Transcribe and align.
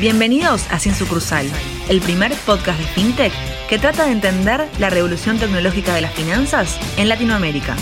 Bienvenidos 0.00 0.64
a 0.70 0.78
Sin 0.78 0.94
Sucursal, 0.94 1.44
el 1.88 2.00
primer 2.00 2.32
podcast 2.46 2.78
de 2.78 2.86
FinTech 2.86 3.32
que 3.68 3.80
trata 3.80 4.06
de 4.06 4.12
entender 4.12 4.68
la 4.78 4.90
revolución 4.90 5.40
tecnológica 5.40 5.92
de 5.92 6.02
las 6.02 6.14
finanzas 6.14 6.78
en 6.96 7.08
Latinoamérica. 7.08 7.74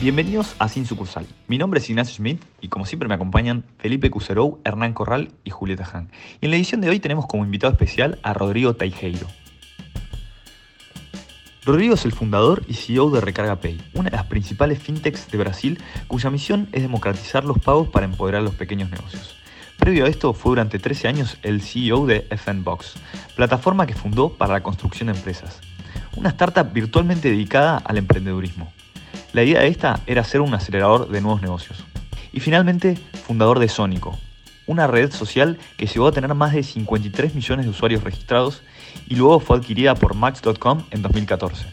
Bienvenidos 0.00 0.54
a 0.60 0.68
Sin 0.68 0.86
Sucursal. 0.86 1.26
Mi 1.48 1.58
nombre 1.58 1.80
es 1.80 1.90
Ignacio 1.90 2.14
Schmidt 2.14 2.40
y 2.60 2.68
como 2.68 2.86
siempre 2.86 3.08
me 3.08 3.16
acompañan 3.16 3.64
Felipe 3.78 4.10
Cuserou, 4.10 4.60
Hernán 4.64 4.92
Corral 4.92 5.32
y 5.42 5.50
Julieta 5.50 5.90
Han. 5.92 6.12
Y 6.40 6.44
en 6.44 6.52
la 6.52 6.56
edición 6.56 6.80
de 6.80 6.90
hoy 6.90 7.00
tenemos 7.00 7.26
como 7.26 7.44
invitado 7.44 7.72
especial 7.72 8.20
a 8.22 8.32
Rodrigo 8.32 8.76
Teijeiro. 8.76 9.26
Rodrigo 11.64 11.94
es 11.94 12.04
el 12.04 12.12
fundador 12.12 12.62
y 12.68 12.74
CEO 12.74 13.10
de 13.10 13.20
Recarga 13.20 13.60
Pay, 13.60 13.82
una 13.94 14.10
de 14.10 14.16
las 14.16 14.26
principales 14.26 14.78
fintechs 14.80 15.32
de 15.32 15.38
Brasil 15.38 15.82
cuya 16.06 16.30
misión 16.30 16.68
es 16.70 16.82
democratizar 16.82 17.44
los 17.44 17.58
pagos 17.58 17.88
para 17.88 18.06
empoderar 18.06 18.42
a 18.42 18.44
los 18.44 18.54
pequeños 18.54 18.88
negocios. 18.88 19.39
Previo 19.80 20.04
a 20.04 20.08
esto, 20.08 20.34
fue 20.34 20.50
durante 20.50 20.78
13 20.78 21.08
años 21.08 21.38
el 21.42 21.62
CEO 21.62 22.04
de 22.04 22.26
FNBox, 22.28 22.96
plataforma 23.34 23.86
que 23.86 23.94
fundó 23.94 24.28
para 24.28 24.52
la 24.52 24.62
construcción 24.62 25.06
de 25.06 25.14
empresas. 25.16 25.58
Una 26.16 26.28
startup 26.28 26.70
virtualmente 26.70 27.30
dedicada 27.30 27.78
al 27.78 27.96
emprendedurismo. 27.96 28.70
La 29.32 29.42
idea 29.42 29.60
de 29.60 29.68
esta 29.68 30.00
era 30.06 30.22
ser 30.22 30.42
un 30.42 30.52
acelerador 30.52 31.08
de 31.08 31.22
nuevos 31.22 31.40
negocios. 31.40 31.82
Y 32.30 32.40
finalmente, 32.40 32.98
fundador 33.26 33.58
de 33.58 33.70
Sónico, 33.70 34.18
una 34.66 34.86
red 34.86 35.10
social 35.12 35.58
que 35.78 35.86
llegó 35.86 36.08
a 36.08 36.12
tener 36.12 36.34
más 36.34 36.52
de 36.52 36.62
53 36.62 37.34
millones 37.34 37.64
de 37.64 37.70
usuarios 37.70 38.04
registrados 38.04 38.60
y 39.08 39.16
luego 39.16 39.40
fue 39.40 39.56
adquirida 39.56 39.94
por 39.94 40.14
Max.com 40.14 40.84
en 40.90 41.00
2014. 41.00 41.64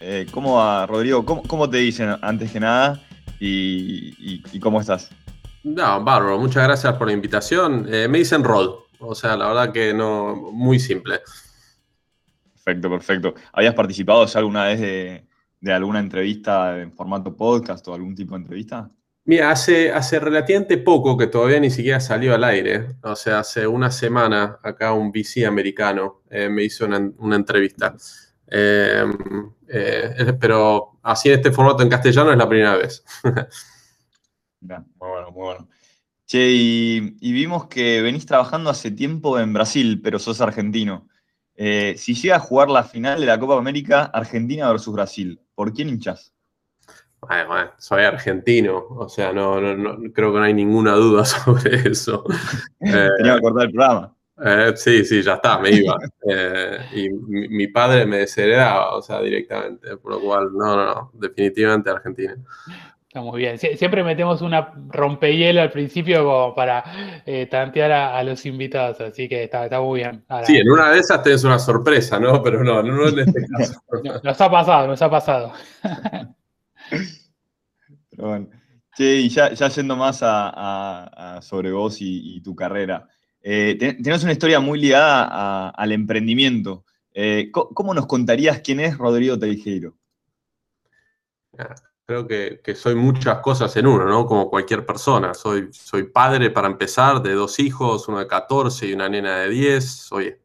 Eh, 0.00 0.26
¿Cómo 0.30 0.54
va, 0.54 0.86
Rodrigo? 0.86 1.26
¿Cómo, 1.26 1.68
te 1.68 1.76
dicen 1.76 2.16
antes 2.22 2.50
que 2.50 2.58
nada 2.58 3.02
y 3.38 4.58
cómo 4.60 4.80
estás? 4.80 5.10
No, 5.64 6.02
bárbaro, 6.02 6.38
muchas 6.38 6.64
gracias 6.64 6.94
por 6.94 7.06
la 7.06 7.12
invitación. 7.12 7.86
Eh, 7.88 8.08
me 8.08 8.18
dicen 8.18 8.42
Rod, 8.42 8.80
o 8.98 9.14
sea, 9.14 9.36
la 9.36 9.48
verdad 9.48 9.72
que 9.72 9.94
no, 9.94 10.34
muy 10.34 10.80
simple. 10.80 11.20
Perfecto, 12.52 12.90
perfecto. 12.90 13.34
¿Habías 13.52 13.74
participado 13.74 14.26
alguna 14.34 14.64
vez 14.64 14.80
de, 14.80 15.72
alguna 15.72 16.00
entrevista 16.00 16.80
en 16.80 16.92
formato 16.92 17.36
podcast 17.36 17.86
o 17.88 17.94
algún 17.94 18.14
tipo 18.14 18.34
de 18.34 18.42
entrevista? 18.42 18.90
Mira, 19.24 19.52
hace, 19.52 19.92
hace 19.92 20.18
relativamente 20.18 20.78
poco 20.78 21.16
que 21.16 21.28
todavía 21.28 21.60
ni 21.60 21.70
siquiera 21.70 22.00
salió 22.00 22.34
al 22.34 22.42
aire, 22.42 22.96
o 23.02 23.14
sea, 23.14 23.38
hace 23.38 23.64
una 23.64 23.92
semana 23.92 24.58
acá 24.64 24.92
un 24.92 25.12
VC 25.12 25.46
americano 25.46 26.22
eh, 26.28 26.48
me 26.48 26.64
hizo 26.64 26.86
una, 26.86 27.36
entrevista. 27.36 27.94
Eh, 28.48 29.04
pero 30.40 30.98
así 31.04 31.28
en 31.28 31.36
este 31.36 31.52
formato 31.52 31.84
en 31.84 31.88
castellano 31.88 32.32
es 32.32 32.38
la 32.38 32.48
primera 32.48 32.76
vez. 32.76 33.04
muy 34.62 35.08
bueno, 35.08 35.30
muy 35.30 35.42
bueno. 35.42 35.68
Che, 36.26 36.50
y, 36.50 37.32
vimos 37.32 37.66
que 37.66 38.00
venís 38.00 38.24
trabajando 38.26 38.70
hace 38.70 38.90
tiempo 38.90 39.38
en 39.38 39.52
Brasil, 39.52 40.00
pero 40.02 40.18
sos 40.18 40.40
argentino. 40.40 41.08
Eh, 41.54 41.94
si 41.98 42.14
llega 42.14 42.36
a 42.36 42.40
jugar 42.40 42.70
la 42.70 42.84
final 42.84 43.20
de 43.20 43.26
la 43.26 43.38
Copa 43.38 43.58
América, 43.58 44.04
Argentina 44.04 44.70
versus 44.70 44.94
Brasil, 44.94 45.40
¿por 45.54 45.72
quién 45.72 45.90
hinchás? 45.90 46.32
Bueno, 47.20 47.70
soy 47.78 48.02
argentino, 48.02 48.84
o 48.88 49.08
sea, 49.08 49.32
no, 49.32 49.56
creo 50.12 50.32
que 50.32 50.38
no 50.38 50.42
hay 50.42 50.54
ninguna 50.54 50.94
duda 50.94 51.24
sobre 51.24 51.88
eso. 51.88 52.24
Tenía 52.80 53.36
que 53.36 53.40
cortar 53.40 53.66
el 53.66 53.72
programa. 53.72 54.16
Eh, 54.44 54.72
sí, 54.74 55.04
sí, 55.04 55.22
ya 55.22 55.34
está, 55.34 55.58
me 55.58 55.70
iba. 55.70 55.96
Eh, 56.28 56.78
y 56.94 57.10
mi, 57.10 57.68
padre 57.68 58.06
me 58.06 58.18
desheredaba, 58.18 58.96
o 58.96 59.02
sea, 59.02 59.20
directamente, 59.20 59.96
por 59.98 60.12
lo 60.12 60.20
cual, 60.20 60.48
no, 60.52 60.76
no, 60.76 60.86
no, 60.86 61.10
definitivamente 61.14 61.90
Argentina. 61.90 62.36
Está 63.12 63.20
muy 63.20 63.40
bien. 63.40 63.58
siempre 63.58 64.02
metemos 64.02 64.40
una 64.40 64.72
rompehielo 64.88 65.60
al 65.60 65.70
principio 65.70 66.24
como 66.24 66.54
para 66.54 67.22
eh, 67.26 67.44
tantear 67.44 67.92
a, 67.92 68.24
los 68.24 68.46
invitados, 68.46 69.02
así 69.02 69.28
que 69.28 69.44
está, 69.44 69.68
muy 69.82 70.00
bien. 70.00 70.24
sí, 70.46 70.56
en 70.56 70.70
una 70.70 70.90
de 70.90 71.00
esas 71.00 71.22
tenés 71.22 71.44
una 71.44 71.58
sorpresa, 71.58 72.18
¿no? 72.18 72.42
Pero 72.42 72.64
no, 72.64 72.82
no 72.82 73.08
en 73.10 73.18
este 73.18 73.46
caso. 73.58 73.82
nos 74.24 74.40
ha 74.40 74.50
pasado, 74.50 74.86
nos 74.86 75.02
ha 75.02 75.10
pasado. 75.10 75.52
Pero 78.08 78.28
bueno. 78.28 78.48
Che, 78.96 79.16
y 79.16 79.28
ya, 79.28 79.50
yendo 79.50 79.94
más 79.94 80.20
a, 80.22 81.38
sobre 81.42 81.70
vos 81.70 81.98
y, 82.00 82.40
tu 82.40 82.56
carrera. 82.56 83.06
Eh, 83.42 83.76
tenés 83.78 84.22
una 84.22 84.32
historia 84.32 84.58
muy 84.58 84.80
ligada 84.80 85.68
al 85.68 85.92
emprendimiento. 85.92 86.86
Eh, 87.12 87.50
¿Cómo 87.52 87.92
nos 87.92 88.06
contarías 88.06 88.60
quién 88.60 88.80
es 88.80 88.96
Rodrigo 88.96 89.38
Teijeiro? 89.38 89.98
Creo 92.12 92.28
que, 92.28 92.74
soy 92.74 92.94
muchas 92.94 93.38
cosas 93.38 93.74
en 93.78 93.86
uno, 93.86 94.04
¿no? 94.04 94.26
Como 94.26 94.50
cualquier 94.50 94.84
persona. 94.84 95.32
Soy, 95.32 95.70
soy 95.72 96.02
padre 96.02 96.50
para 96.50 96.68
empezar 96.68 97.22
de 97.22 97.32
dos 97.32 97.58
hijos, 97.58 98.06
uno 98.06 98.18
de 98.18 98.26
14 98.26 98.86
y 98.86 98.92
una 98.92 99.08
nena 99.08 99.38
de 99.38 99.48
10. 99.48 99.90
Soy, 99.90 100.36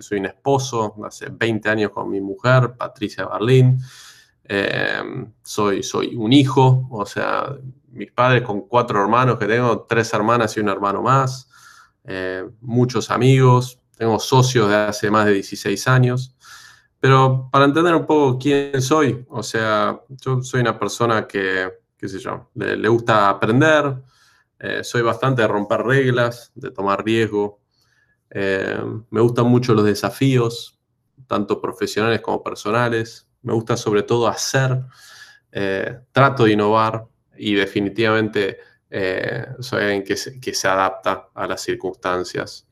soy 0.00 0.18
un 0.18 0.26
esposo, 0.26 0.94
hace 1.02 1.30
20 1.30 1.66
años 1.70 1.92
con 1.92 2.10
mi 2.10 2.20
mujer, 2.20 2.74
Patricia 2.76 3.26
Berlín. 3.26 3.78
Em, 4.44 5.32
soy, 5.42 5.82
soy 5.82 6.14
un 6.14 6.30
hijo, 6.34 6.86
o 6.90 7.06
sea, 7.06 7.56
mis 7.92 8.12
padres 8.12 8.42
con 8.42 8.68
cuatro 8.68 9.00
hermanos 9.00 9.38
que 9.38 9.46
tengo, 9.46 9.86
tres 9.88 10.12
hermanas 10.12 10.54
y 10.58 10.60
un 10.60 10.68
hermano 10.68 11.00
más. 11.00 11.48
Eh, 12.04 12.44
muchos 12.60 13.10
amigos, 13.10 13.80
tengo 13.96 14.18
socios 14.18 14.68
de 14.68 14.76
hace 14.76 15.10
más 15.10 15.24
de 15.24 15.32
16 15.32 15.88
años. 15.88 16.33
Pero 17.04 17.50
para 17.52 17.66
entender 17.66 17.94
un 17.94 18.06
poco 18.06 18.38
quién 18.38 18.80
soy, 18.80 19.26
o 19.28 19.42
sea, 19.42 20.00
yo 20.08 20.42
soy 20.42 20.62
una 20.62 20.78
persona 20.78 21.26
que, 21.26 21.70
qué 21.98 22.08
sé 22.08 22.18
yo, 22.18 22.48
le, 22.54 22.88
gusta 22.88 23.28
aprender, 23.28 23.94
eh, 24.58 24.82
soy 24.82 25.02
bastante 25.02 25.42
de 25.42 25.48
romper 25.48 25.82
reglas, 25.82 26.50
de 26.54 26.70
tomar 26.70 27.04
riesgo, 27.04 27.60
eh, 28.30 28.82
me 29.10 29.20
gustan 29.20 29.44
mucho 29.48 29.74
los 29.74 29.84
desafíos, 29.84 30.80
tanto 31.26 31.60
profesionales 31.60 32.22
como 32.22 32.42
personales, 32.42 33.28
me 33.42 33.52
gusta 33.52 33.76
sobre 33.76 34.02
todo 34.02 34.26
hacer, 34.26 34.80
eh, 35.52 35.98
trato 36.10 36.44
de 36.44 36.52
innovar 36.52 37.04
y 37.36 37.52
definitivamente 37.52 38.60
soy 39.58 39.82
alguien 39.82 40.04
que 40.04 40.16
se, 40.16 40.40
que 40.40 40.54
se, 40.54 40.68
adapta 40.68 41.28
a 41.34 41.46
las 41.46 41.60
circunstancias 41.60 42.66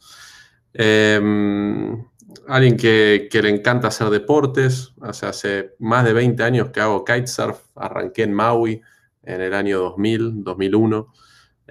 alguien 2.48 2.76
que, 2.76 3.28
le 3.32 3.48
encanta 3.48 3.88
hacer 3.88 4.10
deportes. 4.10 4.94
hace 5.00 5.74
más 5.78 6.04
de 6.04 6.12
20 6.12 6.42
años 6.42 6.68
que 6.70 6.80
hago 6.80 7.04
kitesurf. 7.04 7.58
Arranqué 7.74 8.22
en 8.22 8.32
Maui 8.32 8.80
en 9.22 9.40
el 9.40 9.54
año 9.54 9.78
2000, 9.78 10.44
2001. 10.44 11.12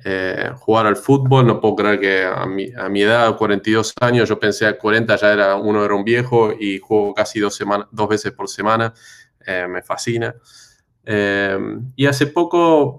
Eh, 0.04 0.52
jugar 0.56 0.88
al 0.88 0.96
fútbol, 0.96 1.46
no 1.46 1.60
puedo 1.60 1.76
creer 1.76 2.00
que 2.00 2.24
a 2.24 2.46
mi, 2.46 2.72
a 2.74 2.90
mi, 2.90 3.04
edad, 3.04 3.38
42 3.38 3.94
años, 4.02 4.28
yo 4.28 4.40
pensé 4.40 4.66
a 4.66 4.78
40 4.78 5.16
ya 5.16 5.34
era 5.34 5.56
uno 5.58 5.86
era 5.86 5.94
un 5.94 6.04
viejo 6.04 6.52
y 6.58 6.80
juego 6.80 7.14
casi 7.14 7.40
dos, 7.40 7.60
dos 7.92 8.10
veces 8.10 8.32
por 8.32 8.48
semana. 8.48 8.94
Eh, 9.46 9.68
me 9.68 9.82
fascina. 9.82 10.36
Eh, 11.04 11.58
y 11.96 12.06
hace 12.06 12.28
poco, 12.28 12.98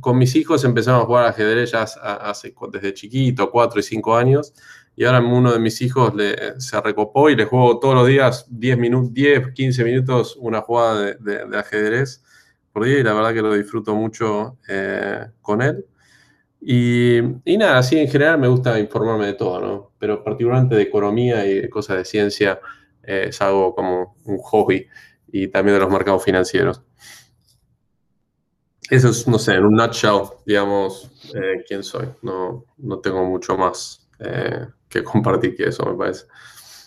con 0.00 0.16
mis 0.16 0.34
hijos 0.34 0.64
empezamos 0.64 1.02
a 1.02 1.06
jugar 1.06 1.26
ajedrez 1.26 1.72
ya 1.72 1.82
hace, 1.82 2.54
desde 2.72 2.94
chiquito, 2.94 3.50
4 3.50 3.80
y 3.80 3.82
5 3.82 4.16
años 4.16 4.54
y 4.96 5.04
ahora 5.04 5.20
uno 5.20 5.52
de 5.52 5.58
mis 5.58 5.80
hijos 5.82 6.12
se 6.58 6.80
recopó 6.80 7.28
y 7.28 7.36
le 7.36 7.46
juego 7.46 7.78
todos 7.80 7.94
los 7.94 8.06
días 8.06 8.46
10, 8.48 8.78
minutos, 8.78 9.12
10 9.12 9.52
15 9.52 9.84
minutos 9.84 10.36
una 10.38 10.60
jugada 10.60 11.14
de, 11.18 11.58
ajedrez 11.58 12.22
por 12.72 12.84
día 12.84 12.98
y 13.00 13.02
la 13.02 13.14
verdad 13.14 13.34
que 13.34 13.42
lo 13.42 13.54
disfruto 13.54 13.94
mucho 13.94 14.58
eh, 14.68 15.26
con 15.40 15.62
él. 15.62 15.84
Y, 16.60 17.20
nada, 17.58 17.78
así 17.78 17.98
en 17.98 18.08
general 18.08 18.38
me 18.38 18.48
gusta 18.48 18.78
informarme 18.78 19.26
de 19.26 19.34
todo, 19.34 19.60
¿no? 19.60 19.92
Pero 19.98 20.24
particularmente 20.24 20.76
de 20.76 20.82
economía 20.82 21.46
y 21.46 21.68
cosas 21.68 21.98
de 21.98 22.04
ciencia 22.04 22.60
eh, 23.02 23.26
es 23.28 23.40
algo 23.42 23.74
como 23.74 24.16
un 24.24 24.38
hobby 24.38 24.86
y 25.30 25.48
también 25.48 25.74
de 25.74 25.80
los 25.80 25.92
mercados 25.92 26.24
financieros. 26.24 26.82
Eso 28.90 29.08
es, 29.08 29.26
no 29.26 29.38
sé, 29.38 29.54
en 29.54 29.64
un 29.64 29.74
nutshell, 29.74 30.22
digamos, 30.46 31.10
eh, 31.34 31.64
quién 31.66 31.82
soy. 31.82 32.08
No, 32.22 32.64
no 32.78 32.98
tengo 33.00 33.24
mucho 33.24 33.56
más 33.56 34.04
que 34.94 35.04
compartir 35.04 35.56
que 35.56 35.64
eso, 35.64 35.84
me 35.84 35.96
parece. 35.96 36.26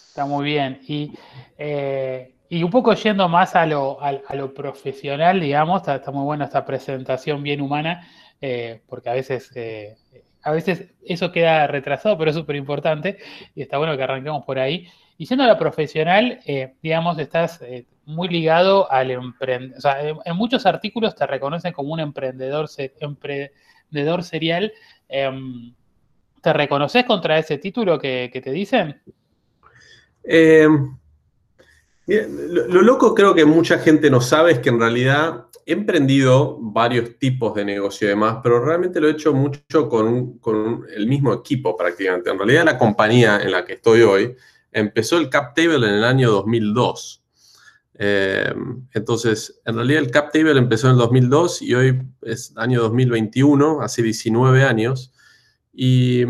Está 0.08 0.26
muy 0.26 0.46
bien. 0.46 0.80
Y, 0.88 1.12
eh, 1.58 2.34
y 2.50 2.64
un 2.64 2.72
poco 2.72 2.94
yendo 2.94 3.28
más 3.28 3.56
a 3.56 3.66
lo, 3.66 4.02
a, 4.02 4.36
lo 4.36 4.54
profesional, 4.54 5.40
digamos, 5.40 5.88
está, 5.88 6.12
muy 6.12 6.24
buena 6.24 6.46
esta 6.46 6.66
presentación 6.66 7.44
bien 7.44 7.62
humana, 7.62 8.08
eh, 8.42 8.82
porque 8.88 9.10
a 9.10 9.14
veces, 9.14 9.52
eh, 9.56 9.96
a 10.42 10.52
veces 10.52 10.90
eso 11.06 11.32
queda 11.32 11.68
retrasado, 11.68 12.18
pero 12.18 12.32
es 12.32 12.38
súper 12.38 12.56
importante 12.56 13.18
y 13.54 13.62
está 13.62 13.78
bueno 13.78 13.96
que 13.98 14.04
arranquemos 14.04 14.44
por 14.46 14.60
ahí. 14.60 14.88
Y 15.18 15.26
siendo 15.26 15.44
a 15.44 15.48
lo 15.48 15.58
profesional, 15.58 16.40
digamos, 16.82 17.18
estás 17.18 17.60
muy 18.06 18.30
ligado 18.30 18.90
al 18.92 19.12
emprendedor. 19.12 19.78
O 19.78 19.82
sea, 19.82 20.00
en, 20.02 20.36
muchos 20.36 20.66
artículos 20.68 21.16
te 21.16 21.26
reconocen 21.26 21.74
como 21.74 21.92
un 21.92 22.00
emprendedor, 22.00 22.70
emprendedor 23.00 24.24
serial. 24.24 24.72
Em, 25.10 25.74
¿Te 26.48 26.54
reconoces 26.54 27.04
contra 27.04 27.38
ese 27.38 27.58
título 27.58 28.00
que, 28.00 28.32
te 28.42 28.52
dicen? 28.52 29.02
Em, 30.24 30.98
lo, 32.08 32.82
loco 32.84 33.14
creo 33.14 33.36
que 33.36 33.44
mucha 33.44 33.80
gente 33.80 34.10
no 34.10 34.22
sabe 34.22 34.54
es 34.54 34.60
que 34.60 34.70
en 34.70 34.80
realidad 34.80 35.48
he 35.66 35.74
emprendido 35.74 36.58
varios 36.62 37.20
tipos 37.20 37.54
de 37.54 37.66
negocio 37.66 38.08
y 38.08 38.12
demás, 38.12 38.38
pero 38.42 38.64
realmente 38.64 39.02
lo 39.02 39.10
he 39.10 39.12
hecho 39.12 39.34
mucho 39.34 39.90
con, 39.90 40.40
el 40.96 41.08
mismo 41.08 41.34
equipo 41.34 41.76
prácticamente. 41.76 42.30
En 42.30 42.38
realidad 42.38 42.64
la 42.64 42.78
compañía 42.78 43.42
en 43.42 43.52
la 43.52 43.66
que 43.66 43.74
estoy 43.74 44.04
hoy 44.04 44.34
empezó 44.72 45.18
el 45.18 45.30
Cap 45.30 45.54
Table 45.54 45.86
en 45.86 45.96
el 45.96 46.04
año 46.06 46.32
2002. 46.32 47.26
Eh, 48.00 48.54
entonces, 48.94 49.60
en 49.66 49.76
realidad 49.76 50.02
el 50.02 50.12
Cap 50.12 50.32
Table 50.32 50.58
empezó 50.58 50.88
en 50.88 50.94
el 50.94 51.00
2002 51.00 51.62
y 51.62 51.76
hoy 51.76 52.02
es 52.22 52.54
año 52.56 52.84
2021, 52.84 53.82
hace 53.82 54.02
19 54.02 54.64
años. 54.64 55.12
Y, 55.80 56.24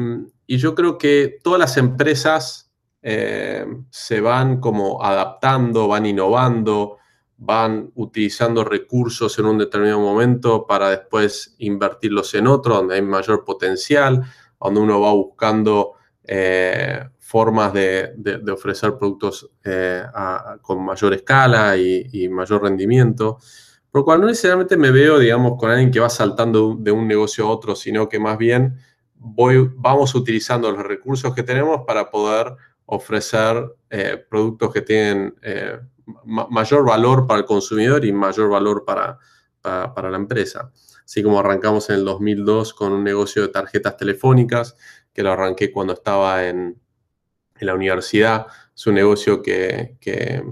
y 0.45 0.57
yo 0.57 0.75
creo 0.75 0.97
que 0.97 1.39
todas 1.41 1.59
las 1.59 1.77
empresas 1.77 2.67
eh, 3.01 3.65
se 3.89 4.19
van 4.19 4.59
como 4.59 5.01
adaptando, 5.01 5.87
van 5.87 6.05
innovando, 6.05 6.97
van 7.37 7.91
utilizando 7.95 8.63
recursos 8.63 9.39
en 9.39 9.45
un 9.45 9.57
determinado 9.57 10.01
momento 10.01 10.65
para 10.67 10.89
después 10.89 11.55
invertirlos 11.59 12.33
en 12.33 12.47
otro, 12.47 12.75
donde 12.75 12.95
hay 12.95 13.01
mayor 13.01 13.45
potencial, 13.45 14.23
donde 14.59 14.79
uno 14.79 14.99
va 14.99 15.13
buscando 15.13 15.93
eh, 16.23 16.99
formas 17.19 17.71
de, 17.73 18.13
ofrecer 18.51 18.97
productos 18.97 19.51
eh, 19.63 20.03
con 20.61 20.83
mayor 20.83 21.13
escala 21.13 21.77
y, 21.77 22.27
mayor 22.29 22.63
rendimiento. 22.63 23.37
Por 23.91 24.01
lo 24.01 24.05
cual 24.05 24.21
no 24.21 24.27
necesariamente 24.27 24.75
me 24.75 24.91
veo, 24.91 25.19
digamos, 25.19 25.53
con 25.57 25.69
alguien 25.69 25.91
que 25.91 25.99
va 25.99 26.09
saltando 26.09 26.75
de 26.77 26.91
un 26.91 27.07
negocio 27.07 27.45
a 27.45 27.51
otro, 27.51 27.75
sino 27.75 28.09
que 28.09 28.19
más 28.19 28.37
bien 28.37 28.77
voy, 29.19 29.69
vamos 29.75 30.15
utilizando 30.15 30.71
los 30.71 30.83
recursos 30.83 31.33
que 31.33 31.43
tenemos 31.43 31.81
para 31.85 32.09
poder 32.09 32.55
ofrecer 32.85 33.75
eh, 33.89 34.25
productos 34.29 34.73
que 34.73 34.81
tienen 34.81 35.35
eh, 35.41 35.79
mayor 36.25 36.85
valor 36.85 37.27
para 37.27 37.39
el 37.39 37.45
consumidor 37.45 38.05
y 38.05 38.13
mayor 38.13 38.49
valor 38.49 38.85
para, 38.85 39.19
para, 39.61 40.09
la 40.09 40.17
empresa. 40.17 40.71
Así 41.03 41.21
como 41.21 41.39
arrancamos 41.39 41.89
en 41.89 41.97
el 41.97 42.05
2002 42.05 42.73
con 42.73 42.93
un 42.93 43.03
negocio 43.03 43.41
de 43.41 43.47
tarjetas 43.49 43.97
telefónicas, 43.97 44.75
que 45.13 45.23
lo 45.23 45.31
arranqué 45.31 45.71
cuando 45.71 45.93
estaba 45.93 46.45
en, 46.47 46.79
en 47.59 47.67
la 47.67 47.75
universidad. 47.75 48.47
Es 48.73 48.87
un 48.87 48.95
negocio 48.95 49.41
que, 49.41 49.97
que 49.99 50.43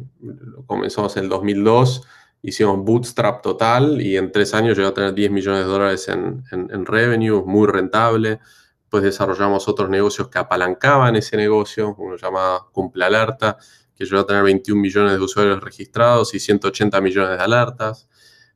comenzamos 0.65 1.15
en 1.15 1.23
el 1.23 1.29
2002 1.29 2.05
hicimos 2.45 2.83
bootstrap 2.83 3.41
total 3.41 4.01
y 4.01 4.17
en 4.17 4.31
tres 4.31 4.53
años 4.53 4.77
llegó 4.77 4.89
a 4.89 4.93
tener 4.93 5.13
10 5.13 5.31
millones 5.31 5.61
de 5.61 5.65
dólares 5.65 6.07
en, 6.07 6.43
en, 6.51 6.69
en 6.71 6.85
revenue, 6.85 7.43
muy 7.45 7.67
rentable. 7.67 8.39
Después 8.81 9.03
desarrollamos 9.03 9.67
otros 9.67 9.89
negocios 9.89 10.29
que 10.29 10.37
apalancaban 10.37 11.15
ese 11.15 11.37
negocio, 11.37 11.95
uno 11.97 12.17
llamado 12.17 12.69
Cumple 12.71 13.05
Alerta, 13.05 13.57
que 13.95 14.05
llegó 14.05 14.19
a 14.19 14.27
tener 14.27 14.43
21 14.43 14.79
millones 14.79 15.13
de 15.13 15.19
usuarios 15.19 15.63
registrados 15.63 16.33
y 16.35 16.39
180 16.39 17.01
millones 17.01 17.37
de 17.37 17.43
alertas. 17.43 18.07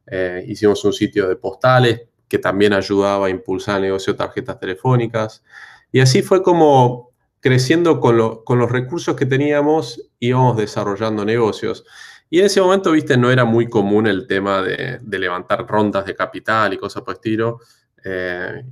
Eh, 0.05 0.43
hicimos 0.47 0.83
un 0.85 0.93
sitio 0.93 1.27
de 1.27 1.35
postales 1.35 2.01
que 2.27 2.37
también 2.37 2.73
ayudaba 2.73 3.27
a 3.27 3.29
impulsar 3.29 3.77
el 3.77 3.83
negocio 3.83 4.13
de 4.13 4.17
tarjetas 4.17 4.59
telefónicas. 4.59 5.43
Y 5.91 5.99
así 5.99 6.21
fue 6.21 6.43
como 6.43 7.11
creciendo 7.39 7.99
con, 7.99 8.43
con 8.43 8.59
los 8.59 8.71
recursos 8.71 9.15
que 9.15 9.25
teníamos, 9.25 10.09
íbamos 10.19 10.57
desarrollando 10.57 11.25
negocios. 11.25 11.85
Y 12.29 12.39
en 12.39 12.45
ese 12.45 12.61
momento, 12.61 12.91
viste, 12.91 13.17
no 13.17 13.31
era 13.31 13.43
muy 13.43 13.67
común 13.67 14.05
el 14.05 14.27
tema 14.27 14.61
de, 14.61 14.99
levantar 15.17 15.65
rondas 15.67 16.05
de 16.05 16.15
capital 16.15 16.73
y 16.73 16.77
cosas 16.77 17.01
por 17.01 17.13
el 17.13 17.17
estilo. 17.17 17.59
Eh, 18.03 18.63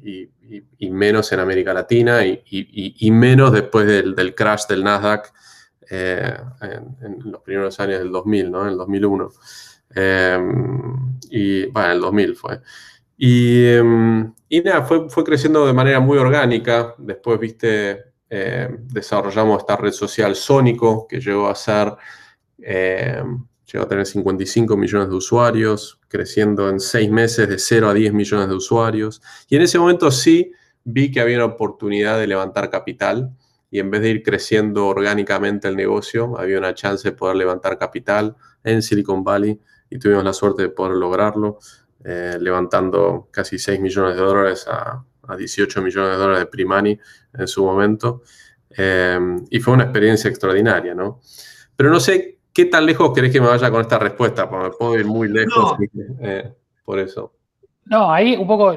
y, 0.79 0.89
menos 0.89 1.31
en 1.33 1.39
América 1.39 1.73
Latina 1.73 2.25
y, 2.25 3.11
menos 3.11 3.51
después 3.51 3.85
del, 3.85 4.33
crash 4.33 4.67
del 4.67 4.83
Nasdaq 4.83 5.33
eh, 5.89 6.37
en, 6.61 7.31
los 7.31 7.41
primeros 7.41 7.77
años 7.79 7.99
del 7.99 8.11
2000, 8.11 8.51
¿no? 8.51 8.61
En 8.61 8.69
el 8.69 8.77
2001. 8.77 9.31
Eh, 9.95 10.39
y 11.31 11.65
bueno, 11.65 11.87
en 11.87 11.95
el 11.95 12.01
2000 12.01 12.35
fue. 12.35 12.61
Y, 13.17 14.61
nada, 14.63 14.83
fue, 14.83 15.09
fue, 15.09 15.23
creciendo 15.23 15.65
de 15.65 15.73
manera 15.73 15.99
muy 15.99 16.19
orgánica. 16.19 16.93
Después, 16.99 17.39
viste, 17.39 18.13
desarrollamos 18.29 19.61
esta 19.61 19.77
red 19.77 19.91
social 19.91 20.35
Sónico, 20.35 21.07
que 21.07 21.19
llegó 21.19 21.47
a 21.47 21.55
ser 21.55 21.93
llegó 22.57 23.83
a 23.83 23.87
tener 23.87 24.05
55 24.05 24.77
millones 24.77 25.09
de 25.09 25.15
usuarios, 25.15 25.99
creciendo 26.07 26.69
en 26.69 26.79
seis 26.79 27.09
meses 27.11 27.49
de 27.49 27.59
0 27.59 27.89
a 27.89 27.93
10 27.93 28.13
millones 28.13 28.47
de 28.47 28.55
usuarios. 28.55 29.21
Y 29.49 29.55
en 29.55 29.61
ese 29.61 29.77
momento 29.77 30.09
sí 30.11 30.51
vi 30.83 31.11
que 31.11 31.19
había 31.19 31.37
una 31.37 31.53
oportunidad 31.53 32.17
de 32.17 32.27
levantar 32.27 32.69
capital 32.69 33.35
y 33.69 33.79
en 33.79 33.91
vez 33.91 34.01
de 34.01 34.09
ir 34.09 34.23
creciendo 34.23 34.87
orgánicamente 34.87 35.67
el 35.67 35.75
negocio, 35.75 36.39
había 36.39 36.57
una 36.57 36.73
chance 36.73 37.09
de 37.09 37.15
poder 37.15 37.35
levantar 37.35 37.77
capital 37.77 38.35
en 38.63 38.81
Silicon 38.81 39.23
Valley 39.23 39.59
y 39.89 39.99
tuvimos 39.99 40.23
la 40.23 40.31
suerte 40.31 40.61
de 40.63 40.69
poder 40.69 40.95
lograrlo, 40.95 41.59
eh, 42.05 42.37
levantando 42.39 43.27
casi 43.31 43.59
6 43.59 43.81
millones 43.81 44.15
de 44.15 44.21
dólares 44.21 44.65
a, 44.69 45.03
18 45.37 45.81
millones 45.81 46.11
de 46.11 46.17
dólares 46.17 46.39
de 46.39 46.45
Primani 46.45 46.97
en 47.33 47.47
su 47.49 47.65
momento. 47.65 48.21
Eh, 48.69 49.19
y 49.49 49.59
fue 49.59 49.73
una 49.73 49.83
experiencia 49.83 50.29
extraordinaria, 50.29 50.95
¿no? 50.95 51.19
Pero 51.75 51.89
no 51.89 51.99
sé 51.99 52.36
¿Qué 52.57 52.65
tan 52.65 52.87
lejos 52.87 53.13
querés 53.13 53.31
que 53.31 53.39
me 53.39 53.45
vaya 53.45 53.69
con 53.69 53.81
esta 53.81 53.99
respuesta? 53.99 54.49
Porque 54.49 54.69
me 54.69 54.71
puedo 54.71 54.97
ir 54.97 55.05
muy 55.05 55.27
lejos. 55.29 55.77
Eh, 56.23 56.51
por 56.83 56.97
eso. 56.97 57.31
No, 57.85 58.11
ahí 58.11 58.35
un 58.35 58.47
poco 58.47 58.75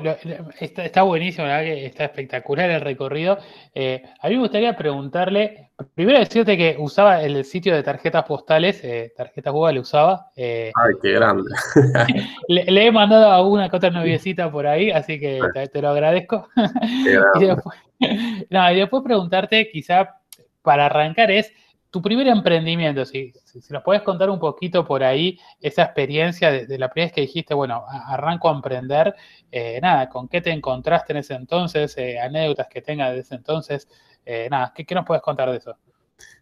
está, 0.61 1.00
buenísimo, 1.00 1.47
¿verdad? 1.47 1.62
Que 1.62 1.87
está 1.87 2.05
espectacular 2.05 2.69
el 2.69 2.82
recorrido. 2.82 3.38
Eh, 3.75 4.03
a 4.21 4.29
mí 4.29 4.35
me 4.35 4.43
gustaría 4.43 4.77
preguntarle, 4.77 5.71
primero 5.94 6.19
decirte 6.19 6.59
que 6.59 6.77
usaba 6.79 7.23
el 7.23 7.43
sitio 7.47 7.75
de 7.75 7.82
tarjetas 7.82 8.25
postales, 8.25 8.85
eh, 8.85 9.15
tarjetas 9.17 9.50
Google 9.50 9.81
usaba. 9.81 10.27
Ay, 10.37 10.73
qué 11.03 11.12
grande. 11.12 11.50
le, 12.49 12.87
he 12.87 12.93
mandado 12.93 13.31
a 13.31 13.49
una 13.49 13.71
que 13.71 13.77
otra 13.77 13.88
noviecita 13.88 14.53
por 14.53 14.67
ahí, 14.67 14.91
así 14.91 15.19
que 15.19 15.41
te, 15.73 15.81
lo 15.81 15.88
agradezco. 15.88 16.49
y, 17.41 17.47
después, 17.47 17.79
no, 18.50 18.73
y 18.73 18.77
después 18.77 19.03
preguntarte, 19.03 19.71
quizá 19.71 20.21
para 20.61 20.85
arrancar 20.85 21.31
es, 21.31 21.50
tu 21.90 22.00
primer 22.00 22.28
emprendimiento, 22.28 23.04
si, 23.04 23.32
si, 23.44 23.72
nos 23.72 23.82
puedes 23.82 24.02
contar 24.02 24.31
un 24.31 24.38
poquito 24.38 24.84
por 24.84 25.02
ahí 25.02 25.38
esa 25.60 25.82
experiencia 25.82 26.50
de, 26.52 26.78
la 26.78 26.88
primera 26.88 27.08
vez 27.08 27.14
que 27.14 27.20
dijiste, 27.22 27.52
bueno, 27.52 27.84
arranco 27.88 28.48
a 28.48 28.52
emprender, 28.54 29.14
eh, 29.50 29.81
nada, 29.82 30.08
¿con 30.08 30.28
qué 30.28 30.40
te 30.40 30.50
encontraste 30.50 31.12
en 31.12 31.19
ese 31.19 31.34
entonces? 31.34 31.96
Eh, 31.98 32.19
anécdotas 32.19 32.69
que 32.69 32.81
tengas 32.81 33.12
de 33.12 33.20
ese 33.20 33.34
entonces, 33.34 33.88
eh, 34.25 34.48
nada, 34.50 34.72
¿qué, 34.75 34.87
nos 34.94 35.04
puedes 35.04 35.22
contar 35.22 35.50
de 35.50 35.56
eso? 35.56 35.76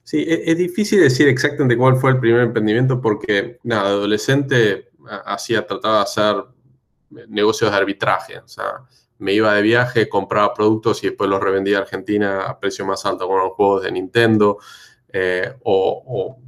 Sí, 0.02 0.24
es, 0.28 0.40
es, 0.44 0.58
difícil 0.58 1.00
decir 1.00 1.28
exactamente 1.28 1.76
cuál 1.76 1.96
fue 1.96 2.10
el 2.10 2.20
primer 2.20 2.42
emprendimiento 2.42 3.00
porque, 3.00 3.58
nada, 3.62 3.88
adolescente 3.88 4.90
hacía, 5.24 5.66
trataba 5.66 5.96
de 5.96 6.02
hacer 6.02 6.36
negocios 7.28 7.70
de 7.70 7.76
arbitraje, 7.76 8.38
o 8.38 8.48
sea, 8.48 8.82
me 9.18 9.32
iba 9.32 9.54
de 9.54 9.62
viaje, 9.62 10.08
compraba 10.08 10.54
productos 10.54 11.02
y 11.02 11.08
después 11.08 11.28
los 11.28 11.40
revendía 11.40 11.78
a 11.78 11.82
Argentina 11.82 12.42
a 12.42 12.58
precio 12.58 12.86
más 12.86 13.04
alto 13.04 13.26
con 13.26 13.38
los 13.38 13.52
juegos 13.52 13.82
de 13.82 13.92
Nintendo. 13.92 14.58
Eh, 15.20 15.52
o, 15.64 16.38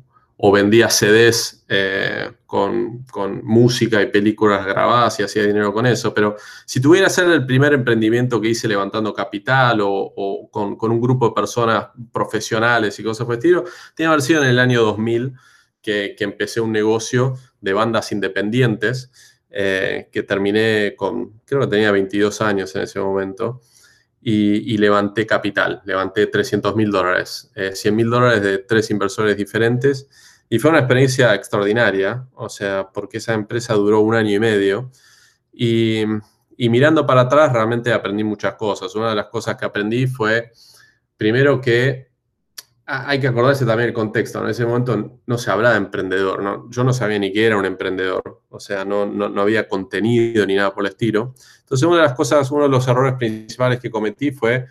vendía 0.52 0.88
CDs 0.88 1.64
eh, 1.68 2.30
con, 2.46 3.04
música 3.42 4.00
y 4.00 4.06
películas 4.06 4.64
grabadas 4.64 5.18
y 5.20 5.22
hacía 5.24 5.44
dinero 5.44 5.72
con 5.72 5.86
eso. 5.86 6.14
Pero 6.14 6.36
si 6.64 6.80
tuviera 6.80 7.08
que 7.08 7.12
ser 7.12 7.28
el 7.30 7.44
primer 7.44 7.72
emprendimiento 7.72 8.40
que 8.40 8.48
hice 8.48 8.68
levantando 8.68 9.12
capital 9.12 9.80
o, 9.82 10.48
con, 10.50 10.76
un 10.80 11.00
grupo 11.00 11.28
de 11.28 11.34
personas 11.34 11.88
profesionales 12.12 12.98
y 12.98 13.02
cosas 13.02 13.26
por 13.26 13.34
el 13.34 13.38
estilo, 13.38 13.64
tiene 13.94 14.08
que 14.08 14.12
haber 14.12 14.22
sido 14.22 14.42
en 14.42 14.50
el 14.50 14.58
año 14.58 14.82
2000 14.82 15.34
que, 15.82 16.16
empecé 16.20 16.60
un 16.60 16.72
negocio 16.72 17.34
de 17.60 17.72
bandas 17.72 18.12
independientes. 18.12 19.10
Eh, 19.52 20.08
que 20.12 20.22
terminé 20.22 20.94
con, 20.96 21.40
creo 21.44 21.62
que 21.62 21.66
tenía 21.66 21.90
22 21.90 22.40
años 22.40 22.76
en 22.76 22.82
ese 22.82 23.00
momento, 23.00 23.60
y, 24.22 24.76
levanté 24.76 25.26
capital, 25.26 25.80
levanté 25.84 26.26
300 26.26 26.76
mil 26.76 26.90
dólares, 26.90 27.50
100 27.54 27.94
eh, 27.94 27.96
mil 27.96 28.10
dólares 28.10 28.42
de 28.42 28.58
tres 28.58 28.90
inversores 28.90 29.36
diferentes. 29.36 30.08
Y 30.48 30.58
fue 30.58 30.70
una 30.70 30.80
experiencia 30.80 31.34
extraordinaria, 31.34 32.26
o 32.34 32.48
sea, 32.48 32.90
porque 32.92 33.18
esa 33.18 33.34
empresa 33.34 33.74
duró 33.74 34.00
un 34.00 34.14
año 34.14 34.34
y 34.34 34.40
medio. 34.40 34.90
Y 35.52 36.04
mirando 36.68 37.06
para 37.06 37.22
atrás 37.22 37.52
realmente 37.52 37.92
aprendí 37.92 38.24
muchas 38.24 38.54
cosas. 38.54 38.94
Una 38.94 39.10
de 39.10 39.16
las 39.16 39.26
cosas 39.26 39.56
que 39.56 39.64
aprendí 39.64 40.06
fue, 40.06 40.52
primero 41.16 41.60
que 41.60 42.09
hay 42.90 43.20
que 43.20 43.28
acordarse 43.28 43.64
también 43.64 43.90
el 43.90 43.94
contexto. 43.94 44.42
En 44.42 44.50
ese 44.50 44.66
momento 44.66 45.20
no 45.24 45.38
se 45.38 45.50
hablaba 45.50 45.74
de 45.74 45.80
emprendedor. 45.80 46.42
¿no? 46.42 46.68
Yo 46.70 46.82
no 46.82 46.92
sabía 46.92 47.18
ni 47.18 47.32
qué 47.32 47.46
era 47.46 47.56
un 47.56 47.64
emprendedor. 47.64 48.42
O 48.48 48.58
sea, 48.58 48.84
no, 48.84 49.06
no, 49.06 49.40
había 49.40 49.68
contenido 49.68 50.44
ni 50.44 50.56
nada 50.56 50.74
por 50.74 50.84
el 50.84 50.90
estilo. 50.90 51.34
Entonces, 51.60 51.86
una 51.86 51.98
de 51.98 52.02
las 52.02 52.14
cosas, 52.14 52.50
uno 52.50 52.64
de 52.64 52.68
los 52.68 52.86
errores 52.88 53.14
principales 53.14 53.78
que 53.78 53.90
cometí 53.90 54.32
fue 54.32 54.66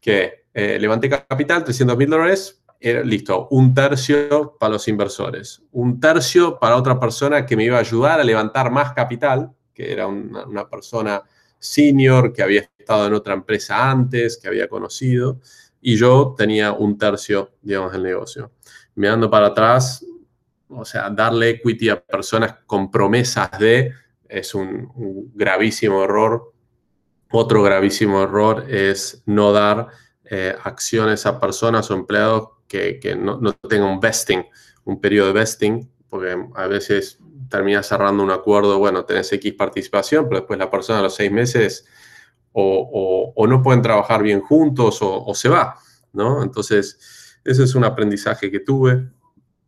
que 0.00 0.44
eh, 0.52 0.78
levanté 0.78 1.08
capital, 1.08 1.64
300 1.64 1.96
mil 1.96 2.10
dólares, 2.10 2.62
era, 2.78 3.02
listo, 3.02 3.48
un 3.50 3.72
tercio 3.72 4.56
para 4.58 4.72
los 4.74 4.86
inversores, 4.88 5.62
un 5.70 6.00
tercio 6.00 6.58
para 6.58 6.76
otra 6.76 6.98
persona 6.98 7.46
que 7.46 7.56
me 7.56 7.64
iba 7.64 7.76
a 7.76 7.80
ayudar 7.80 8.20
a 8.20 8.24
levantar 8.24 8.70
más 8.70 8.92
capital, 8.92 9.52
que 9.72 9.92
era 9.92 10.08
una, 10.08 10.44
una 10.44 10.68
persona 10.68 11.22
senior 11.58 12.32
que 12.32 12.42
había 12.42 12.68
estado 12.76 13.06
en 13.06 13.14
otra 13.14 13.34
empresa 13.34 13.88
antes, 13.88 14.36
que 14.36 14.48
había 14.48 14.68
conocido 14.68 15.38
y 15.82 15.96
yo 15.96 16.34
tenía 16.38 16.72
un 16.72 16.96
tercio, 16.96 17.56
digamos, 17.60 17.92
del 17.92 18.04
negocio. 18.04 18.52
Mirando 18.94 19.28
para 19.28 19.48
atrás, 19.48 20.06
o 20.68 20.84
sea, 20.84 21.10
darle 21.10 21.50
equity 21.50 21.90
a 21.90 22.00
personas 22.00 22.54
con 22.64 22.90
promesas 22.90 23.50
de 23.58 23.92
es 24.28 24.54
un, 24.54 25.32
gravísimo 25.34 26.04
error. 26.04 26.52
Otro 27.32 27.62
gravísimo 27.62 28.22
error 28.22 28.64
es 28.68 29.22
no 29.26 29.52
dar 29.52 29.88
eh, 30.24 30.54
acciones 30.62 31.26
a 31.26 31.38
personas 31.40 31.90
o 31.90 31.94
empleados 31.94 32.48
que, 32.68 33.16
no, 33.18 33.38
no, 33.38 33.52
tengan 33.52 33.90
un 33.90 34.00
vesting, 34.00 34.46
un 34.84 35.00
periodo 35.00 35.26
de 35.26 35.32
vesting, 35.34 35.90
porque 36.08 36.36
a 36.54 36.66
veces 36.68 37.18
terminas 37.50 37.86
cerrando 37.86 38.22
un 38.22 38.30
acuerdo, 38.30 38.78
bueno, 38.78 39.04
tenés 39.04 39.30
X 39.32 39.52
participación, 39.52 40.26
pero 40.26 40.40
después 40.40 40.58
la 40.58 40.70
persona 40.70 41.00
a 41.00 41.02
los 41.02 41.14
seis 41.14 41.30
meses 41.30 41.86
o, 42.52 43.46
no 43.48 43.62
pueden 43.62 43.82
trabajar 43.82 44.22
bien 44.22 44.40
juntos 44.40 44.98
o, 45.00 45.34
se 45.34 45.48
va, 45.48 45.76
¿no? 46.12 46.42
Entonces, 46.42 47.40
ese 47.44 47.64
es 47.64 47.74
un 47.74 47.84
aprendizaje 47.84 48.50
que 48.50 48.60
tuve. 48.60 49.08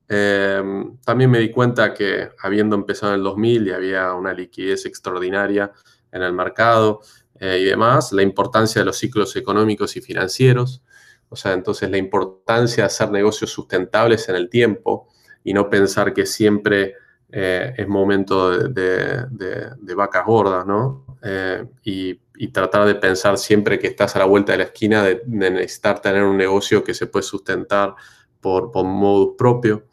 Em, 0.09 0.99
también 0.99 1.31
me 1.31 1.39
di 1.39 1.51
cuenta 1.51 1.95
que 1.95 2.29
habiendo 2.43 2.77
empezado 2.77 3.13
en 3.13 3.19
el 3.19 3.25
2000 3.25 3.69
y 3.69 3.73
había 3.73 4.13
una 4.13 4.35
liquidez 4.35 4.85
extraordinaria 4.85 5.73
en 6.13 6.23
el 6.23 6.33
mercado 6.33 7.01
eh, 7.41 7.59
y 7.61 7.65
demás, 7.65 8.13
la 8.13 8.23
importancia 8.23 8.83
de 8.83 8.87
los 8.87 8.99
ciclos 8.99 9.35
económicos 9.37 9.97
y 9.97 10.01
financieros, 10.01 10.83
o 11.29 11.37
sea, 11.37 11.53
entonces 11.53 11.91
la 11.91 11.97
importancia 11.97 12.85
de 12.85 12.87
hacer 12.87 13.11
negocios 13.11 13.51
sustentables 13.51 14.29
en 14.29 14.37
el 14.37 14.49
tiempo 14.49 15.09
y 15.43 15.53
no 15.53 15.69
pensar 15.69 16.15
que 16.15 16.27
siempre 16.27 16.95
eh, 17.29 17.75
es 17.77 17.89
momento 17.89 18.69
de, 18.69 19.95
vacas 19.97 20.25
gordas, 20.25 20.65
¿no? 20.65 21.19
Eh, 21.23 21.67
y, 21.83 22.21
tratar 22.53 22.87
de 22.87 22.95
pensar 22.97 23.39
siempre 23.39 23.79
que 23.79 23.87
estás 23.87 24.17
a 24.17 24.19
la 24.19 24.25
vuelta 24.25 24.53
de 24.53 24.59
la 24.59 24.65
esquina 24.65 25.03
de, 25.05 25.23
necesitar 25.27 26.01
tener 26.01 26.25
un 26.25 26.37
negocio 26.37 26.83
que 26.83 26.95
se 26.95 27.07
puede 27.07 27.23
sustentar 27.23 27.95
por, 28.41 28.71
por 28.71 28.85
modus 28.85 29.35
propio. 29.39 29.87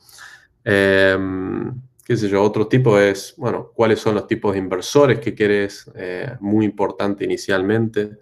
Em, 0.63 1.73
qué 2.03 2.17
sé 2.17 2.27
yo, 2.29 2.43
otro 2.43 2.67
tipo 2.67 2.97
es, 2.97 3.33
bueno, 3.37 3.71
cuáles 3.73 3.99
son 3.99 4.15
los 4.15 4.27
tipos 4.27 4.53
de 4.53 4.59
inversores 4.59 5.19
que 5.19 5.33
quieres, 5.33 5.89
eh, 5.95 6.35
muy 6.39 6.65
importante 6.65 7.23
inicialmente. 7.23 8.17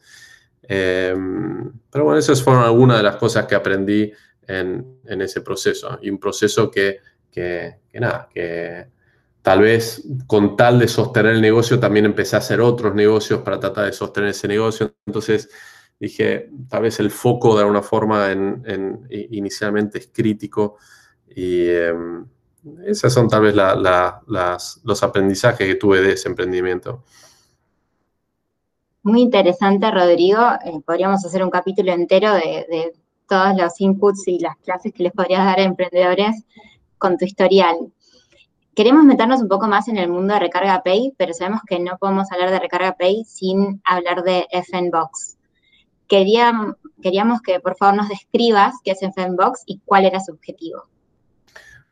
Em, 0.63 1.71
pero 1.89 2.03
bueno, 2.05 2.19
esas 2.19 2.43
fueron 2.43 2.63
algunas 2.63 2.97
de 2.97 3.03
las 3.03 3.15
cosas 3.15 3.45
que 3.45 3.55
aprendí 3.55 4.11
en, 4.47 4.99
en 5.05 5.21
ese 5.21 5.41
proceso. 5.41 5.97
Y 6.01 6.09
un 6.09 6.19
proceso 6.19 6.69
que, 6.69 6.99
que, 7.31 7.79
que 7.89 7.99
nada, 7.99 8.29
que 8.31 8.88
Tal 9.41 9.62
vez 9.62 10.03
con 10.27 10.55
tal 10.58 10.79
de 10.79 10.88
sostener 10.88 11.34
el 11.34 11.41
negocio 11.41 11.79
también 11.79 12.05
empecé 12.05 12.36
a 12.36 12.39
hacer 12.39 12.60
otros 12.60 12.93
negocios 12.93 13.41
para 13.41 13.60
tratar 13.60 13.86
de 13.86 13.93
sostener 13.93 14.31
ese 14.31 14.48
negocio. 14.48 14.93
Entonces 15.05 15.50
dije, 16.00 16.50
tal 16.69 16.84
vez 16.84 17.00
el 17.00 17.10
foco 17.12 17.55
de 17.55 17.62
alguna 17.62 17.81
forma 17.81 18.31
en, 18.31 19.08
inicialmente 19.10 20.00
es 20.00 20.10
crítico 20.13 20.77
y 21.27 21.67
em, 21.69 22.25
esos 22.86 23.13
son 23.13 23.29
tal 23.29 23.41
vez 23.41 23.55
los 23.55 25.03
aprendizajes 25.03 25.67
que 25.67 25.75
tuve 25.75 26.01
de 26.01 26.13
ese 26.13 26.27
emprendimiento. 26.27 27.03
Muy 29.03 29.22
interesante, 29.22 29.89
Rodrigo. 29.89 30.39
Eh, 30.65 30.81
podríamos 30.86 31.25
hacer 31.25 31.41
un 31.43 31.50
capítulo 31.50 31.93
entero 31.93 32.34
de, 32.34 32.65
de 32.69 32.93
todos 33.29 33.55
los 33.55 33.79
inputs 33.79 34.27
y 34.27 34.39
las 34.39 34.58
clases 34.58 34.93
que 34.93 35.03
les 35.03 35.13
podrías 35.13 35.46
dar 35.46 35.60
a 35.60 35.63
emprendedores 35.63 36.43
con 36.98 37.17
tu 37.17 37.24
historial. 37.24 37.77
Queremos 38.79 39.03
meternos 39.03 39.41
un 39.41 39.50
poco 39.50 39.67
más 39.67 39.89
en 39.89 39.98
el 39.98 40.07
mundo 40.07 40.33
de 40.33 40.39
Recarga 40.39 40.83
Pay, 40.83 41.13
pero 41.17 41.33
sabemos 41.33 41.59
que 41.67 41.81
no 41.81 41.98
podemos 41.98 42.31
hablar 42.31 42.50
de 42.50 42.59
Recarga 42.59 42.95
Pay 42.95 43.25
sin 43.25 43.81
hablar 43.83 44.24
de 44.24 44.48
FNBox. 44.53 45.38
Queríamos, 46.07 46.77
queríamos 47.01 47.41
que 47.41 47.59
por 47.59 47.75
favor 47.75 47.98
nos 47.98 48.07
describas 48.07 48.75
qué 48.86 48.91
es 48.91 49.00
FNBox 49.01 49.63
y 49.65 49.81
cuál 49.83 50.05
era 50.05 50.21
su 50.21 50.31
objetivo. 50.31 50.86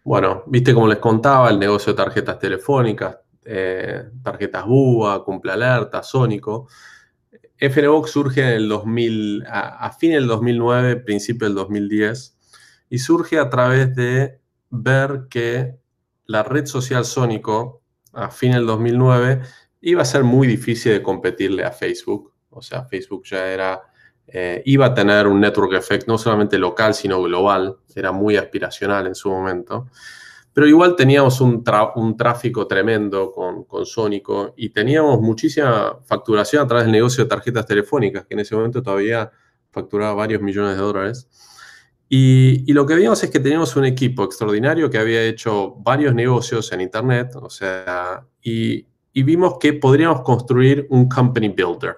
Bueno, 0.05 0.43
viste 0.47 0.73
como 0.73 0.87
les 0.87 0.99
contaba, 0.99 1.49
el 1.49 1.59
negocio 1.59 1.91
de 1.91 1.97
tarjetas 1.97 2.39
telefónicas, 2.39 3.17
eh, 3.43 4.05
tarjetas 4.23 4.65
BUA, 4.65 5.25
cumple 5.25 5.51
alerta, 5.51 6.01
Sónico. 6.01 6.69
FNBox 7.57 8.09
surge 8.09 8.39
en 8.39 8.47
el 8.47 8.69
2000, 8.69 9.45
a, 9.45 9.87
a 9.87 9.91
fin 9.91 10.11
del 10.11 10.25
2009, 10.25 10.95
principio 11.01 11.49
del 11.49 11.55
2010, 11.55 12.37
y 12.91 12.99
surge 12.99 13.39
a 13.39 13.49
través 13.49 13.93
de 13.93 14.39
ver 14.69 15.27
que 15.29 15.85
la 16.27 16.43
red 16.43 16.65
social 16.65 17.05
Sónico, 17.05 17.81
a 18.13 18.29
fin 18.29 18.51
del 18.51 18.65
2009, 18.65 19.41
iba 19.81 20.01
a 20.01 20.05
ser 20.05 20.23
muy 20.23 20.47
difícil 20.47 20.91
de 20.91 21.01
competirle 21.01 21.63
a 21.63 21.71
Facebook. 21.71 22.33
O 22.49 22.61
sea, 22.61 22.83
Facebook 22.85 23.23
ya 23.25 23.47
era, 23.47 23.81
eh, 24.27 24.61
iba 24.65 24.87
a 24.87 24.93
tener 24.93 25.27
un 25.27 25.39
network 25.39 25.73
effect 25.73 26.07
no 26.07 26.17
solamente 26.17 26.57
local, 26.57 26.93
sino 26.93 27.21
global. 27.21 27.77
Era 27.95 28.11
muy 28.11 28.35
aspiracional 28.35 29.07
en 29.07 29.15
su 29.15 29.29
momento. 29.29 29.87
Pero 30.53 30.67
igual 30.67 30.95
teníamos 30.95 31.39
un, 31.39 31.63
tráfico 31.63 32.65
tremendo 32.67 33.31
con, 33.31 33.63
con 33.65 33.85
Sónico 33.85 34.53
y 34.57 34.69
teníamos 34.69 35.21
muchísima 35.21 35.99
facturación 36.03 36.63
a 36.63 36.67
través 36.67 36.85
del 36.85 36.93
negocio 36.93 37.23
de 37.23 37.29
tarjetas 37.29 37.65
telefónicas, 37.65 38.25
que 38.25 38.33
en 38.33 38.39
ese 38.39 38.55
momento 38.55 38.81
todavía 38.81 39.31
facturaba 39.69 40.15
varios 40.15 40.41
millones 40.41 40.75
de 40.75 40.81
dólares. 40.81 41.29
Y, 42.09 42.71
lo 42.71 42.85
que 42.85 42.95
vimos 42.95 43.21
es 43.23 43.29
que 43.29 43.39
teníamos 43.39 43.75
un 43.75 43.85
equipo 43.85 44.23
extraordinario 44.23 44.89
que 44.89 44.97
había 44.97 45.23
hecho 45.23 45.75
varios 45.79 46.15
negocios 46.15 46.71
en 46.71 46.81
Internet, 46.81 47.35
o 47.35 47.49
sea, 47.49 48.25
y, 48.41 48.85
vimos 49.13 49.57
que 49.59 49.73
podríamos 49.73 50.21
construir 50.21 50.85
un 50.89 51.09
company 51.09 51.49
builder, 51.49 51.97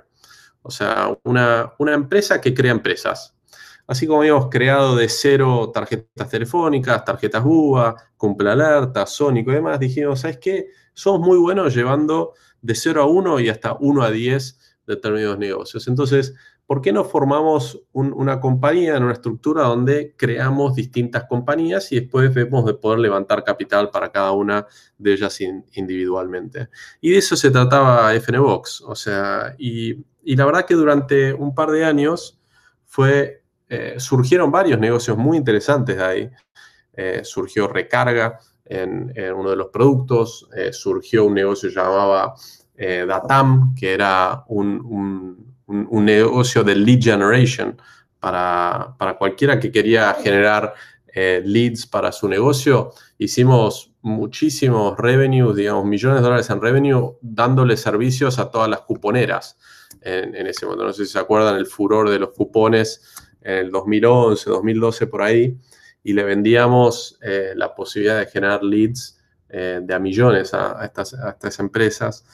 o 0.62 0.72
sea, 0.72 1.16
una, 1.24 1.74
empresa 1.94 2.42
que 2.42 2.54
crea 2.54 2.72
empresas. 2.72 3.36
Así 3.86 4.08
como 4.08 4.22
habíamos 4.22 4.50
creado 4.50 4.96
de 4.96 5.10
cero 5.10 5.72
tarjetas 5.74 6.30
telefónicas, 6.30 7.04
tarjetas 7.04 7.44
UVA, 7.44 7.96
cumple 8.18 8.52
alerta, 8.52 9.06
Sónico 9.06 9.52
y 9.52 9.56
demás, 9.56 9.80
dijimos, 9.80 10.22
¿sabes 10.22 10.38
qué? 10.38 10.68
Somos 10.94 11.28
muy 11.28 11.38
buenos 11.38 11.74
llevando 11.76 12.34
de 12.62 12.76
0 12.76 13.02
a 13.02 13.06
1 13.06 13.40
y 13.40 13.50
hasta 13.50 13.78
1 13.80 14.04
a 14.04 14.12
10 14.12 14.60
determinados 14.86 15.40
negocios. 15.40 15.88
Entonces, 15.88 16.36
¿por 16.70 16.84
qué 16.84 16.94
no 16.94 17.04
formamos 17.04 17.82
una 17.94 18.40
compañía 18.40 18.96
en 18.96 19.02
una 19.02 19.14
estructura 19.14 19.64
donde 19.64 20.14
creamos 20.16 20.76
distintas 20.76 21.24
compañías 21.24 21.92
y 21.92 22.02
después 22.02 22.32
vemos 22.32 22.64
de 22.64 22.76
poder 22.76 23.00
levantar 23.00 23.44
capital 23.44 23.90
para 23.90 24.12
cada 24.12 24.34
una 24.34 24.68
de 25.00 25.14
ellas 25.14 25.42
individualmente? 25.42 26.70
Y 27.02 27.10
de 27.10 27.18
eso 27.18 27.36
se 27.36 27.50
trataba 27.50 28.14
FNBox. 28.14 28.82
O 28.82 28.94
sea, 28.94 29.56
y, 29.58 29.96
la 30.24 30.46
verdad 30.46 30.66
que 30.68 30.76
durante 30.76 31.34
un 31.34 31.56
par 31.56 31.72
de 31.72 31.86
años 31.86 32.40
fue, 32.86 33.42
eh, 33.68 33.96
surgieron 33.98 34.52
varios 34.52 34.80
negocios 34.80 35.18
muy 35.18 35.38
interesantes 35.38 35.98
de 35.98 36.04
ahí. 36.04 36.30
Eh, 36.94 37.22
surgió 37.24 37.68
recarga 37.68 38.38
en, 38.64 39.12
uno 39.36 39.50
de 39.50 39.56
los 39.56 39.70
productos, 39.70 40.48
eh, 40.56 40.72
surgió 40.72 41.26
un 41.26 41.34
negocio 41.34 41.68
llamado 41.70 42.36
Datam, 42.78 43.74
que 43.74 43.92
era 43.92 44.44
un 44.50 44.86
un, 44.86 45.49
negocio 45.70 46.64
de 46.64 46.76
lead 46.76 47.02
generation 47.02 47.80
para, 48.20 48.96
cualquiera 49.18 49.60
que 49.60 49.72
quería 49.72 50.14
generar 50.16 50.74
eh, 51.08 51.42
leads 51.46 51.86
para 51.86 52.12
su 52.12 52.28
negocio. 52.28 52.92
Hicimos 53.18 53.94
muchísimos 54.02 54.98
revenues, 54.98 55.56
digamos, 55.56 55.86
millones 55.86 56.20
de 56.20 56.24
dólares 56.24 56.50
en 56.50 56.62
revenue, 56.62 57.18
dándole 57.22 57.78
servicios 57.78 58.40
a 58.40 58.50
todas 58.50 58.70
las 58.70 58.82
cuponeras 58.82 59.58
en, 60.02 60.48
ese 60.48 60.66
momento. 60.66 60.86
No 60.86 60.94
sé 60.94 61.06
si 61.06 61.12
se 61.12 61.20
acuerdan 61.20 61.56
el 61.56 61.66
furor 61.66 62.10
de 62.10 62.20
los 62.20 62.30
cupones 62.30 63.16
en 63.42 63.58
el 63.58 63.72
2011, 63.72 64.50
2012, 64.50 65.08
por 65.08 65.22
ahí, 65.22 65.58
y 66.04 66.14
le 66.14 66.24
vendíamos 66.24 67.18
eh, 67.22 67.54
la 67.56 67.76
posibilidad 67.76 68.20
de 68.20 68.28
generar 68.28 68.64
leads 68.64 69.20
eh, 69.50 69.80
de 69.82 69.94
a 69.94 70.00
millones 70.00 70.54
a, 70.54 70.86
estas, 70.86 71.14
a 71.14 71.32
estas 71.32 71.60
empresas. 71.60 72.26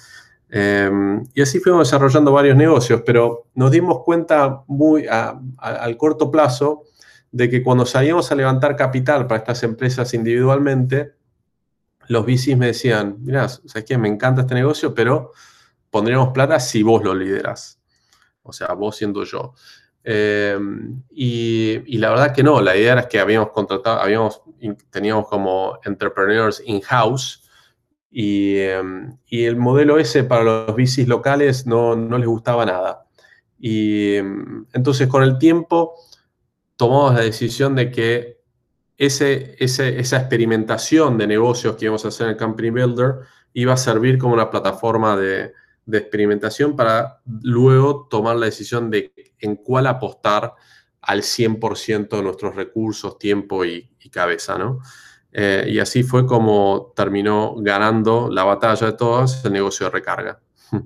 Em, 0.49 1.23
y 1.33 1.41
así 1.41 1.59
fuimos 1.59 1.87
desarrollando 1.87 2.31
varios 2.31 2.55
negocios, 2.55 3.01
pero 3.05 3.47
nos 3.55 3.71
dimos 3.71 4.03
cuenta 4.03 4.63
muy 4.67 5.05
al 5.09 5.97
corto 5.97 6.29
plazo 6.31 6.83
de 7.31 7.49
que 7.49 7.63
cuando 7.63 7.85
salíamos 7.85 8.31
a 8.31 8.35
levantar 8.35 8.75
capital 8.75 9.27
para 9.27 9.39
estas 9.39 9.63
empresas 9.63 10.13
individualmente, 10.13 11.13
los 12.07 12.25
VCs 12.25 12.57
me 12.57 12.67
decían, 12.67 13.17
mirá, 13.19 13.49
¿sabes 13.49 13.83
qué? 13.85 13.97
Me 13.97 14.07
encanta 14.07 14.41
este 14.41 14.53
negocio, 14.53 14.93
pero 14.93 15.31
pondríamos 15.89 16.29
plata 16.29 16.59
si 16.59 16.83
vos 16.83 17.03
lo 17.03 17.13
lideras. 17.15 17.81
O 18.43 18.53
sea, 18.53 18.73
vos 18.73 18.95
siendo 18.95 19.23
yo. 19.23 19.53
Em, 20.03 21.01
y, 21.09 21.81
y, 21.87 21.97
la 21.97 22.11
verdad 22.11 22.33
que 22.33 22.43
no, 22.43 22.61
la 22.61 22.77
idea 22.77 22.93
era 22.93 23.07
que 23.07 23.19
habíamos 23.19 23.49
contratado, 23.49 23.99
habíamos, 23.99 24.41
teníamos 24.91 25.27
como 25.27 25.79
entrepreneurs 25.83 26.61
in-house 26.63 27.44
Em, 28.17 29.17
y, 29.27 29.43
el 29.43 29.57
modelo 29.57 30.00
ese 30.00 30.24
para 30.24 30.43
los 30.43 30.75
bicis 30.75 31.05
locales 31.05 31.67
no, 31.67 31.95
les 31.95 32.27
gustaba 32.27 32.65
nada. 32.65 33.05
Y 33.60 34.15
em, 34.15 34.65
entonces 34.74 35.10
con 35.10 35.22
el 35.22 35.38
tiempo 35.38 35.95
tomamos 36.77 37.13
la 37.15 37.22
decisión 37.22 37.75
de 37.75 37.91
que 37.91 38.39
ese, 38.98 39.55
esa 39.60 40.17
experimentación 40.17 41.17
de 41.17 41.27
negocios 41.27 41.75
que 41.75 41.86
íbamos 41.86 42.05
a 42.05 42.07
hacer 42.07 42.27
en 42.27 42.31
el 42.34 42.38
Company 42.38 42.69
Builder 42.69 43.15
iba 43.53 43.74
a 43.74 43.77
servir 43.77 44.17
como 44.17 44.34
una 44.34 44.50
plataforma 44.50 45.17
de, 45.17 45.53
experimentación 45.91 46.75
para 46.75 47.22
luego 47.25 48.07
tomar 48.10 48.38
la 48.38 48.45
decisión 48.45 48.89
de 48.89 49.13
en 49.39 49.57
cuál 49.57 49.88
apostar 49.88 50.53
al 51.01 51.22
100% 51.22 52.10
de 52.10 52.24
nuestros 52.24 52.55
recursos, 52.55 53.19
tiempo 53.19 53.65
y, 53.65 53.91
y 54.00 54.10
cabeza, 54.10 54.57
¿no? 54.57 54.79
Eh, 55.37 55.65
y 55.67 55.79
así 55.79 56.01
fue 56.01 56.25
como 56.25 56.93
terminó 56.95 57.55
ganando 57.57 58.29
la 58.31 58.45
batalla 58.45 58.87
de 58.87 58.93
todas 58.93 59.43
el 59.43 59.51
negocio 59.51 59.85
de 59.85 59.91
recarga. 59.91 60.39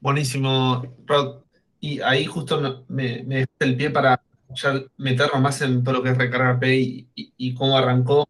Buenísimo, 0.00 0.82
Rod. 1.06 1.42
Y 1.78 2.00
ahí 2.00 2.26
justo 2.26 2.84
me, 2.88 3.22
me 3.22 3.46
el 3.60 3.76
pie 3.76 3.90
para 3.90 4.20
ya 4.52 4.82
meternos 4.96 5.40
más 5.40 5.62
en 5.62 5.84
todo 5.84 5.94
lo 5.94 6.02
que 6.02 6.10
es 6.10 6.18
Recarga 6.18 6.58
Pay 6.58 7.06
y, 7.14 7.54
cómo 7.54 7.78
arrancó. 7.78 8.28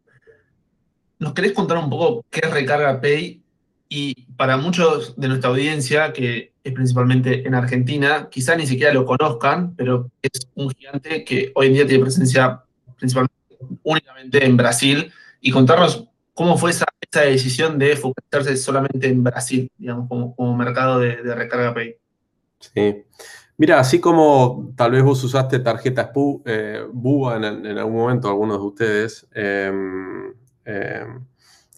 ¿Nos 1.17 1.33
querés 1.33 1.53
contar 1.53 1.79
un 1.79 1.89
poco 1.89 2.23
qué 2.29 2.41
es 2.43 2.51
Recarga 2.51 3.01
Pay? 3.01 3.41
Y 3.89 4.25
para 4.33 4.57
muchos 4.57 5.15
de 5.17 5.29
nuestra 5.29 5.49
audiencia, 5.49 6.13
que 6.13 6.53
es 6.63 6.73
principalmente 6.73 7.47
en 7.47 7.55
Argentina, 7.55 8.27
quizá 8.29 8.55
ni 8.55 8.67
siquiera 8.67 8.93
lo 8.93 9.03
conozcan, 9.03 9.75
pero 9.75 10.11
es 10.21 10.47
un 10.53 10.69
gigante 10.69 11.23
que 11.23 11.51
hoy 11.55 11.67
en 11.67 11.73
día 11.73 11.87
tiene 11.87 12.03
presencia 12.03 12.61
principalmente 12.99 13.38
únicamente 13.83 14.45
en 14.45 14.57
Brasil. 14.57 15.11
Y 15.41 15.51
contarnos 15.51 16.07
cómo 16.33 16.57
fue 16.57 16.71
esa, 16.71 16.85
decisión 17.11 17.79
de 17.79 17.95
focalizarse 17.95 18.55
solamente 18.55 19.07
en 19.07 19.23
Brasil, 19.23 19.71
digamos, 19.77 20.07
como, 20.07 20.55
mercado 20.55 20.99
de, 20.99 21.15
Recarga 21.33 21.73
Pay. 21.73 21.95
Sí. 22.59 23.03
Mira, 23.57 23.79
así 23.79 23.99
como 23.99 24.71
tal 24.77 24.91
vez 24.91 25.03
vos 25.03 25.23
usaste 25.23 25.59
tarjetas 25.59 26.11
eh, 26.45 26.85
BUA 26.93 27.37
en, 27.37 27.77
algún 27.77 27.97
momento, 27.97 28.29
algunos 28.29 28.59
de 28.59 28.65
ustedes, 28.65 29.27
em, 29.33 30.33
em, 30.65 31.25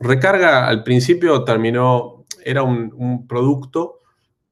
Recarga 0.01 0.67
al 0.67 0.83
principio 0.83 1.43
terminó, 1.43 2.25
era 2.43 2.63
un, 2.63 3.27
producto 3.27 3.99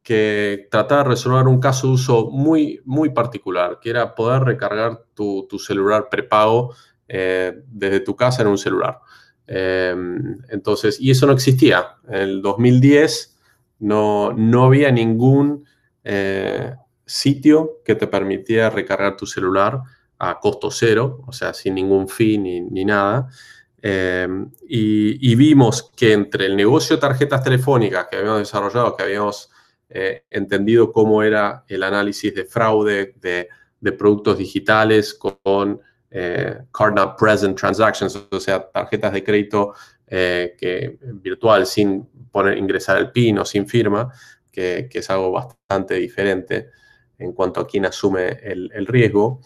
que 0.04 0.68
trataba 0.70 1.04
de 1.04 1.10
resolver 1.10 1.48
un 1.48 1.60
caso 1.60 1.88
de 1.88 1.94
uso 1.94 2.30
muy, 2.30 2.82
muy 2.86 3.10
particular, 3.10 3.80
que 3.82 3.90
era 3.90 4.14
poder 4.14 4.44
recargar 4.44 5.06
tu, 5.16 5.48
celular 5.58 6.08
prepago 6.10 6.76
eh, 7.10 7.64
desde 7.68 8.02
tu 8.02 8.16
casa 8.16 8.44
en 8.44 8.50
un 8.50 8.58
celular. 8.58 9.00
Em, 9.48 10.38
entonces, 10.50 11.02
y 11.02 11.10
eso 11.10 11.26
no 11.26 11.34
existía. 11.34 11.96
En 12.08 12.22
el 12.22 12.42
2010 12.44 13.36
no, 13.80 14.32
no 14.32 14.66
había 14.66 14.92
ningún 14.92 15.66
eh, 16.04 16.76
sitio 17.04 17.82
que 17.84 17.96
te 17.96 18.06
permitía 18.06 18.70
recargar 18.70 19.18
tu 19.18 19.26
celular 19.26 19.82
a 20.20 20.40
costo 20.40 20.70
cero, 20.70 21.24
o 21.26 21.34
sea, 21.34 21.54
sin 21.56 21.74
ningún 21.74 22.08
fin 22.08 22.44
ni, 22.44 22.86
nada. 22.86 23.28
Em, 23.82 24.52
y, 24.68 25.36
vimos 25.36 25.92
que 25.96 26.14
entre 26.14 26.46
el 26.46 26.56
negocio 26.56 26.98
de 26.98 27.02
tarjetas 27.02 27.44
telefónicas 27.44 28.08
que 28.08 28.18
habíamos 28.18 28.40
desarrollado, 28.40 28.96
que 28.96 29.04
habíamos 29.04 29.50
eh, 29.90 30.26
entendido 30.30 30.92
cómo 30.92 31.24
era 31.24 31.64
el 31.68 31.82
análisis 31.82 32.36
de 32.36 32.46
fraude 32.46 33.16
de, 33.20 33.48
productos 33.98 34.38
digitales 34.38 35.16
con 35.16 35.82
eh, 36.12 36.58
Card 36.72 36.96
Not 36.96 37.18
Present 37.18 37.58
Transactions, 37.58 38.28
o 38.32 38.40
sea, 38.40 38.70
tarjetas 38.70 39.14
de 39.14 39.24
crédito 39.24 39.74
eh, 40.08 40.56
que, 40.58 40.98
virtual 41.02 41.66
sin 41.66 42.08
poner, 42.32 42.58
ingresar 42.58 42.98
el 42.98 43.12
PIN 43.12 43.40
o 43.40 43.46
sin 43.46 43.68
firma, 43.68 44.12
que, 44.52 44.90
es 44.92 45.10
algo 45.10 45.32
bastante 45.32 45.96
diferente 45.96 46.72
en 47.18 47.34
cuanto 47.34 47.60
a 47.60 47.68
quién 47.68 47.86
asume 47.86 48.40
el, 48.42 48.88
riesgo. 48.88 49.42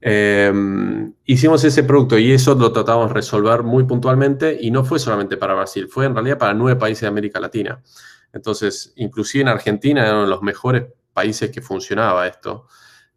Em, 0.00 1.12
hicimos 1.26 1.62
ese 1.62 1.84
producto 1.84 2.18
y 2.18 2.32
eso 2.32 2.54
lo 2.54 2.72
tratamos 2.72 3.08
de 3.08 3.14
resolver 3.14 3.62
muy 3.62 3.84
puntualmente 3.84 4.56
y 4.58 4.70
no 4.70 4.82
fue 4.84 4.98
solamente 4.98 5.36
para 5.36 5.54
Brasil, 5.54 5.88
fue 5.88 6.06
en 6.06 6.14
realidad 6.14 6.38
para 6.38 6.54
nueve 6.54 6.80
países 6.80 7.02
de 7.02 7.08
América 7.08 7.38
Latina. 7.38 7.82
Entonces, 8.32 8.92
inclusive 8.96 9.42
en 9.42 9.48
Argentina 9.48 10.06
eran 10.06 10.28
los 10.28 10.42
mejores 10.42 10.84
países 11.12 11.50
que 11.50 11.60
funcionaba 11.60 12.26
esto 12.26 12.66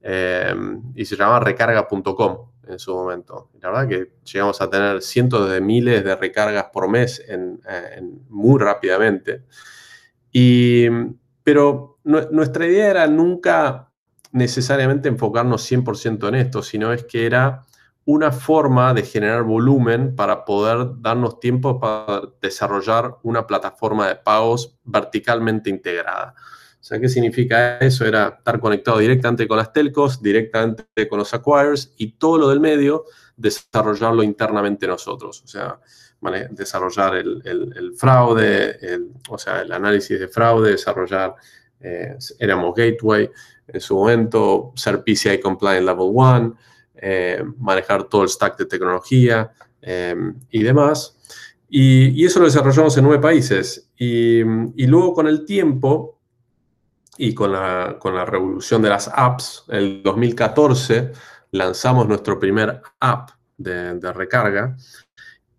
em, 0.01 0.91
y 0.95 1.05
se 1.05 1.15
llamaba 1.15 1.39
recarga.com 1.39 2.52
en 2.67 2.79
su 2.79 2.93
momento. 2.93 3.49
La 3.61 3.69
verdad 3.69 3.87
que 3.87 4.13
llegamos 4.23 4.61
a 4.61 4.69
tener 4.69 5.01
cientos 5.01 5.49
de 5.49 5.61
miles 5.61 6.03
de 6.03 6.15
recargas 6.15 6.65
por 6.71 6.89
mes 6.89 7.23
muy 8.29 8.59
rápidamente. 8.59 9.43
Y, 10.31 10.87
pero 11.43 11.99
nuestra 12.03 12.65
idea 12.65 12.89
era 12.89 13.07
nunca 13.07 13.91
necesariamente 14.31 15.09
enfocarnos 15.09 15.69
100% 15.71 16.27
en 16.27 16.35
esto, 16.35 16.63
sino 16.63 16.91
es 16.91 17.03
que 17.03 17.25
era 17.25 17.61
una 18.05 18.31
forma 18.31 18.93
de 18.93 19.03
generar 19.03 19.43
volumen 19.43 20.15
para 20.15 20.43
poder 20.43 20.99
darnos 20.99 21.39
tiempo 21.39 21.79
para 21.79 22.21
desarrollar 22.41 23.17
una 23.23 23.47
plataforma 23.47 24.07
de 24.07 24.15
pagos 24.15 24.77
verticalmente 24.83 25.69
integrada. 25.69 26.35
O 26.83 26.85
sea, 26.85 26.99
¿qué 26.99 27.07
significa 27.07 27.77
eso? 27.77 28.05
Era 28.05 28.35
estar 28.39 28.59
conectado 28.59 28.97
directamente 28.97 29.47
con 29.47 29.55
las 29.55 29.71
telcos, 29.71 30.21
directamente 30.21 31.07
con 31.07 31.17
los 31.17 31.33
acquires 31.33 31.93
y 31.95 32.11
todo 32.17 32.37
lo 32.37 32.49
del 32.49 32.59
medio, 32.59 33.05
desarrollarlo 33.37 34.21
internamente 34.21 34.85
nosotros. 34.85 35.43
O 35.45 35.47
sea, 35.47 35.79
desarrollar 36.51 37.15
el, 37.15 37.93
fraude, 37.95 38.77
o 39.29 39.37
sea, 39.37 39.61
el 39.61 39.71
análisis 39.71 40.19
de 40.19 40.27
fraude, 40.27 40.71
desarrollar, 40.71 41.35
eh, 41.79 42.17
éramos 42.37 42.75
gateway, 42.75 43.31
en 43.65 43.79
su 43.79 43.95
momento, 43.95 44.73
ser 44.75 45.05
PCI 45.05 45.39
Compliant 45.39 45.85
Level 45.85 46.09
1, 46.11 46.57
eh, 46.95 47.45
manejar 47.59 48.09
todo 48.09 48.23
el 48.23 48.29
stack 48.29 48.57
de 48.57 48.65
tecnología 48.65 49.53
eh, 49.81 50.15
y 50.49 50.61
demás. 50.63 51.17
Y, 51.69 52.25
eso 52.25 52.39
lo 52.39 52.45
desarrollamos 52.45 52.97
en 52.97 53.05
nueve 53.05 53.21
países. 53.21 53.89
Y, 53.95 54.43
luego 54.85 55.13
con 55.13 55.27
el 55.27 55.45
tiempo 55.45 56.19
y 57.17 57.33
con 57.33 57.51
la, 57.51 57.97
con 57.99 58.15
la, 58.15 58.25
revolución 58.25 58.81
de 58.81 58.89
las 58.89 59.07
apps, 59.13 59.65
en 59.69 59.77
el 59.77 60.03
2014 60.03 61.11
lanzamos 61.51 62.07
nuestro 62.07 62.39
primer 62.39 62.81
app 62.99 63.31
de, 63.57 63.99
recarga 64.13 64.75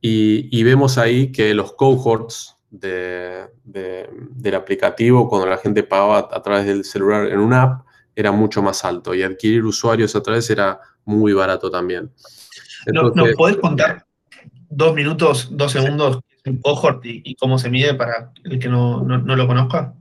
y, 0.00 0.62
vemos 0.62 0.98
ahí 0.98 1.32
que 1.32 1.54
los 1.54 1.72
cohorts 1.72 2.56
de, 2.70 3.46
del 3.64 4.54
aplicativo, 4.54 5.28
cuando 5.28 5.46
la 5.46 5.56
gente 5.56 5.82
pagaba 5.82 6.28
a 6.30 6.42
través 6.42 6.66
del 6.66 6.84
celular 6.84 7.28
en 7.28 7.38
una 7.38 7.62
app, 7.62 7.86
era 8.16 8.32
mucho 8.32 8.62
más 8.62 8.84
alto 8.84 9.14
y 9.14 9.22
adquirir 9.22 9.64
usuarios 9.64 10.14
a 10.14 10.22
través 10.22 10.50
era 10.50 10.80
muy 11.04 11.32
barato 11.32 11.70
también. 11.70 12.10
¿Nos 12.86 13.32
podés 13.36 13.56
contar 13.56 14.04
dos 14.68 14.94
minutos, 14.94 15.48
dos 15.52 15.72
segundos, 15.72 16.20
un 16.44 16.58
cohort 16.58 17.04
y, 17.04 17.34
cómo 17.36 17.58
se 17.58 17.70
mide 17.70 17.94
para 17.94 18.32
el 18.44 18.58
que 18.58 18.68
no, 18.68 19.02
lo 19.04 19.46
conozca? 19.46 19.94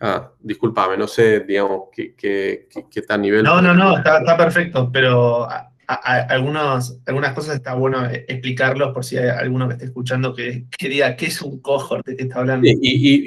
Ah, 0.00 0.30
discúlpame, 0.40 0.96
no 0.96 1.06
sé, 1.06 1.40
digamos, 1.40 1.84
qué, 1.90 2.14
qué, 2.14 2.68
qué, 2.90 3.02
tal 3.02 3.22
nivel. 3.22 3.42
No, 3.42 3.62
no, 3.62 3.72
no, 3.72 3.96
está, 3.96 4.18
está 4.18 4.36
perfecto, 4.36 4.90
pero 4.92 5.48
algunas 5.86 7.32
cosas 7.34 7.56
está 7.56 7.74
bueno 7.74 8.04
explicarlos 8.10 8.92
por 8.92 9.04
si 9.04 9.16
hay 9.16 9.28
alguno 9.28 9.68
que 9.68 9.74
esté 9.74 9.84
escuchando 9.86 10.34
que, 10.34 10.66
diga 10.80 11.16
qué 11.16 11.26
es 11.26 11.40
un 11.40 11.60
cohort 11.60 12.04
de 12.04 12.16
qué 12.16 12.24
está 12.24 12.40
hablando. 12.40 12.66
Y, 12.66 12.76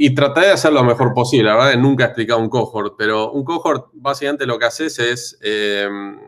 y, 0.06 0.14
traté 0.14 0.42
de 0.42 0.52
hacer 0.52 0.74
lo 0.74 0.84
mejor 0.84 1.14
posible. 1.14 1.50
La 1.50 1.56
verdad, 1.56 1.80
nunca 1.80 2.04
he 2.04 2.08
explicado 2.08 2.40
un 2.40 2.50
cohort, 2.50 2.96
pero 2.98 3.32
un 3.32 3.44
cohort 3.44 3.88
básicamente 3.94 4.46
lo 4.46 4.60
que 4.60 4.66
haces 4.66 5.00
es, 5.00 5.40
em, 5.42 6.20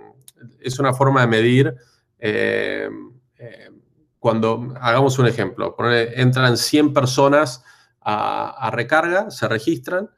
es 0.59 0.79
una 0.79 0.93
forma 0.93 1.21
de 1.21 1.27
medir. 1.27 1.75
Em, 2.17 3.11
em, 3.37 3.81
cuando 4.17 4.73
hagamos 4.79 5.19
un 5.19 5.27
ejemplo, 5.27 5.75
entran 6.15 6.57
100 6.57 6.93
personas 6.93 7.63
a, 7.99 8.67
a 8.67 8.71
recarga, 8.71 9.29
se 9.31 9.47
registran 9.47 10.09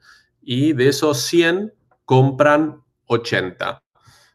y 0.44 0.72
de 0.72 0.88
esos 0.88 1.20
100 1.22 1.72
compran 2.04 2.82
80 3.06 3.82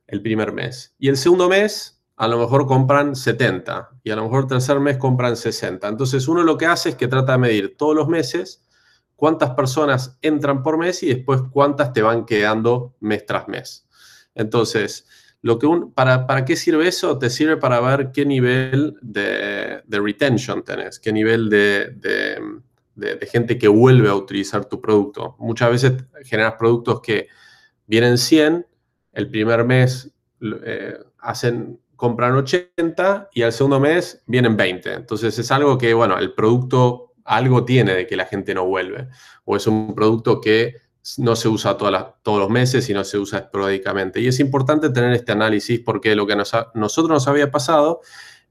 el 0.07 0.21
primer 0.21 0.51
mes. 0.51 0.95
Y 0.97 1.09
el 1.09 1.17
segundo 1.17 1.49
mes, 1.49 2.01
a 2.15 2.27
lo 2.27 2.39
mejor 2.39 2.65
compran 2.65 3.15
70 3.15 3.89
y 4.03 4.11
a 4.11 4.15
lo 4.15 4.23
mejor 4.23 4.43
el 4.43 4.49
tercer 4.49 4.79
mes 4.79 4.97
compran 4.97 5.35
60. 5.35 5.87
Entonces 5.87 6.27
uno 6.27 6.43
lo 6.43 6.57
que 6.57 6.65
hace 6.65 6.89
es 6.89 6.95
que 6.95 7.07
trata 7.07 7.33
de 7.33 7.37
medir 7.37 7.77
todos 7.77 7.95
los 7.95 8.07
meses 8.07 8.63
cuántas 9.15 9.51
personas 9.51 10.17
entran 10.21 10.63
por 10.63 10.77
mes 10.77 11.03
y 11.03 11.13
después 11.13 11.41
cuántas 11.51 11.93
te 11.93 12.01
van 12.01 12.25
quedando 12.25 12.95
mes 13.01 13.25
tras 13.25 13.47
mes. 13.47 13.85
Entonces, 14.33 15.05
lo 15.41 15.59
que 15.59 15.67
para, 15.93 16.25
¿para 16.25 16.45
qué 16.45 16.55
sirve 16.55 16.87
eso? 16.87 17.17
Te 17.17 17.29
sirve 17.29 17.57
para 17.57 17.79
ver 17.81 18.11
qué 18.11 18.25
nivel 18.25 18.95
de, 19.01 19.83
retention 19.87 20.63
tenés, 20.63 20.99
qué 20.99 21.11
nivel 21.11 21.49
de, 21.49 21.91
de, 21.95 22.41
gente 23.31 23.57
que 23.57 23.67
vuelve 23.67 24.09
a 24.09 24.15
utilizar 24.15 24.65
tu 24.65 24.81
producto. 24.81 25.35
Muchas 25.39 25.71
veces 25.71 25.93
generas 26.23 26.53
productos 26.57 27.01
que 27.01 27.27
vienen 27.87 28.17
100 28.17 28.65
el 29.13 29.29
primer 29.29 29.65
mes 29.65 30.11
eh, 30.41 30.97
hacen, 31.19 31.79
compran 31.95 32.35
80 32.35 33.29
y 33.33 33.41
al 33.41 33.51
segundo 33.51 33.79
mes 33.79 34.23
vienen 34.27 34.55
20. 34.55 34.93
Entonces 34.93 35.37
es 35.37 35.51
algo 35.51 35.77
que, 35.77 35.93
bueno, 35.93 36.17
el 36.17 36.33
producto 36.33 37.13
algo 37.25 37.65
tiene 37.65 37.93
de 37.93 38.07
que 38.07 38.15
la 38.15 38.25
gente 38.25 38.53
no 38.53 38.65
vuelve. 38.65 39.07
O 39.45 39.55
es 39.55 39.67
un 39.67 39.93
producto 39.93 40.39
que 40.41 40.75
no 41.17 41.35
se 41.35 41.47
usa 41.47 41.77
todos 41.77 42.39
los 42.39 42.49
meses, 42.49 42.85
sino 42.85 43.03
se 43.03 43.17
usa 43.17 43.39
esporádicamente. 43.39 44.19
Y 44.21 44.27
es 44.27 44.39
importante 44.39 44.89
tener 44.89 45.11
este 45.13 45.31
análisis 45.31 45.79
porque 45.79 46.15
lo 46.15 46.25
que 46.25 46.35
nos 46.35 46.53
nosotros 46.73 47.09
nos 47.09 47.27
había 47.27 47.51
pasado 47.51 48.01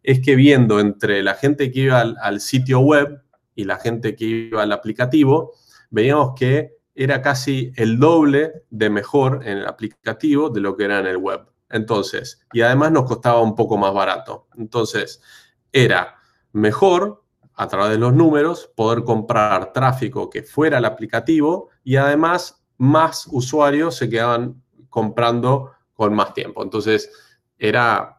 es 0.03 0.21
que 0.21 0.37
viendo 0.37 0.81
entre 0.81 1.23
la 1.23 1.35
gente 1.35 1.71
que 1.71 1.81
iba 1.81 2.01
al 2.01 2.41
sitio 2.41 2.81
web 2.81 3.23
y 3.59 3.65
la 3.65 3.77
gente 3.77 4.15
que 4.15 4.25
iba 4.25 4.63
al 4.63 4.71
aplicativo, 4.71 5.53
veíamos 5.91 6.35
que 6.37 6.77
era 6.95 7.21
casi 7.21 7.73
el 7.75 7.99
doble 7.99 8.63
de 8.71 8.89
mejor 8.89 9.41
en 9.45 9.59
el 9.59 9.67
aplicativo 9.67 10.49
de 10.49 10.61
lo 10.61 10.77
que 10.77 10.85
era 10.85 11.01
en 11.01 11.09
el 11.09 11.17
web. 11.17 11.45
Entonces, 11.69 12.41
y 12.53 12.61
además 12.61 12.93
nos 12.93 13.07
costaba 13.07 13.43
un 13.43 13.57
poco 13.57 13.77
más 13.77 13.93
barato. 13.93 14.47
Entonces, 14.57 15.21
era 15.73 16.15
mejor, 16.53 17.25
a 17.55 17.67
través 17.67 17.91
de 17.91 17.99
los 17.99 18.13
números, 18.13 18.71
poder 18.77 19.03
comprar 19.03 19.73
tráfico 19.73 20.31
que 20.31 20.45
fuera 20.45 20.79
el 20.79 20.85
aplicativo 20.85 21.71
y 21.83 21.97
además 21.97 22.65
más 22.77 23.27
usuarios 23.33 23.97
se 23.97 24.09
quedaban 24.09 24.63
comprando 24.89 25.73
con 25.95 26.15
más 26.15 26.33
tiempo. 26.33 26.63
Entonces, 26.63 27.11
era 27.59 28.18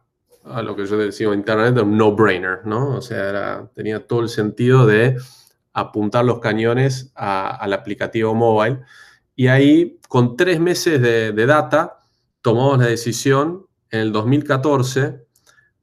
a 0.52 0.62
lo 0.62 0.76
que 0.76 0.86
yo 0.86 0.96
decía 0.98 1.28
en 1.28 1.34
Internet, 1.34 1.78
un 1.78 1.96
no-brainer, 1.96 2.60
¿no? 2.64 2.96
O 2.96 3.00
sea, 3.00 3.68
tenía 3.74 4.06
todo 4.06 4.20
el 4.20 4.28
sentido 4.28 4.86
de 4.86 5.16
apuntar 5.72 6.24
los 6.24 6.40
cañones 6.40 7.12
al 7.14 7.72
aplicativo 7.72 8.34
móvil. 8.34 8.80
Y 9.36 9.48
ahí, 9.48 9.98
con 10.08 10.36
tres 10.36 10.60
meses 10.60 11.00
de, 11.00 11.46
data, 11.46 11.98
tomamos 12.42 12.78
la 12.78 12.86
decisión 12.86 13.66
en 13.90 14.00
el 14.00 14.12
2014 14.12 15.24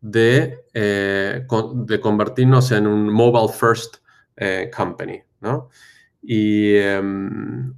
de, 0.02 0.66
eh, 0.74 1.48
de 1.74 2.00
convertirnos 2.00 2.72
en 2.72 2.88
un 2.88 3.10
mobile 3.10 3.52
first 3.52 3.98
eh, 4.36 4.70
company, 4.76 5.22
¿no? 5.42 5.70
Y, 6.22 6.76
em, 6.76 7.74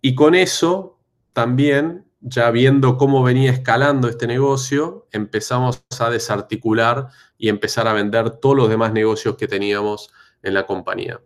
y 0.00 0.14
con 0.14 0.34
eso 0.34 0.98
también 1.32 2.03
ya 2.26 2.50
viendo 2.50 2.96
cómo 2.96 3.22
venía 3.22 3.50
escalando 3.50 4.08
este 4.08 4.26
negocio, 4.26 5.06
empezamos 5.12 5.84
a 6.00 6.08
desarticular 6.08 7.08
y 7.36 7.50
empezar 7.50 7.86
a 7.86 7.92
vender 7.92 8.30
todos 8.38 8.56
los 8.56 8.68
demás 8.70 8.94
negocios 8.94 9.36
que 9.36 9.46
teníamos 9.46 10.10
en 10.42 10.54
la 10.54 10.64
compañía. 10.64 11.20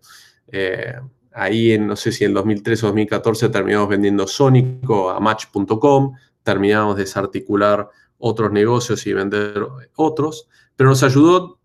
Eh, 0.49 0.95
ahí, 1.33 1.71
en, 1.71 1.87
no 1.87 1.95
sé 1.95 2.11
si 2.11 2.25
en 2.25 2.35
2013 2.35 2.85
o 2.85 2.89
2014, 2.89 3.49
terminamos 3.49 3.89
vendiendo 3.89 4.27
Sónico 4.27 5.11
a 5.11 5.21
Match.com, 5.21 6.17
terminamos 6.43 6.97
de 6.97 7.03
desarticular 7.03 7.89
otros 8.19 8.51
negocios 8.51 9.07
y 9.07 9.13
vender 9.13 9.55
otros, 9.95 10.49
pero 10.75 10.91
nos 10.91 11.05
ayudó 11.05 11.61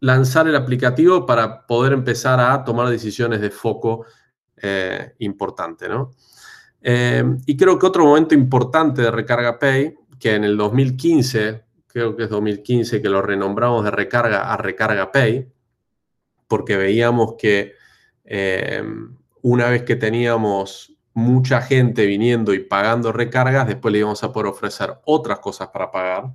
lanzar 0.00 0.48
el 0.48 0.56
aplicativo 0.56 1.24
para 1.24 1.64
poder 1.68 1.92
empezar 1.92 2.40
a 2.40 2.64
tomar 2.64 2.88
decisiones 2.88 3.40
de 3.40 3.50
foco 3.50 4.06
eh, 4.56 5.14
importante, 5.20 5.88
¿no? 5.88 6.10
Eh, 6.82 7.24
y 7.46 7.56
creo 7.56 7.78
que 7.78 7.86
otro 7.86 8.04
momento 8.04 8.34
importante 8.34 9.02
de 9.02 9.10
Recarga 9.10 9.58
Pay, 9.58 9.94
que 10.18 10.34
en 10.34 10.44
el 10.44 10.56
2015, 10.56 11.62
creo 11.86 12.16
que 12.16 12.24
es 12.24 12.30
2015, 12.30 13.00
que 13.00 13.08
lo 13.08 13.22
renombramos 13.22 13.84
de 13.84 13.90
Recarga 13.90 14.52
a 14.52 14.56
Recarga 14.56 15.12
Pay, 15.12 15.48
porque 16.48 16.76
veíamos 16.76 17.36
que 17.38 17.74
eh, 18.24 18.82
una 19.42 19.68
vez 19.68 19.82
que 19.82 19.96
teníamos 19.96 20.96
mucha 21.14 21.60
gente 21.60 22.06
viniendo 22.06 22.54
y 22.54 22.60
pagando 22.60 23.12
recargas, 23.12 23.66
después 23.66 23.92
le 23.92 23.98
íbamos 23.98 24.22
a 24.22 24.32
poder 24.32 24.48
ofrecer 24.50 24.94
otras 25.04 25.40
cosas 25.40 25.68
para 25.68 25.90
pagar. 25.90 26.32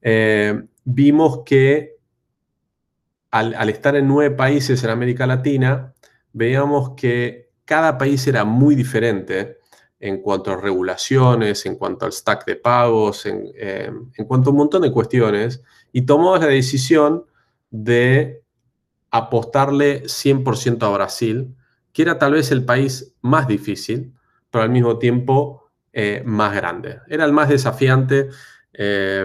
Eh, 0.00 0.62
vimos 0.84 1.40
que 1.44 1.96
al 3.30 3.70
estar 3.70 3.96
en 3.96 4.06
nueve 4.06 4.34
países 4.34 4.84
en 4.84 4.90
América 4.90 5.26
Latina, 5.26 5.94
veíamos 6.34 6.90
que 6.96 7.50
cada 7.64 7.96
país 7.96 8.26
era 8.26 8.44
muy 8.44 8.74
diferente 8.74 9.56
en 10.02 10.20
cuanto 10.20 10.50
a 10.50 10.56
regulaciones, 10.56 11.64
en 11.64 11.76
cuanto 11.76 12.04
al 12.04 12.12
stack 12.12 12.44
de 12.44 12.56
pagos, 12.56 13.24
en, 13.24 13.52
eh, 13.54 13.88
cuanto 14.26 14.50
a 14.50 14.52
un 14.52 14.58
montón 14.58 14.82
de 14.82 14.90
cuestiones, 14.90 15.62
y 15.92 16.02
tomamos 16.02 16.40
la 16.40 16.48
decisión 16.48 17.24
de 17.70 18.42
apostarle 19.12 20.02
100% 20.08 20.82
a 20.82 20.90
Brasil, 20.90 21.54
que 21.92 22.02
era 22.02 22.18
tal 22.18 22.32
vez 22.32 22.50
el 22.50 22.64
país 22.64 23.14
más 23.20 23.46
difícil, 23.46 24.12
pero 24.50 24.64
al 24.64 24.70
mismo 24.70 24.98
tiempo 24.98 25.70
eh, 25.92 26.24
más 26.26 26.52
grande. 26.52 26.98
Era 27.06 27.24
el 27.24 27.32
más 27.32 27.48
desafiante 27.48 28.28
eh, 28.72 29.24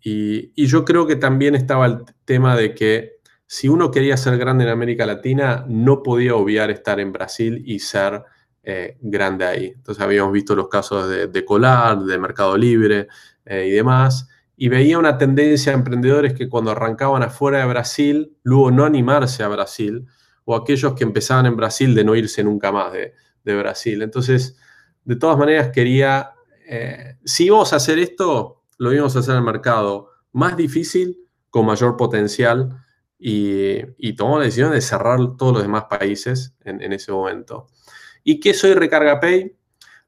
y, 0.00 0.52
y, 0.54 0.66
yo 0.66 0.86
creo 0.86 1.06
que 1.06 1.16
también 1.16 1.54
estaba 1.54 1.84
el 1.84 1.98
tema 2.24 2.56
de 2.56 2.74
que 2.74 3.18
si 3.46 3.68
uno 3.68 3.90
quería 3.90 4.16
ser 4.16 4.38
grande 4.38 4.64
en 4.64 4.70
América 4.70 5.04
Latina, 5.04 5.66
no 5.68 6.02
podía 6.02 6.34
obviar 6.34 6.70
estar 6.70 6.98
en 6.98 7.12
Brasil 7.12 7.62
y 7.66 7.80
ser 7.80 8.22
eh, 8.70 8.98
grande 9.00 9.46
ahí. 9.46 9.72
Entonces 9.74 10.04
habíamos 10.04 10.30
visto 10.30 10.54
los 10.54 10.68
casos 10.68 11.08
de, 11.08 11.26
de 11.26 11.42
Colar, 11.42 12.00
de 12.00 12.18
Mercado 12.18 12.54
Libre 12.54 13.08
eh, 13.46 13.64
y 13.66 13.70
demás, 13.70 14.28
y 14.58 14.68
veía 14.68 14.98
una 14.98 15.16
tendencia 15.16 15.72
a 15.72 15.74
emprendedores 15.74 16.34
que 16.34 16.50
cuando 16.50 16.72
arrancaban 16.72 17.22
afuera 17.22 17.60
de 17.60 17.64
Brasil, 17.66 18.36
luego 18.42 18.70
no 18.70 18.84
animarse 18.84 19.42
a 19.42 19.48
Brasil, 19.48 20.06
o 20.44 20.54
aquellos 20.54 20.92
que 20.92 21.04
empezaban 21.04 21.46
en 21.46 21.56
Brasil 21.56 21.94
de 21.94 22.04
no 22.04 22.14
irse 22.14 22.44
nunca 22.44 22.70
más 22.70 22.92
de, 22.92 23.14
Brasil. 23.42 24.02
Entonces, 24.02 24.58
de 25.02 25.16
todas 25.16 25.38
maneras, 25.38 25.70
quería, 25.70 26.32
eh, 26.68 27.16
si 27.24 27.46
íbamos 27.46 27.72
a 27.72 27.76
hacer 27.76 27.98
esto, 27.98 28.64
lo 28.76 28.92
íbamos 28.92 29.16
a 29.16 29.20
hacer 29.20 29.32
en 29.32 29.38
el 29.38 29.44
mercado 29.44 30.10
más 30.32 30.58
difícil, 30.58 31.16
con 31.48 31.64
mayor 31.64 31.96
potencial, 31.96 32.84
y, 33.18 33.78
y 33.96 34.12
tomamos 34.12 34.40
la 34.40 34.44
decisión 34.44 34.72
de 34.72 34.82
cerrar 34.82 35.18
todos 35.38 35.54
los 35.54 35.62
demás 35.62 35.84
países 35.88 36.54
en, 36.62 36.82
en 36.82 36.92
ese 36.92 37.12
momento. 37.12 37.68
¿Y 38.28 38.40
qué 38.40 38.52
soy 38.52 38.74
Recarga 38.74 39.20
Pay? 39.20 39.56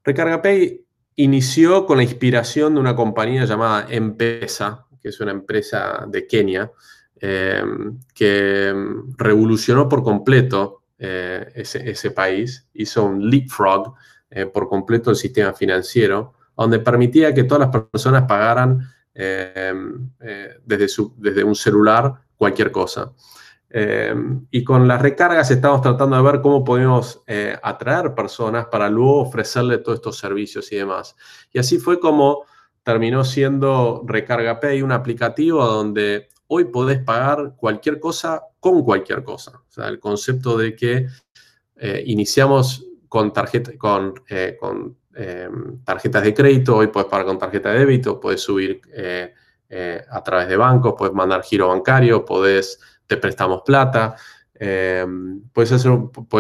Recarga 0.05 0.43
Pay 0.43 0.85
inició 1.17 1.87
con 1.87 1.97
la 1.97 2.03
inspiración 2.03 2.75
de 2.75 2.81
una 2.81 2.95
compañía 2.95 3.47
llamada 3.47 3.87
Empesa, 3.89 4.85
que 5.01 5.09
es 5.09 5.19
una 5.21 5.31
empresa 5.31 6.05
de 6.07 6.27
Kenia, 6.27 6.71
eh, 7.19 7.65
que 8.15 8.75
revolucionó 9.17 9.89
por 9.89 10.03
completo 10.03 10.83
eh, 10.99 11.51
ese, 11.55 12.11
país, 12.11 12.69
hizo 12.75 13.07
un 13.07 13.31
leapfrog 13.31 13.95
eh, 14.29 14.45
por 14.45 14.69
completo 14.69 15.09
el 15.09 15.17
sistema 15.17 15.55
financiero, 15.55 16.35
donde 16.55 16.81
permitía 16.81 17.33
que 17.33 17.45
todas 17.45 17.73
las 17.73 17.85
personas 17.87 18.25
pagaran 18.29 18.87
desde 19.15 19.73
un 21.43 21.55
celular 21.55 22.21
cualquier 22.37 22.71
cosa. 22.71 23.15
Eh, 23.73 24.13
y 24.51 24.65
con 24.65 24.89
las 24.89 25.01
recargas 25.01 25.49
estamos 25.53 25.81
tratando 25.81 26.17
de 26.17 26.23
ver 26.23 26.41
cómo 26.41 26.65
podemos 26.65 27.23
eh, 27.29 27.57
atraer 27.63 28.15
personas 28.17 28.67
para 28.67 28.91
luego 28.91 29.21
ofrecerle 29.21 29.79
todos 29.79 29.99
estos 29.99 30.19
servicios 30.19 30.71
y 30.73 30.77
demás. 30.77 31.15
Y 31.53 31.61
así 31.61 31.79
fue 31.79 32.01
como 32.01 32.45
terminó 32.83 33.25
siendo 33.25 34.03
Recarga 34.05 34.59
Pay, 34.59 34.83
un 34.83 34.91
aplicativo 34.91 35.65
donde 35.65 36.29
hoy 36.49 36.65
podés 36.65 36.99
pagar 36.99 37.55
cualquier 37.57 38.01
cosa 38.01 38.43
con 38.59 38.83
cualquier 38.83 39.23
cosa. 39.23 39.63
O 39.69 39.71
sea, 39.71 39.87
el 39.87 40.01
concepto 40.01 40.59
de 40.59 40.75
que 40.75 41.07
eh, 41.77 42.03
iniciamos 42.07 42.85
con, 43.09 43.33
con, 43.79 44.15
con 44.59 44.97
tarjetas 45.85 46.25
de 46.25 46.35
crédito, 46.35 46.77
hoy 46.77 46.89
puedes 46.89 47.09
pagar 47.09 47.27
con 47.27 47.39
tarjeta 47.39 47.71
de 47.71 47.81
débito, 47.81 48.19
puedes 48.19 48.41
subir 48.41 48.81
a 50.11 50.23
través 50.25 50.49
de 50.49 50.57
bancos, 50.57 50.95
puedes 50.97 51.15
mandar 51.15 51.43
giro 51.43 51.69
bancario, 51.69 52.25
puedes 52.25 52.81
te 53.11 53.17
prestamos 53.17 53.63
plata, 53.63 54.15
eh, 54.55 55.05
puedes, 55.53 55.83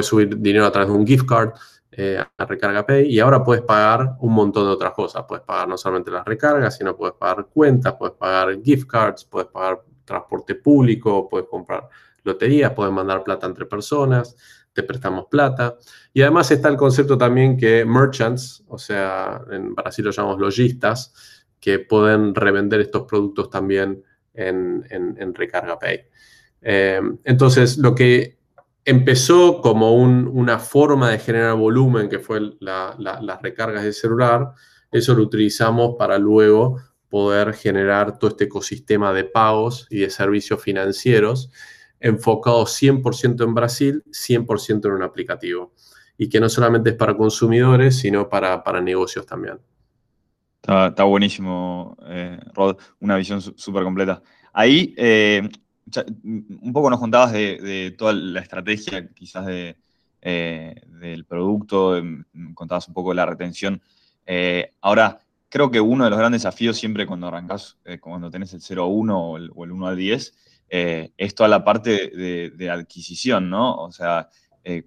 subir 0.06 0.38
dinero 0.38 0.66
a 0.66 0.70
través 0.70 0.88
de 0.88 0.96
un 0.96 1.04
gift 1.04 1.26
card 1.26 1.50
eh, 1.90 2.16
a 2.16 2.44
Recarga 2.44 2.86
Pay 2.86 3.12
y 3.12 3.18
ahora 3.18 3.42
puedes 3.42 3.64
pagar 3.64 4.14
un 4.20 4.32
montón 4.32 4.66
de 4.66 4.70
otras 4.70 4.92
cosas. 4.92 5.24
Puedes 5.26 5.44
pagar 5.44 5.66
no 5.66 5.76
solamente 5.76 6.12
las 6.12 6.24
recargas, 6.24 6.76
sino 6.76 6.96
puedes 6.96 7.16
pagar 7.16 7.48
cuentas, 7.52 7.96
puedes 7.98 8.14
pagar 8.14 8.56
gift 8.62 8.86
cards, 8.86 9.24
puedes 9.24 9.48
pagar 9.48 9.82
transporte 10.04 10.54
público, 10.54 11.28
puedes 11.28 11.48
comprar 11.48 11.88
loterías, 12.22 12.72
puedes 12.72 12.92
mandar 12.92 13.24
plata 13.24 13.48
entre 13.48 13.66
personas, 13.66 14.36
te 14.72 14.84
prestamos 14.84 15.26
plata. 15.28 15.76
Y 16.12 16.22
además 16.22 16.52
está 16.52 16.68
el 16.68 16.76
concepto 16.76 17.18
también 17.18 17.56
que 17.56 17.84
merchants, 17.84 18.62
o 18.68 18.78
sea, 18.78 19.42
en 19.50 19.74
Brasil 19.74 20.04
lo 20.04 20.12
llamamos 20.12 20.38
lojistas, 20.38 21.44
que 21.58 21.80
pueden 21.80 22.32
revender 22.32 22.80
estos 22.80 23.08
productos 23.08 23.50
también 23.50 24.04
en 24.34 25.34
Recarga 25.34 25.76
Pay. 25.76 26.09
Eh, 26.62 27.00
entonces, 27.24 27.78
lo 27.78 27.94
que 27.94 28.38
empezó 28.84 29.60
como 29.60 29.94
una 29.94 30.58
forma 30.58 31.10
de 31.10 31.18
generar 31.18 31.54
volumen, 31.54 32.08
que 32.08 32.18
fue 32.18 32.40
las 32.60 33.42
recargas 33.42 33.84
de 33.84 33.92
celular, 33.92 34.52
eso 34.90 35.14
lo 35.14 35.22
utilizamos 35.22 35.96
para 35.98 36.18
luego 36.18 36.78
poder 37.08 37.54
generar 37.54 38.18
todo 38.18 38.30
este 38.30 38.44
ecosistema 38.44 39.12
de 39.12 39.24
pagos 39.24 39.86
y 39.90 39.98
de 40.00 40.10
servicios 40.10 40.62
financieros 40.62 41.50
enfocados 42.00 42.72
100% 42.82 43.44
en 43.44 43.54
Brasil, 43.54 44.02
100% 44.10 44.86
en 44.86 44.92
un 44.92 45.02
aplicativo. 45.02 45.72
Y 46.16 46.28
que 46.28 46.40
no 46.40 46.48
solamente 46.48 46.90
es 46.90 46.96
para 46.96 47.16
consumidores, 47.16 47.98
sino 47.98 48.28
para, 48.28 48.80
negocios 48.80 49.24
también. 49.26 49.58
Está, 50.62 51.04
buenísimo, 51.04 51.96
eh, 52.06 52.38
Rod, 52.54 52.76
una 53.00 53.16
visión 53.16 53.40
súper 53.40 53.84
completa. 53.84 54.22
Ahí, 54.52 54.94
eh, 54.96 55.48
un 56.24 56.72
poco 56.72 56.90
nos 56.90 57.00
contabas 57.00 57.32
de, 57.32 57.94
toda 57.96 58.12
la 58.12 58.40
estrategia 58.40 59.08
quizás 59.08 59.46
de, 59.46 59.76
eh, 60.22 60.74
del 61.00 61.24
producto, 61.24 61.96
em, 61.96 62.24
contabas 62.54 62.88
un 62.88 62.94
poco 62.94 63.10
de 63.10 63.16
la 63.16 63.26
retención. 63.26 63.80
Eh, 64.26 64.74
ahora, 64.82 65.18
creo 65.48 65.70
que 65.70 65.80
uno 65.80 66.04
de 66.04 66.10
los 66.10 66.18
grandes 66.18 66.42
desafíos 66.42 66.76
siempre 66.76 67.06
cuando 67.06 67.28
arrancas, 67.28 67.78
eh, 67.86 67.98
cuando 67.98 68.30
tenés 68.30 68.52
el 68.52 68.60
0 68.60 68.82
a 68.82 68.86
1 68.86 69.18
o 69.18 69.36
el, 69.38 69.50
1 69.50 69.86
al 69.86 69.96
10, 69.96 70.34
es 70.68 71.34
toda 71.34 71.48
la 71.48 71.64
parte 71.64 72.10
de, 72.10 72.70
adquisición, 72.70 73.50
¿no? 73.50 73.74
O 73.76 73.90
sea, 73.90 74.28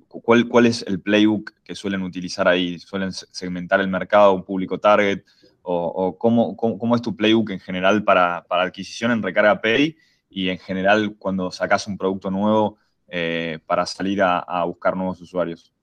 ¿cuál, 0.07 0.47
¿cuál, 0.47 0.67
es 0.67 0.85
el 0.87 1.01
playbook 1.01 1.51
que 1.61 1.75
suelen 1.75 2.03
utilizar 2.03 2.47
ahí? 2.47 2.79
¿Suelen 2.79 3.11
segmentar 3.11 3.81
el 3.81 3.89
mercado, 3.89 4.33
un 4.33 4.45
público 4.45 4.79
target? 4.79 5.23
¿O, 5.61 6.17
cómo, 6.17 6.55
cómo, 6.55 6.95
es 6.95 7.01
tu 7.01 7.15
playbook 7.15 7.49
en 7.49 7.59
general 7.59 8.03
para, 8.03 8.45
para 8.47 8.63
adquisición 8.63 9.11
en 9.11 9.21
Recarga 9.21 9.59
Pay? 9.59 9.97
Y 10.33 10.49
en 10.49 10.57
general 10.57 11.15
cuando 11.17 11.51
sacas 11.51 11.87
un 11.87 11.97
producto 11.97 12.31
nuevo 12.31 12.77
eh, 13.07 13.59
para 13.65 13.85
salir 13.85 14.21
a, 14.23 14.63
buscar 14.65 14.97
nuevos 14.97 15.21
usuarios? 15.21 15.73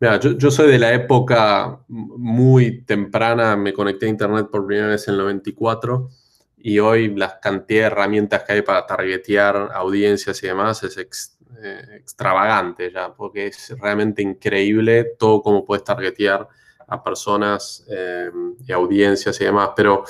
Mira, 0.00 0.18
yo, 0.20 0.50
soy 0.50 0.70
de 0.70 0.78
la 0.78 0.92
época 0.92 1.80
muy 1.88 2.82
temprana, 2.82 3.56
me 3.56 3.72
conecté 3.72 4.06
a 4.06 4.08
Internet 4.08 4.48
por 4.50 4.66
primera 4.66 4.88
vez 4.88 5.08
en 5.08 5.14
el 5.14 5.20
94 5.20 6.08
y 6.56 6.78
hoy 6.78 7.14
la 7.14 7.38
cantidad 7.40 7.80
de 7.80 7.86
herramientas 7.86 8.44
que 8.44 8.52
hay 8.52 8.62
para 8.62 8.86
targetear 8.86 9.70
audiencias 9.74 10.42
y 10.42 10.46
demás 10.46 10.82
es 10.84 10.96
eh, 10.96 11.82
extravagante 11.96 12.92
ya, 12.92 13.12
porque 13.12 13.48
es 13.48 13.74
realmente 13.80 14.22
increíble 14.22 15.04
todo 15.18 15.42
cómo 15.42 15.64
puedes 15.64 15.84
targetear 15.84 16.48
a 16.86 17.02
personas 17.02 17.84
eh, 17.90 18.30
y 18.66 18.72
audiencias 18.72 19.40
y 19.40 19.44
demás. 19.44 19.70
Pero 19.76 20.04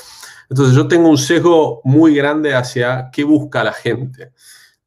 entonces 0.51 0.75
yo 0.75 0.89
tengo 0.89 1.09
un 1.09 1.19
sesgo 1.19 1.81
muy 1.85 2.15
grande 2.15 2.55
hacia 2.55 3.11
qué 3.13 3.25
busca 3.25 3.63
la 3.63 3.73
gente. 3.73 4.33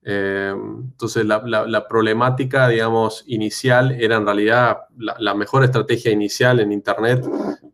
Eh, 0.03 0.53
entonces 0.55 1.25
la, 1.25 1.87
problemática, 1.87 2.67
digamos, 2.67 3.23
inicial 3.27 3.91
era 3.91 4.15
en 4.15 4.25
realidad 4.25 4.77
la, 4.97 5.33
mejor 5.35 5.63
estrategia 5.63 6.11
inicial 6.11 6.59
en 6.59 6.71
Internet 6.71 7.23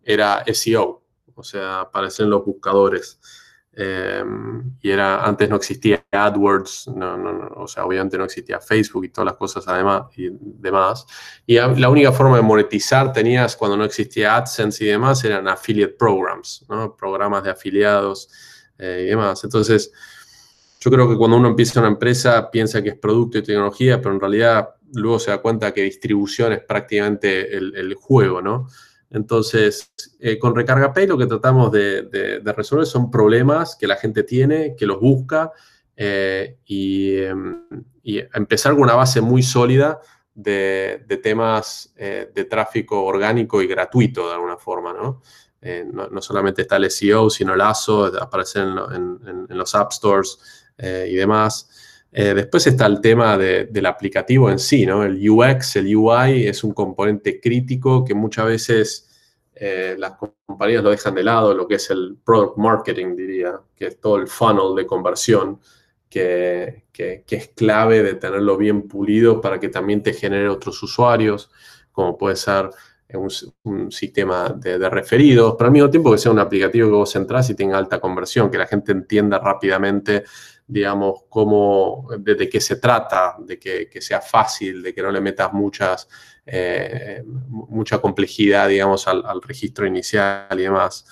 era 0.04 0.44
SEO, 0.54 1.04
o 1.34 1.44
sea, 1.44 1.82
aparecer 1.82 2.26
en 2.26 2.32
los 2.32 2.46
buscadores. 2.46 3.20
Em, 3.80 4.76
y 4.82 4.90
era, 4.90 5.24
antes 5.24 5.48
no 5.48 5.58
existía 5.58 6.04
AdWords, 6.12 6.88
no, 6.96 7.16
no, 7.16 7.48
o 7.58 7.68
sea, 7.68 7.86
obviamente 7.86 8.18
no 8.18 8.24
existía 8.24 8.60
Facebook 8.60 9.06
y 9.06 9.10
todas 9.10 9.28
las 9.28 9.36
cosas 9.36 9.68
además 9.68 10.06
y 10.16 10.30
demás. 10.32 11.06
Y 11.46 11.58
la 11.58 11.88
única 11.88 12.12
forma 12.12 12.38
de 12.38 12.42
monetizar 12.42 13.14
tenías 13.14 13.56
cuando 13.56 13.78
no 13.78 13.84
existía 13.84 14.36
AdSense 14.36 14.84
y 14.84 14.88
demás 14.88 15.24
eran 15.24 15.48
affiliate 15.48 15.94
programs, 15.94 16.66
¿no? 16.68 16.96
programas 16.96 17.44
de 17.44 17.52
afiliados 17.52 18.30
eh, 18.80 19.04
y 19.04 19.10
demás. 19.10 19.44
Entonces, 19.44 19.92
yo 20.80 20.90
creo 20.90 21.08
que 21.08 21.16
cuando 21.16 21.38
uno 21.38 21.50
empieza 21.50 21.80
una 21.80 21.90
empresa 21.90 22.50
piensa 22.50 22.82
que 22.82 22.90
es 22.90 22.98
producto 22.98 23.38
y 23.38 23.44
tecnología, 23.44 24.02
pero 24.02 24.16
en 24.16 24.20
realidad 24.20 24.70
luego 24.94 25.20
se 25.20 25.30
da 25.30 25.38
cuenta 25.38 25.72
que 25.72 25.84
distribución 25.84 26.52
es 26.52 26.64
prácticamente 26.64 27.56
el 27.56 27.94
juego, 27.94 28.42
¿no? 28.42 28.70
Entonces, 29.10 29.94
eh, 30.20 30.38
con 30.38 30.56
Recarga 30.56 30.94
Pay 30.94 31.08
lo 31.08 31.18
que 31.18 31.28
tratamos 31.28 31.72
de, 31.72 32.42
resolver 32.44 32.86
son 32.86 33.10
problemas 33.10 33.76
que 33.76 33.88
la 33.88 33.96
gente 33.96 34.24
tiene, 34.24 34.76
que 34.76 34.86
los 34.86 35.00
busca 35.00 35.52
eh, 35.96 36.58
em, 36.68 37.64
y, 38.04 38.20
empezar 38.34 38.74
con 38.74 38.84
una 38.84 38.96
base 38.96 39.22
muy 39.22 39.44
sólida 39.44 40.00
de, 40.34 41.20
temas 41.24 41.94
eh, 41.96 42.30
de 42.34 42.46
tráfico 42.46 43.04
orgánico 43.04 43.62
y 43.62 43.68
gratuito 43.68 44.28
de 44.28 44.36
alguna 44.36 44.58
forma, 44.58 44.94
¿no? 44.94 45.22
No, 45.92 46.22
solamente 46.22 46.62
está 46.62 46.78
el 46.78 46.90
SEO, 46.90 47.30
sino 47.30 47.54
el 47.54 47.60
ASO, 47.60 48.06
aparecer 48.22 48.64
en, 48.64 49.48
los 49.50 49.76
App 49.76 49.92
Stores 49.92 50.40
y 50.78 51.16
demás. 51.16 51.97
Después 52.12 52.66
está 52.66 52.86
el 52.86 53.00
tema 53.02 53.38
del 53.38 53.86
aplicativo 53.86 54.50
en 54.50 54.60
sí, 54.60 54.86
¿no? 54.86 55.04
El 55.04 55.30
UX, 55.30 55.76
el 55.76 55.96
UI 55.96 56.48
es 56.48 56.64
un 56.64 56.74
componente 56.74 57.40
crítico 57.40 58.04
que 58.04 58.16
muchas 58.16 58.46
veces 58.48 59.08
eh, 59.60 59.96
las 59.98 60.14
compañías 60.46 60.84
lo 60.84 60.92
dejan 60.92 61.16
de 61.16 61.24
lado, 61.24 61.54
lo 61.54 61.68
que 61.68 61.76
es 61.76 61.90
el 61.90 62.18
product 62.24 62.58
marketing, 62.58 63.16
diría, 63.16 63.60
que 63.76 63.88
es 63.88 64.00
todo 64.00 64.18
el 64.18 64.28
funnel 64.28 64.76
de 64.76 64.86
conversión, 64.86 65.60
que, 66.10 66.84
es 66.94 67.48
clave 67.56 68.04
de 68.04 68.16
tenerlo 68.16 68.58
bien 68.58 68.88
pulido 68.88 69.42
para 69.42 69.60
que 69.60 69.70
también 69.70 70.04
te 70.04 70.14
genere 70.14 70.48
otros 70.50 70.82
usuarios, 70.84 71.50
como 71.92 72.18
puede 72.18 72.36
ser 72.36 72.70
un, 73.14 73.92
sistema 73.92 74.50
de, 74.50 74.90
referidos, 74.90 75.56
pero 75.58 75.68
al 75.68 75.74
mismo 75.74 75.90
tiempo 75.90 76.12
que 76.12 76.18
sea 76.18 76.32
un 76.32 76.40
aplicativo 76.40 76.90
que 76.90 76.96
vos 76.96 77.16
entras 77.16 77.50
y 77.50 77.56
tenga 77.56 77.78
alta 77.78 78.00
conversión, 78.00 78.52
que 78.52 78.58
la 78.58 78.68
gente 78.68 78.92
entienda 78.92 79.40
rápidamente, 79.40 80.24
digamos, 80.68 81.24
cómo, 81.30 82.10
de, 82.20 82.50
qué 82.50 82.60
se 82.60 82.76
trata, 82.76 83.38
de 83.40 83.58
que, 83.58 84.02
sea 84.02 84.20
fácil, 84.20 84.84
de 84.84 84.94
que 84.94 85.02
no 85.02 85.12
le 85.12 85.22
metas 85.22 85.54
muchas 85.54 86.10
eh, 86.46 87.24
mucha 87.26 88.00
complejidad, 88.00 88.68
digamos, 88.68 89.08
al, 89.08 89.42
registro 89.42 89.86
inicial 89.86 90.48
y 90.60 90.64
demás. 90.64 91.06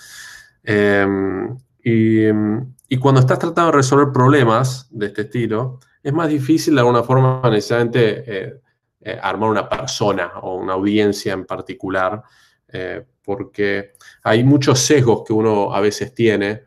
Em, 0.62 1.56
y, 1.82 2.98
cuando 2.98 3.20
estás 3.20 3.38
tratando 3.38 3.70
de 3.70 3.76
resolver 3.78 4.12
problemas 4.12 4.88
de 4.90 5.06
este 5.06 5.22
estilo, 5.22 5.80
es 6.02 6.12
más 6.12 6.28
difícil 6.28 6.74
de 6.74 6.80
alguna 6.80 7.02
forma 7.02 7.40
necesariamente 7.50 8.24
eh, 8.26 8.60
eh, 9.00 9.18
armar 9.22 9.50
una 9.50 9.68
persona 9.68 10.32
o 10.42 10.56
una 10.56 10.74
audiencia 10.74 11.32
en 11.32 11.46
particular, 11.46 12.22
porque 13.24 13.92
hay 14.22 14.44
muchos 14.44 14.78
sesgos 14.80 15.22
que 15.24 15.32
uno 15.32 15.72
a 15.74 15.80
veces 15.80 16.12
tiene 16.12 16.64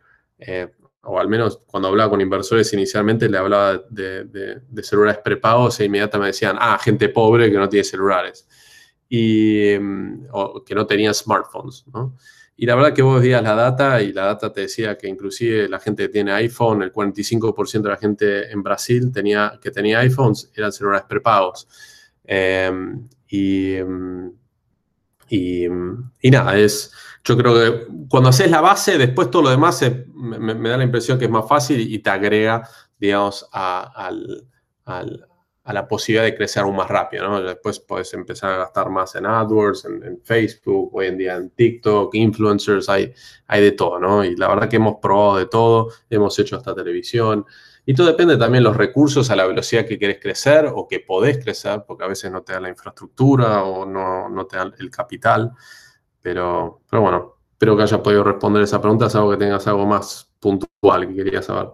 o 1.02 1.18
al 1.18 1.28
menos 1.28 1.60
cuando 1.66 1.88
hablaba 1.88 2.10
con 2.10 2.20
inversores 2.20 2.72
inicialmente 2.72 3.28
le 3.28 3.38
hablaba 3.38 3.82
de, 3.88 4.24
de, 4.24 4.82
celulares 4.82 5.20
prepagos 5.24 5.80
e 5.80 5.86
inmediatamente 5.86 6.22
me 6.22 6.26
decían, 6.28 6.56
ah, 6.60 6.78
gente 6.78 7.08
pobre 7.08 7.50
que 7.50 7.56
no 7.56 7.68
tiene 7.68 7.84
celulares 7.84 8.46
y 9.08 9.76
mm, 9.78 10.26
que 10.64 10.74
no 10.74 10.86
tenían 10.86 11.14
smartphones, 11.14 11.84
¿no? 11.92 12.16
Y 12.56 12.66
la 12.66 12.74
verdad 12.74 12.92
que 12.92 13.00
vos 13.00 13.22
veías 13.22 13.42
la 13.42 13.54
data 13.54 14.02
y 14.02 14.12
la 14.12 14.26
data 14.26 14.52
te 14.52 14.60
decía 14.60 14.98
que 14.98 15.08
inclusive 15.08 15.66
la 15.66 15.80
gente 15.80 16.02
que 16.02 16.08
tiene 16.10 16.32
iPhone, 16.32 16.82
el 16.82 16.92
45% 16.92 17.80
de 17.80 17.88
la 17.88 17.96
gente 17.96 18.52
en 18.52 18.62
Brasil 18.62 19.10
tenía, 19.10 19.58
que 19.62 19.70
tenía 19.70 20.00
iPhones 20.00 20.52
eran 20.54 20.70
celulares 20.70 21.06
prepagos. 21.08 21.66
Em, 22.22 23.08
y, 23.28 23.76
mm, 23.82 24.30
y, 25.30 25.64
y, 26.20 26.30
nada, 26.30 26.58
es, 26.58 26.92
yo 27.24 27.36
creo 27.36 27.54
que 27.54 27.86
cuando 28.08 28.30
haces 28.30 28.50
la 28.50 28.60
base, 28.60 28.98
después 28.98 29.30
todo 29.30 29.42
lo 29.42 29.50
demás 29.50 29.84
me, 30.14 30.68
da 30.70 30.76
la 30.76 30.84
impresión 30.84 31.18
que 31.18 31.26
es 31.26 31.30
más 31.30 31.48
fácil 31.48 31.80
y 31.80 31.98
te 31.98 32.10
agrega, 32.10 32.68
digamos, 32.98 33.48
al, 33.52 34.48
a 35.70 35.72
la 35.72 35.86
posibilidad 35.86 36.24
de 36.24 36.34
crecer 36.34 36.62
aún 36.62 36.74
más 36.74 36.88
rápido, 36.88 37.28
¿no? 37.28 37.42
Después 37.42 37.78
puedes 37.78 38.12
empezar 38.14 38.52
a 38.52 38.56
gastar 38.58 38.90
más 38.90 39.14
en 39.14 39.26
AdWords, 39.26 39.84
en, 39.84 40.20
Facebook, 40.24 40.90
hoy 40.92 41.06
en 41.06 41.18
día 41.18 41.36
en 41.36 41.50
TikTok, 41.50 42.14
influencers, 42.14 42.88
hay, 42.88 43.12
hay 43.46 43.62
de 43.62 43.72
todo, 43.72 43.98
¿no? 43.98 44.24
Y 44.24 44.34
la 44.36 44.48
verdad 44.48 44.68
que 44.68 44.76
hemos 44.76 44.96
probado 45.00 45.36
de 45.36 45.46
todo, 45.46 45.90
hemos 46.08 46.38
hecho 46.38 46.56
hasta 46.56 46.74
televisión. 46.74 47.44
Y 47.86 47.94
todo 47.94 48.08
depende 48.08 48.36
también 48.36 48.64
de 48.64 48.68
los 48.68 48.76
recursos 48.76 49.30
a 49.30 49.36
la 49.36 49.46
velocidad 49.46 49.86
que 49.86 49.98
quieres 49.98 50.18
crecer 50.20 50.70
o 50.74 50.88
que 50.88 51.00
podés 51.00 51.38
crecer, 51.38 51.84
porque 51.86 52.04
a 52.04 52.08
veces 52.08 52.32
no 52.32 52.42
te 52.42 52.52
da 52.52 52.60
la 52.60 52.68
infraestructura 52.68 53.62
o 53.62 53.86
no, 53.86 54.28
no 54.28 54.46
te 54.46 54.56
da 54.56 54.72
el 54.78 54.90
capital. 54.90 55.52
Pero, 56.22 56.82
pero 56.88 57.02
bueno, 57.02 57.34
espero 57.52 57.76
que 57.76 57.82
hayas 57.82 58.00
podido 58.00 58.24
responder 58.24 58.62
esa 58.62 58.80
pregunta, 58.80 59.06
algo 59.06 59.30
que 59.30 59.36
tengas 59.36 59.66
algo 59.66 59.86
más 59.86 60.30
puntual 60.38 61.08
que 61.08 61.14
querías 61.14 61.46
saber. 61.46 61.70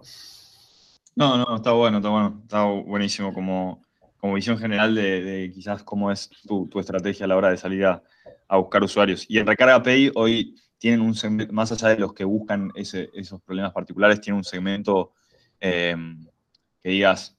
No, 1.15 1.37
no, 1.37 1.55
está 1.55 1.71
bueno, 1.71 1.97
está 1.97 2.09
bueno, 2.09 2.41
está 2.43 2.63
buenísimo 2.63 3.33
como, 3.33 3.83
como 4.17 4.35
visión 4.35 4.57
general 4.57 4.93
de, 4.93 5.51
quizás 5.53 5.83
cómo 5.83 6.11
es 6.11 6.29
tu, 6.45 6.69
estrategia 6.79 7.25
a 7.25 7.29
la 7.29 7.37
hora 7.37 7.49
de 7.49 7.57
salir 7.57 7.85
a, 7.85 8.03
buscar 8.49 8.83
usuarios. 8.83 9.25
Y 9.27 9.39
en 9.39 9.47
Recarga 9.47 9.81
Pay 9.81 10.11
hoy 10.15 10.55
tienen 10.77 11.01
un 11.01 11.15
segmento, 11.15 11.51
más 11.53 11.71
allá 11.71 11.89
de 11.89 11.97
los 11.97 12.13
que 12.13 12.23
buscan 12.23 12.71
esos 12.75 13.41
problemas 13.41 13.73
particulares, 13.73 14.21
tienen 14.21 14.37
un 14.37 14.43
segmento 14.43 15.13
em, 15.59 16.23
que 16.83 16.89
digas, 16.89 17.35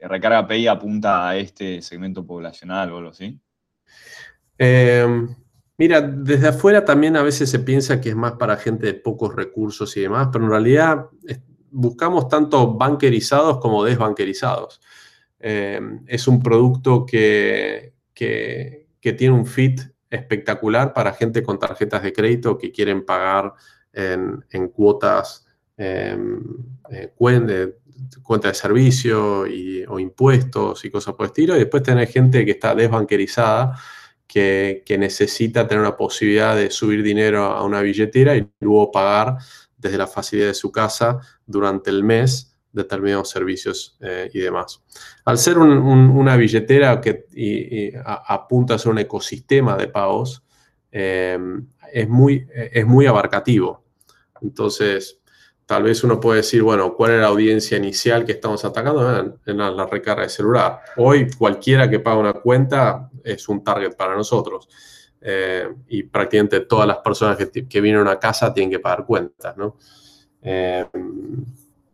Recarga 0.00 0.46
Pay 0.46 0.66
apunta 0.68 1.28
a 1.28 1.36
este 1.36 1.82
segmento 1.82 2.24
poblacional 2.24 2.92
o 2.92 2.98
algo 2.98 3.10
así. 3.10 3.38
Em, 4.56 5.34
mira, 5.78 6.00
desde 6.00 6.48
afuera 6.48 6.84
también 6.84 7.16
a 7.16 7.22
veces 7.22 7.50
se 7.50 7.58
piensa 7.58 8.00
que 8.00 8.10
es 8.10 8.16
más 8.16 8.32
para 8.32 8.56
gente 8.56 8.86
de 8.86 8.94
pocos 8.94 9.34
recursos 9.34 9.96
y 9.96 10.00
demás, 10.00 10.28
pero 10.32 10.44
en 10.44 10.50
realidad 10.50 11.06
buscamos 11.70 12.28
tanto 12.28 12.74
bankerizados 12.74 13.58
como 13.58 13.84
desbankerizados. 13.84 14.80
Eh, 15.40 15.80
es 16.06 16.28
un 16.28 16.42
producto 16.42 17.04
que, 17.04 17.94
que, 18.14 18.86
tiene 19.00 19.34
un 19.34 19.44
fit 19.44 19.80
espectacular 20.08 20.94
para 20.94 21.12
gente 21.12 21.42
con 21.42 21.58
tarjetas 21.58 22.02
de 22.02 22.12
crédito 22.12 22.56
que 22.56 22.72
quieren 22.72 23.04
pagar 23.04 23.52
en, 23.92 24.68
cuotas, 24.68 25.46
em, 25.76 26.42
eh, 26.90 27.12
cuenta 27.16 28.48
de 28.48 28.54
servicio 28.54 29.46
y, 29.46 29.84
o 29.86 29.98
impuestos 29.98 30.84
y 30.84 30.90
cosas 30.90 31.14
por 31.14 31.26
el 31.26 31.30
estilo. 31.30 31.56
Y 31.56 31.60
después 31.60 31.82
tener 31.82 32.08
gente 32.08 32.44
que 32.44 32.52
está 32.52 32.74
desbankerizada, 32.74 33.78
que, 34.34 34.96
necesita 34.98 35.68
tener 35.68 35.80
una 35.80 35.96
posibilidad 35.96 36.56
de 36.56 36.68
subir 36.68 37.04
dinero 37.04 37.44
a 37.44 37.62
una 37.64 37.80
billetera 37.82 38.34
y 38.34 38.50
luego 38.58 38.90
pagar 38.90 39.36
desde 39.76 39.96
la 39.96 40.08
facilidad 40.08 40.48
de 40.48 40.54
su 40.54 40.72
casa 40.72 41.20
durante 41.46 41.90
el 41.90 42.02
mes 42.02 42.56
determinados 42.72 43.30
servicios 43.30 43.96
eh, 44.00 44.28
y 44.34 44.40
demás. 44.40 44.82
Al 45.24 45.38
ser 45.38 45.58
una 45.58 46.36
billetera 46.36 47.00
que 47.00 47.26
apunta 48.04 48.74
a 48.74 48.78
ser 48.78 48.90
un 48.90 48.98
ecosistema 48.98 49.76
de 49.76 49.86
pagos, 49.86 50.42
eh, 50.90 51.38
es, 51.92 52.08
muy, 52.08 52.44
es 52.52 52.84
muy 52.84 53.06
abarcativo. 53.06 53.84
Entonces, 54.42 55.20
tal 55.66 55.84
vez 55.84 56.04
uno 56.04 56.20
puede 56.20 56.38
decir, 56.38 56.62
bueno, 56.62 56.94
¿cuál 56.94 57.12
es 57.12 57.20
la 57.20 57.28
audiencia 57.28 57.76
inicial 57.76 58.24
que 58.24 58.32
estamos 58.32 58.64
atacando? 58.64 59.38
En, 59.46 59.58
la, 59.58 59.86
recarga 59.86 60.22
de 60.22 60.28
celular. 60.28 60.80
Hoy 60.96 61.30
cualquiera 61.30 61.88
que 61.88 62.00
paga 62.00 62.18
una 62.18 62.32
cuenta 62.34 63.10
es 63.22 63.48
un 63.48 63.62
target 63.64 63.96
para 63.96 64.14
nosotros. 64.14 64.68
Eh, 65.20 65.68
y 65.88 66.02
prácticamente 66.02 66.60
todas 66.60 66.86
las 66.86 66.98
personas 66.98 67.38
que, 67.38 67.66
que, 67.66 67.80
vienen 67.80 68.06
a 68.08 68.18
casa 68.18 68.52
tienen 68.52 68.70
que 68.70 68.78
pagar 68.78 69.06
cuentas, 69.06 69.56
¿no? 69.56 69.78
Eh, 70.42 70.84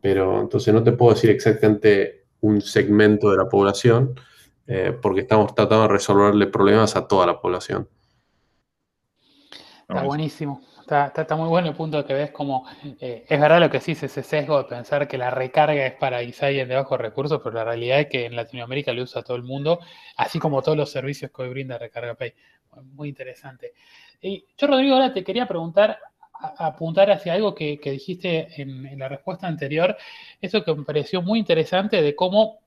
pero 0.01 0.41
entonces 0.41 0.75
no 0.75 0.83
te 0.83 0.93
puedo 0.93 1.15
decir 1.15 1.31
exactamente 1.31 2.27
un 2.41 2.61
segmento 2.61 3.31
de 3.31 3.37
la 3.37 3.49
población, 3.49 4.15
eh, 4.67 4.97
porque 5.01 5.21
estamos 5.21 5.55
tratando 5.55 5.83
de 5.83 5.89
resolverle 5.89 6.47
problemas 6.47 6.97
a 6.97 7.07
toda 7.07 7.27
la 7.27 7.41
población. 7.41 7.89
Está 9.83 10.03
buenísimo. 10.03 10.63
Está, 10.91 11.37
muy 11.37 11.49
bueno 11.49 11.69
el 11.69 11.77
punto 11.77 12.05
que 12.05 12.15
ves 12.15 12.31
como, 12.33 12.67
eh, 12.99 13.25
es 13.29 13.41
verdad 13.41 13.61
lo 13.61 13.71
que 13.71 13.79
decís, 13.79 14.03
ese 14.03 14.25
sesgo 14.25 14.59
de 14.59 14.65
pensar 14.65 15.07
que 15.07 15.17
la 15.17 15.31
recarga 15.31 15.87
es 15.87 15.95
para 15.95 16.19
alguien 16.19 16.69
de 16.69 16.75
bajos 16.75 17.01
recursos, 17.01 17.41
pero 17.45 17.55
la 17.55 17.65
realidad 17.65 18.01
es 18.01 18.07
que 18.09 18.27
en 18.27 18.35
Latinoamérica 18.35 18.93
lo 18.93 19.03
usa 19.03 19.23
todo 19.23 19.37
el 19.37 19.45
mundo, 19.45 19.79
así 20.17 20.41
como 20.41 20.63
todos 20.63 20.77
los 20.77 20.91
servicios 20.91 21.31
que 21.31 21.43
hoy 21.43 21.49
brinda 21.51 21.79
Recarga 21.79 22.15
Pay. 22.15 22.35
Muy 22.95 23.09
interesante. 23.09 23.73
Y 24.21 24.45
yo, 24.59 24.67
Rodrigo, 24.67 24.95
ahora 24.95 25.13
te 25.13 25.23
quería 25.23 25.47
preguntar, 25.47 25.99
apuntar 26.59 27.11
hacia 27.11 27.35
algo 27.35 27.55
que, 27.55 27.79
dijiste 27.83 28.61
en, 28.61 28.87
en, 28.87 28.99
la 28.99 29.09
respuesta 29.09 29.47
anterior, 29.47 29.97
eso 30.41 30.65
que 30.65 30.75
me 30.75 30.85
pareció 30.85 31.23
muy 31.23 31.39
interesante 31.39 32.03
de 32.03 32.17
cómo 32.17 32.59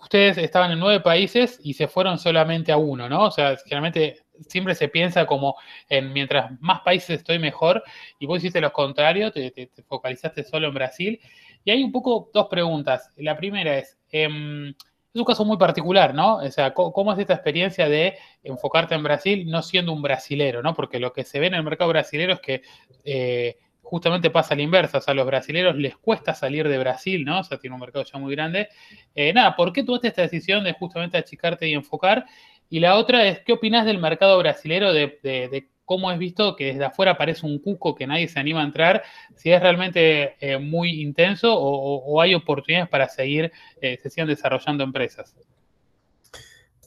ustedes 0.00 0.38
estaban 0.38 0.70
en 0.70 0.78
nueve 0.78 1.00
países 1.00 1.58
y 1.62 1.74
se 1.74 1.88
fueron 1.88 2.18
solamente 2.18 2.70
a 2.70 2.76
uno, 2.76 3.08
¿no? 3.08 3.24
O 3.24 3.30
sea, 3.30 3.56
generalmente 3.56 4.23
siempre 4.48 4.74
se 4.74 4.88
piensa 4.88 5.26
como 5.26 5.56
en 5.88 6.12
mientras 6.12 6.50
más 6.60 6.80
países 6.80 7.18
estoy 7.18 7.38
mejor, 7.38 7.82
y 8.18 8.26
vos 8.26 8.38
hiciste 8.38 8.60
lo 8.60 8.72
contrario, 8.72 9.32
te, 9.32 9.70
focalizaste 9.86 10.44
solo 10.44 10.68
en 10.68 10.74
Brasil. 10.74 11.20
Y 11.64 11.70
hay 11.70 11.82
un 11.82 11.92
poco 11.92 12.30
dos 12.32 12.48
preguntas. 12.48 13.10
La 13.16 13.36
primera 13.36 13.78
es, 13.78 13.98
em, 14.10 14.68
es 14.68 15.20
un 15.20 15.24
caso 15.24 15.44
muy 15.44 15.56
particular, 15.56 16.12
¿no? 16.14 16.36
O 16.36 16.50
sea, 16.50 16.74
¿cómo 16.74 17.12
es 17.12 17.18
esta 17.18 17.34
experiencia 17.34 17.88
de 17.88 18.18
enfocarte 18.42 18.94
en 18.94 19.02
Brasil 19.02 19.46
no 19.48 19.62
siendo 19.62 19.92
un 19.92 20.02
brasilero, 20.02 20.62
¿no? 20.62 20.74
Porque 20.74 20.98
lo 20.98 21.12
que 21.12 21.24
se 21.24 21.38
ve 21.40 21.46
en 21.46 21.54
el 21.54 21.62
mercado 21.62 21.90
brasilero 21.90 22.34
es 22.34 22.40
que 22.40 22.62
eh, 23.04 23.56
justamente 23.84 24.30
pasa 24.30 24.56
la 24.56 24.62
inversa, 24.62 24.98
o 24.98 25.00
sea, 25.00 25.12
a 25.12 25.14
los 25.14 25.26
brasileños 25.26 25.76
les 25.76 25.96
cuesta 25.96 26.34
salir 26.34 26.68
de 26.68 26.78
Brasil, 26.78 27.24
¿no? 27.24 27.40
O 27.40 27.44
sea, 27.44 27.58
tiene 27.58 27.74
un 27.74 27.80
mercado 27.80 28.04
ya 28.04 28.18
muy 28.18 28.34
grande. 28.34 28.68
Eh, 29.14 29.32
nada, 29.32 29.54
¿por 29.54 29.72
qué 29.72 29.84
tomaste 29.84 30.08
esta 30.08 30.22
decisión 30.22 30.64
de 30.64 30.72
justamente 30.72 31.16
achicarte 31.16 31.68
y 31.68 31.74
enfocar? 31.74 32.24
Y 32.74 32.80
la 32.80 32.96
otra 32.96 33.28
es, 33.28 33.38
¿qué 33.46 33.52
opinas 33.52 33.86
del 33.86 34.00
mercado 34.00 34.36
brasilero 34.36 34.92
de, 34.92 35.68
cómo 35.84 36.10
es 36.10 36.18
visto 36.18 36.56
que 36.56 36.72
desde 36.72 36.84
afuera 36.84 37.16
parece 37.16 37.46
un 37.46 37.60
cuco 37.60 37.94
que 37.94 38.04
nadie 38.04 38.26
se 38.26 38.40
anima 38.40 38.62
a 38.62 38.64
entrar? 38.64 39.04
Si 39.36 39.52
es 39.52 39.62
realmente 39.62 40.34
eh, 40.40 40.58
muy 40.58 41.00
intenso 41.00 41.54
o, 41.56 42.20
hay 42.20 42.34
oportunidades 42.34 42.88
para 42.88 43.08
seguir, 43.08 43.52
eh, 43.80 43.96
se 44.02 44.10
sigan 44.10 44.26
desarrollando 44.26 44.82
empresas. 44.82 45.36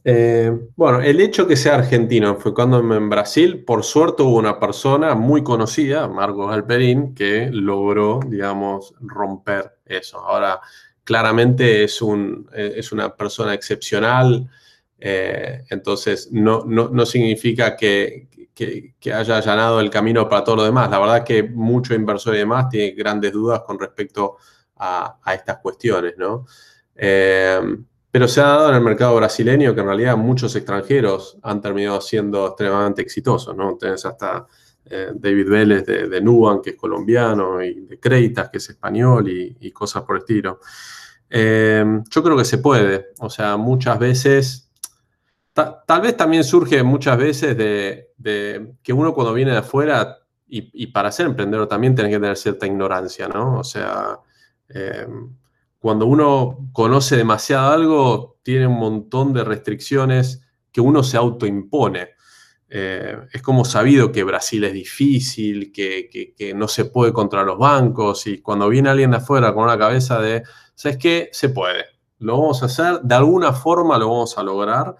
Eh, 0.03 0.51
bueno, 0.75 0.99
el 0.99 1.21
hecho 1.21 1.47
que 1.47 1.55
sea 1.55 1.75
argentino 1.75 2.31
enfocándome 2.31 2.97
en 2.97 3.09
Brasil, 3.09 3.63
por 3.63 3.85
suerte 3.85 4.23
hubo 4.23 4.35
una 4.35 4.59
persona 4.59 5.15
muy 5.15 5.41
conocida, 5.41 6.09
Marcos 6.09 6.53
Alperín, 6.53 7.15
que 7.15 7.49
logró, 7.49 8.19
digamos, 8.27 8.93
romper 8.99 9.77
eso. 9.85 10.19
Ahora, 10.19 10.59
claramente 11.05 11.85
es, 11.85 12.01
un, 12.01 12.49
es 12.53 12.91
una 12.91 13.15
persona 13.15 13.53
excepcional, 13.53 14.49
eh, 14.99 15.63
entonces 15.69 16.29
no, 16.31 16.65
no, 16.65 17.05
significa 17.05 17.75
que, 17.75 18.27
que, 18.53 19.13
haya 19.13 19.37
allanado 19.37 19.79
el 19.79 19.89
camino 19.89 20.27
para 20.27 20.43
todo 20.43 20.57
lo 20.57 20.63
demás. 20.63 20.89
La 20.89 20.99
verdad 20.99 21.23
que 21.23 21.43
mucho 21.43 21.93
inversor 21.93 22.35
y 22.35 22.39
demás 22.39 22.69
tiene 22.69 22.91
grandes 22.91 23.31
dudas 23.31 23.61
con 23.61 23.79
respecto 23.79 24.37
a, 24.77 25.19
estas 25.33 25.57
cuestiones, 25.57 26.15
¿no? 26.17 26.45
Eh, 26.95 27.59
pero 28.09 28.27
se 28.27 28.41
ha 28.41 28.45
dado 28.45 28.69
en 28.69 28.75
el 28.75 28.81
mercado 28.81 29.15
brasileño 29.17 29.75
que 29.75 29.81
en 29.81 29.87
realidad 29.87 30.17
muchos 30.17 30.55
extranjeros 30.55 31.37
han 31.43 31.61
terminado 31.61 32.01
siendo 32.01 32.47
extremadamente 32.47 33.03
exitosos, 33.03 33.55
¿no? 33.55 33.77
Tienes 33.77 34.03
hasta 34.05 34.47
eh, 34.85 35.11
David 35.13 35.49
Vélez 35.49 35.85
de, 35.85 36.07
de, 36.07 36.21
Nuban, 36.21 36.61
que 36.61 36.71
es 36.71 36.75
colombiano, 36.75 37.61
y 37.63 37.81
de 37.81 37.99
Creitas, 37.99 38.49
que 38.49 38.57
es 38.57 38.69
español, 38.69 39.29
y, 39.29 39.71
cosas 39.71 40.01
por 40.03 40.15
el 40.15 40.21
estilo. 40.21 40.59
Yo 41.29 42.23
creo 42.23 42.37
que 42.37 42.45
se 42.45 42.57
puede, 42.57 43.09
o 43.19 43.29
sea, 43.29 43.57
muchas 43.57 43.99
veces, 43.99 44.66
tal 45.85 46.01
vez 46.01 46.15
también 46.15 46.43
surge 46.43 46.83
muchas 46.83 47.17
veces 47.17 47.57
de, 47.57 48.75
que 48.83 48.93
uno 48.93 49.13
cuando 49.13 49.33
viene 49.33 49.51
de 49.51 49.57
afuera, 49.57 50.19
y, 50.49 50.87
para 50.87 51.11
ser 51.11 51.25
emprendedor 51.25 51.67
también 51.67 51.93
tiene 51.93 52.09
que 52.09 52.19
tener 52.19 52.37
cierta 52.37 52.65
ignorancia, 52.65 53.27
¿no? 53.27 53.59
O 53.59 53.63
sea, 53.63 54.19
eh, 54.69 55.07
cuando 55.79 56.05
uno 56.05 56.69
conoce 56.71 57.17
demasiado 57.17 57.71
algo, 57.71 58.37
tiene 58.43 58.67
un 58.67 58.79
montón 58.79 59.33
de 59.33 59.43
restricciones 59.43 60.41
que 60.71 60.79
uno 60.79 61.03
se 61.03 61.17
autoimpone. 61.17 62.09
Eh, 62.69 63.17
es 63.31 63.41
como 63.41 63.65
sabido 63.65 64.11
que 64.11 64.23
Brasil 64.23 64.63
es 64.63 64.73
difícil, 64.73 65.71
que, 65.71 66.53
no 66.55 66.67
se 66.67 66.85
puede 66.85 67.11
contra 67.11 67.43
los 67.43 67.57
bancos 67.57 68.27
y 68.27 68.41
cuando 68.41 68.69
viene 68.69 68.89
alguien 68.89 69.11
de 69.11 69.17
afuera 69.17 69.53
con 69.53 69.63
una 69.63 69.77
cabeza 69.77 70.21
de, 70.21 70.43
¿sabes 70.75 70.97
qué? 70.97 71.29
Se 71.31 71.49
puede, 71.49 71.85
lo 72.19 72.39
vamos 72.39 72.63
a 72.63 72.67
hacer, 72.67 73.01
de 73.01 73.15
alguna 73.15 73.53
forma 73.53 73.97
lo 73.97 74.09
vamos 74.09 74.37
a 74.37 74.43
lograr. 74.43 74.95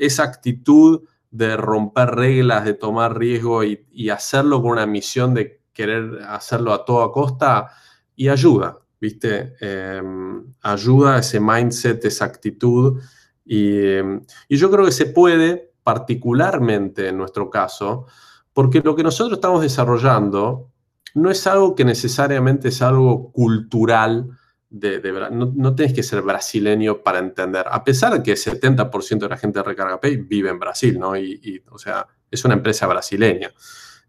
Esa 0.00 0.24
actitud 0.24 1.02
de 1.30 1.56
romper 1.56 2.10
reglas, 2.10 2.64
de 2.64 2.74
tomar 2.74 3.16
riesgo 3.16 3.64
y, 3.64 3.86
y 3.92 4.10
hacerlo 4.10 4.62
con 4.62 4.72
una 4.72 4.86
misión 4.86 5.34
de 5.34 5.60
querer 5.72 6.22
hacerlo 6.28 6.72
a 6.72 6.84
toda 6.84 7.12
costa 7.12 7.70
y 8.16 8.28
ayuda. 8.28 8.80
¿viste? 9.00 9.54
Em, 9.60 10.54
ayuda 10.62 11.18
ese 11.18 11.40
mindset, 11.40 12.04
esa 12.04 12.26
actitud. 12.26 13.00
Em, 13.46 14.20
y, 14.48 14.56
yo 14.56 14.70
creo 14.70 14.84
que 14.84 14.92
se 14.92 15.06
puede, 15.06 15.72
particularmente 15.82 17.08
en 17.08 17.16
nuestro 17.16 17.48
caso, 17.48 18.06
porque 18.52 18.82
lo 18.84 18.94
que 18.94 19.02
nosotros 19.02 19.38
estamos 19.38 19.62
desarrollando 19.62 20.70
no 21.14 21.30
es 21.30 21.46
algo 21.46 21.74
que 21.74 21.84
necesariamente 21.84 22.68
es 22.68 22.82
algo 22.82 23.32
cultural. 23.32 24.38
No, 24.70 25.52
no 25.54 25.74
tienes 25.74 25.94
que 25.94 26.02
ser 26.02 26.22
brasileño 26.22 27.02
para 27.02 27.18
entender, 27.18 27.66
a 27.68 27.82
pesar 27.82 28.12
de 28.12 28.22
que 28.22 28.32
el 28.32 28.36
70% 28.36 29.18
de 29.18 29.28
la 29.28 29.36
gente 29.36 29.58
de 29.58 29.64
Recarga 29.64 30.00
Pay 30.00 30.16
vive 30.18 30.50
en 30.50 30.60
Brasil, 30.60 30.98
¿no? 30.98 31.16
Y, 31.16 31.62
o 31.70 31.78
sea, 31.78 32.06
es 32.30 32.44
una 32.44 32.54
empresa 32.54 32.86
brasileña. 32.86 33.52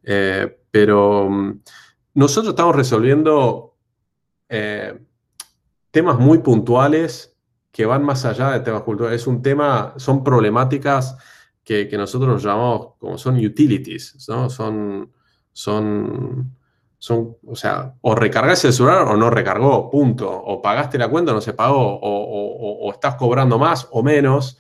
Eh, 0.04 0.60
pero 0.70 1.30
mm, 1.30 1.62
nosotros 2.14 2.52
estamos 2.52 2.76
resolviendo 2.76 3.76
eh, 4.50 5.00
temas 5.92 6.20
muy 6.20 6.40
puntuales 6.40 7.36
que 7.72 7.86
van 7.86 8.04
más 8.04 8.26
allá 8.26 8.52
de 8.52 8.60
temas 8.60 8.84
culturales. 8.84 9.22
Es 9.22 9.28
un 9.28 9.42
tema, 9.42 9.94
son 9.98 10.24
problemáticas 10.24 11.18
que, 11.64 11.90
nosotros 11.98 12.44
llamamos 12.44 12.96
como 12.98 13.18
son 13.18 13.38
utilities, 13.38 14.28
¿no? 14.28 14.50
Son, 14.50 15.12
son, 15.54 16.56
son, 17.02 17.36
o 17.48 17.56
sea, 17.56 17.96
o 18.02 18.14
recargaste 18.14 18.68
el 18.68 18.74
celular 18.74 19.08
o 19.08 19.18
no 19.18 19.32
recargó, 19.32 19.90
punto. 19.90 20.30
O 20.30 20.62
pagaste 20.62 21.00
la 21.00 21.08
cuenta 21.10 21.32
o 21.32 21.36
no 21.36 21.42
se 21.42 21.54
pagó, 21.54 22.00
o, 22.00 22.92
estás 22.94 23.16
cobrando 23.16 23.58
más 23.58 23.88
o 23.90 24.04
menos. 24.04 24.60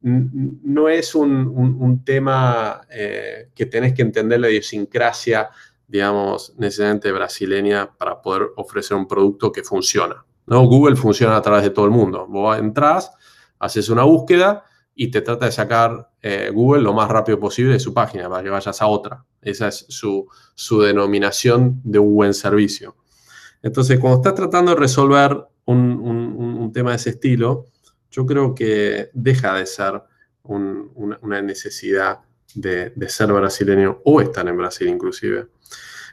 No 0.00 0.88
es 0.88 1.12
un, 1.16 2.02
tema 2.04 2.82
eh, 2.88 3.50
que 3.52 3.66
tenés 3.66 3.94
que 3.94 4.02
entender 4.02 4.38
la 4.38 4.48
idiosincrasia 4.48 5.50
digamos, 5.88 6.54
necesariamente 6.56 7.10
brasileña 7.10 7.90
para 7.98 8.22
poder 8.22 8.48
ofrecer 8.56 8.96
un 8.96 9.08
producto 9.08 9.50
que 9.50 9.64
funciona. 9.64 10.24
¿no? 10.46 10.62
Google 10.62 10.94
funciona 10.94 11.36
a 11.36 11.42
través 11.42 11.64
de 11.64 11.70
todo 11.70 11.84
el 11.84 11.90
mundo. 11.90 12.26
Vos 12.28 12.56
entras, 12.58 13.12
haces 13.58 13.88
una 13.88 14.04
búsqueda 14.04 14.64
y 14.94 15.10
te 15.10 15.22
trata 15.22 15.46
de 15.46 15.52
sacar 15.52 16.10
eh, 16.20 16.50
Google 16.52 16.82
lo 16.82 16.92
más 16.92 17.08
rápido 17.08 17.38
posible 17.38 17.72
de 17.72 17.80
su 17.80 17.94
página 17.94 18.28
para 18.28 18.42
que 18.42 18.50
vayas 18.50 18.80
a 18.82 18.86
otra. 18.86 19.24
Esa 19.40 19.68
es 19.68 19.86
su, 19.88 20.28
denominación 20.80 21.80
de 21.82 21.98
un 21.98 22.14
buen 22.14 22.34
servicio. 22.34 22.96
Entonces, 23.62 23.98
cuando 23.98 24.18
estás 24.18 24.34
tratando 24.34 24.72
de 24.72 24.80
resolver 24.80 25.44
un, 25.64 26.70
tema 26.72 26.90
de 26.90 26.96
ese 26.96 27.10
estilo, 27.10 27.66
yo 28.10 28.26
creo 28.26 28.54
que 28.54 29.10
deja 29.12 29.54
de 29.54 29.66
ser 29.66 30.02
una, 30.42 31.42
necesidad 31.42 32.20
de, 32.54 32.90
de, 32.94 33.08
ser 33.08 33.32
brasileño 33.32 34.00
o 34.04 34.20
estar 34.20 34.46
en 34.46 34.56
Brasil 34.56 34.88
inclusive. 34.88 35.48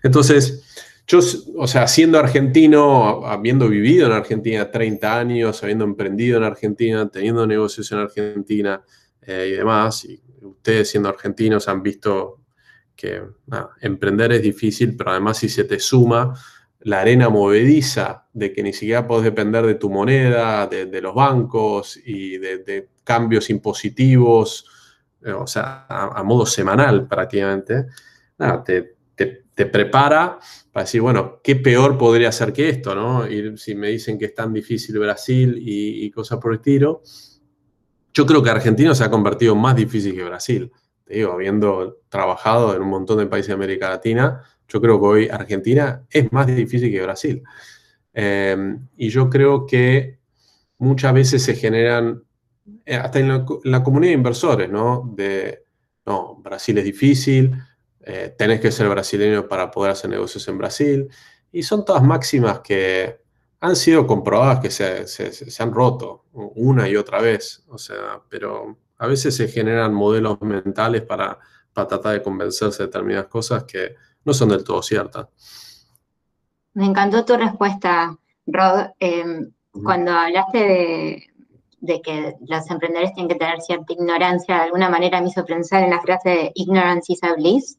Entonces, 0.04 0.64
yo, 1.10 1.20
o 1.58 1.68
sea, 1.68 1.88
siendo 1.88 2.20
argentino, 2.20 3.26
habiendo 3.26 3.68
vivido 3.68 4.06
en 4.06 4.14
Argentina 4.14 4.70
30 4.70 5.20
años, 5.20 5.64
habiendo 5.64 5.84
emprendido 5.84 6.38
en 6.38 6.44
Argentina, 6.44 7.10
teniendo 7.10 7.48
negocios 7.48 7.92
en 7.92 7.98
Argentina 7.98 8.84
eh, 9.24 9.50
y 9.52 9.58
demás, 9.58 10.06
y 10.06 10.22
ustedes 10.44 10.92
siendo 10.92 11.10
argentinos 11.10 11.68
han 11.68 11.82
visto 11.82 12.42
que 12.96 13.24
emprender 13.82 14.34
es 14.34 14.44
difícil, 14.44 14.96
pero 14.96 15.10
además 15.10 15.40
si 15.40 15.50
se 15.50 15.64
te 15.64 15.80
suma 15.80 16.36
la 16.82 17.02
arena 17.02 17.30
movediza 17.30 18.28
de 18.32 18.54
que 18.54 18.62
ni 18.62 18.72
siquiera 18.72 19.08
puedes 19.08 19.24
depender 19.24 19.66
de 19.66 19.76
tu 19.76 19.90
moneda, 19.90 20.68
de, 20.68 21.02
los 21.02 21.16
bancos 21.16 22.00
y 22.06 22.38
de, 22.38 22.90
cambios 23.04 23.50
impositivos, 23.50 24.64
eh, 25.26 25.32
o 25.32 25.48
sea, 25.48 25.88
a, 25.90 26.22
modo 26.22 26.46
semanal 26.46 27.08
prácticamente, 27.08 27.88
nada, 28.38 28.64
te, 28.64 28.99
te, 29.60 29.66
prepara 29.66 30.40
para 30.72 30.86
decir, 30.86 31.02
bueno, 31.02 31.42
¿qué 31.44 31.56
peor 31.56 31.98
podría 31.98 32.32
ser 32.32 32.54
que 32.54 32.70
esto? 32.70 32.96
¿no? 32.96 33.30
Y 33.30 33.58
si 33.58 33.76
me 33.76 33.90
dicen 33.90 34.18
que 34.18 34.26
es 34.26 34.34
tan 34.34 34.54
difícil 34.54 34.98
Brasil 35.00 35.58
y, 35.62 36.10
cosas 36.12 36.40
por 36.40 36.52
el 36.52 36.60
estilo, 36.60 37.02
yo 38.14 38.26
creo 38.26 38.42
que 38.42 38.50
Argentina 38.50 38.96
se 38.96 39.04
ha 39.04 39.10
convertido 39.10 39.56
más 39.56 39.76
difícil 39.76 40.16
que 40.16 40.24
Brasil. 40.24 40.72
Te 41.04 41.16
digo, 41.16 41.34
habiendo 41.34 42.00
trabajado 42.10 42.76
en 42.76 42.82
un 42.82 42.90
montón 42.90 43.18
de 43.18 43.26
países 43.26 43.50
de 43.50 43.54
América 43.56 43.90
Latina, 43.90 44.42
yo 44.68 44.80
creo 44.80 45.00
que 45.00 45.06
hoy 45.06 45.30
Argentina 45.30 46.06
es 46.10 46.32
más 46.32 46.48
difícil 46.48 46.92
que 46.92 47.02
Brasil. 47.02 47.44
Em, 48.14 48.88
y 48.98 49.10
yo 49.10 49.30
creo 49.30 49.66
que 49.66 50.20
muchas 50.78 51.14
veces 51.14 51.44
se 51.44 51.56
generan, 51.56 52.24
eh, 52.86 52.96
hasta 52.96 53.20
en 53.20 53.46
la, 53.64 53.84
comunidad 53.84 54.12
de 54.12 54.18
inversores, 54.18 54.70
¿no? 54.70 55.14
De, 55.16 55.64
no, 56.06 56.36
Brasil 56.42 56.78
es 56.78 56.86
difícil, 56.86 57.52
eh, 58.10 58.36
tenés 58.38 58.60
que 58.60 58.72
ser 58.72 58.90
brasileño 58.90 59.48
para 59.48 59.70
poder 59.70 59.92
hacer 59.92 60.10
negocios 60.10 60.48
en 60.48 60.58
Brasil. 60.58 61.10
Y 61.52 61.64
son 61.64 61.86
todas 61.86 62.04
máximas 62.04 62.60
que 62.62 63.22
han 63.60 63.76
sido 63.76 64.08
comprobadas 64.08 64.60
que 64.60 64.72
se, 64.72 65.08
se, 65.08 65.64
han 65.64 65.74
roto 65.74 66.26
una 66.34 66.88
y 66.88 66.96
otra 66.96 67.22
vez. 67.22 67.64
O 67.68 67.78
sea, 67.78 68.22
pero 68.30 68.78
a 68.98 69.08
veces 69.08 69.36
se 69.36 69.48
generan 69.48 69.94
modelos 69.94 70.42
mentales 70.42 71.04
para, 71.04 71.40
para 71.74 71.88
tratar 71.88 72.14
de 72.14 72.24
convencerse 72.24 72.84
de 72.84 72.88
determinadas 72.88 73.28
cosas 73.28 73.64
que 73.66 73.96
no 74.26 74.34
son 74.34 74.50
del 74.50 74.64
todo 74.64 74.82
ciertas. 74.82 75.28
Me 76.74 76.86
encantó 76.86 77.26
tu 77.26 77.36
respuesta, 77.36 78.18
Rod. 78.46 78.88
Em, 79.00 79.52
cuando 79.72 80.12
hablaste 80.12 80.58
de, 80.58 81.29
que 82.04 82.36
los 82.48 82.70
emprendedores 82.70 83.14
tienen 83.14 83.30
que 83.30 83.40
tener 83.40 83.62
cierta 83.62 83.94
ignorancia, 83.94 84.56
de 84.56 84.62
alguna 84.64 84.90
manera 84.90 85.22
me 85.22 85.30
hizo 85.30 85.46
pensar 85.46 85.84
en 85.84 85.92
la 85.92 86.02
frase 86.02 86.30
de 86.30 86.52
ignorance 86.56 87.14
is 87.14 87.24
a 87.24 87.34
bliss, 87.34 87.78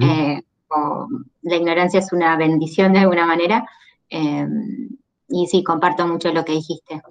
eh, 0.00 0.42
o 0.68 1.06
la 1.42 1.56
ignorancia 1.56 2.00
es 2.00 2.12
una 2.12 2.36
bendición 2.36 2.92
de 2.92 3.00
alguna 3.00 3.26
manera. 3.26 3.66
Em, 4.08 4.88
y 5.28 5.46
sí, 5.46 5.62
comparto 5.62 6.06
mucho 6.06 6.32
lo 6.32 6.44
que 6.44 6.52
dijiste. 6.52 7.02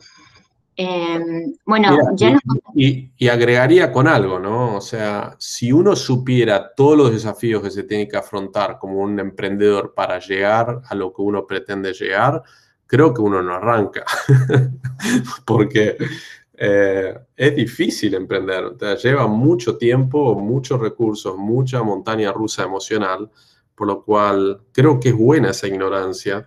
Em, 0.78 1.55
bueno, 1.66 1.97
ya 2.16 2.38
y, 2.74 3.09
y, 3.18 3.28
agregaría 3.30 3.93
con 3.93 4.09
algo, 4.09 4.39
¿no? 4.39 4.76
O 4.76 4.82
sea, 4.82 5.36
si 5.39 5.72
uno 5.72 5.95
supiera 5.95 6.74
todos 6.76 6.97
los 6.97 7.11
desafíos 7.11 7.63
que 7.63 7.72
se 7.72 7.84
tiene 7.84 8.09
que 8.09 8.18
afrontar 8.18 8.78
como 8.78 8.99
un 8.99 9.18
emprendedor 9.20 9.93
para 9.93 10.20
llegar 10.20 10.82
a 10.86 10.95
lo 10.95 11.13
que 11.13 11.22
uno 11.22 11.47
pretende 11.47 11.93
llegar, 11.93 12.43
creo 12.88 13.14
que 13.14 13.22
uno 13.22 13.42
no 13.42 13.56
arranca. 13.56 14.04
Porque 15.46 15.98
eh, 16.54 17.18
es 17.36 17.56
difícil 17.56 18.14
emprender, 18.14 18.78
te 18.78 18.96
lleva 18.98 19.28
mucho 19.28 19.78
tiempo, 19.78 20.36
muchos 20.36 20.80
recursos, 20.80 21.38
mucha 21.38 21.84
montaña 21.84 22.32
rusa 22.32 22.64
emocional, 22.64 23.30
por 23.76 23.88
lo 23.88 24.04
cual 24.04 24.62
creo 24.72 25.00
que 25.00 25.10
es 25.10 25.16
buena 25.16 25.50
esa 25.50 25.68
ignorancia 25.68 26.46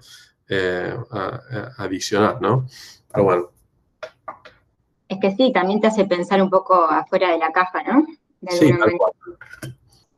eh, 0.48 0.96
adicional, 1.76 2.38
¿no? 2.40 2.66
Pero 3.12 3.24
bueno. 3.24 3.50
Es 5.08 5.18
que 5.20 5.34
sí, 5.34 5.52
también 5.52 5.80
te 5.80 5.86
hace 5.88 6.04
pensar 6.04 6.42
un 6.42 6.50
poco 6.50 6.74
afuera 6.84 7.30
de 7.30 7.38
la 7.38 7.50
caja, 7.50 7.82
¿no? 7.82 8.06
sí, 8.50 8.72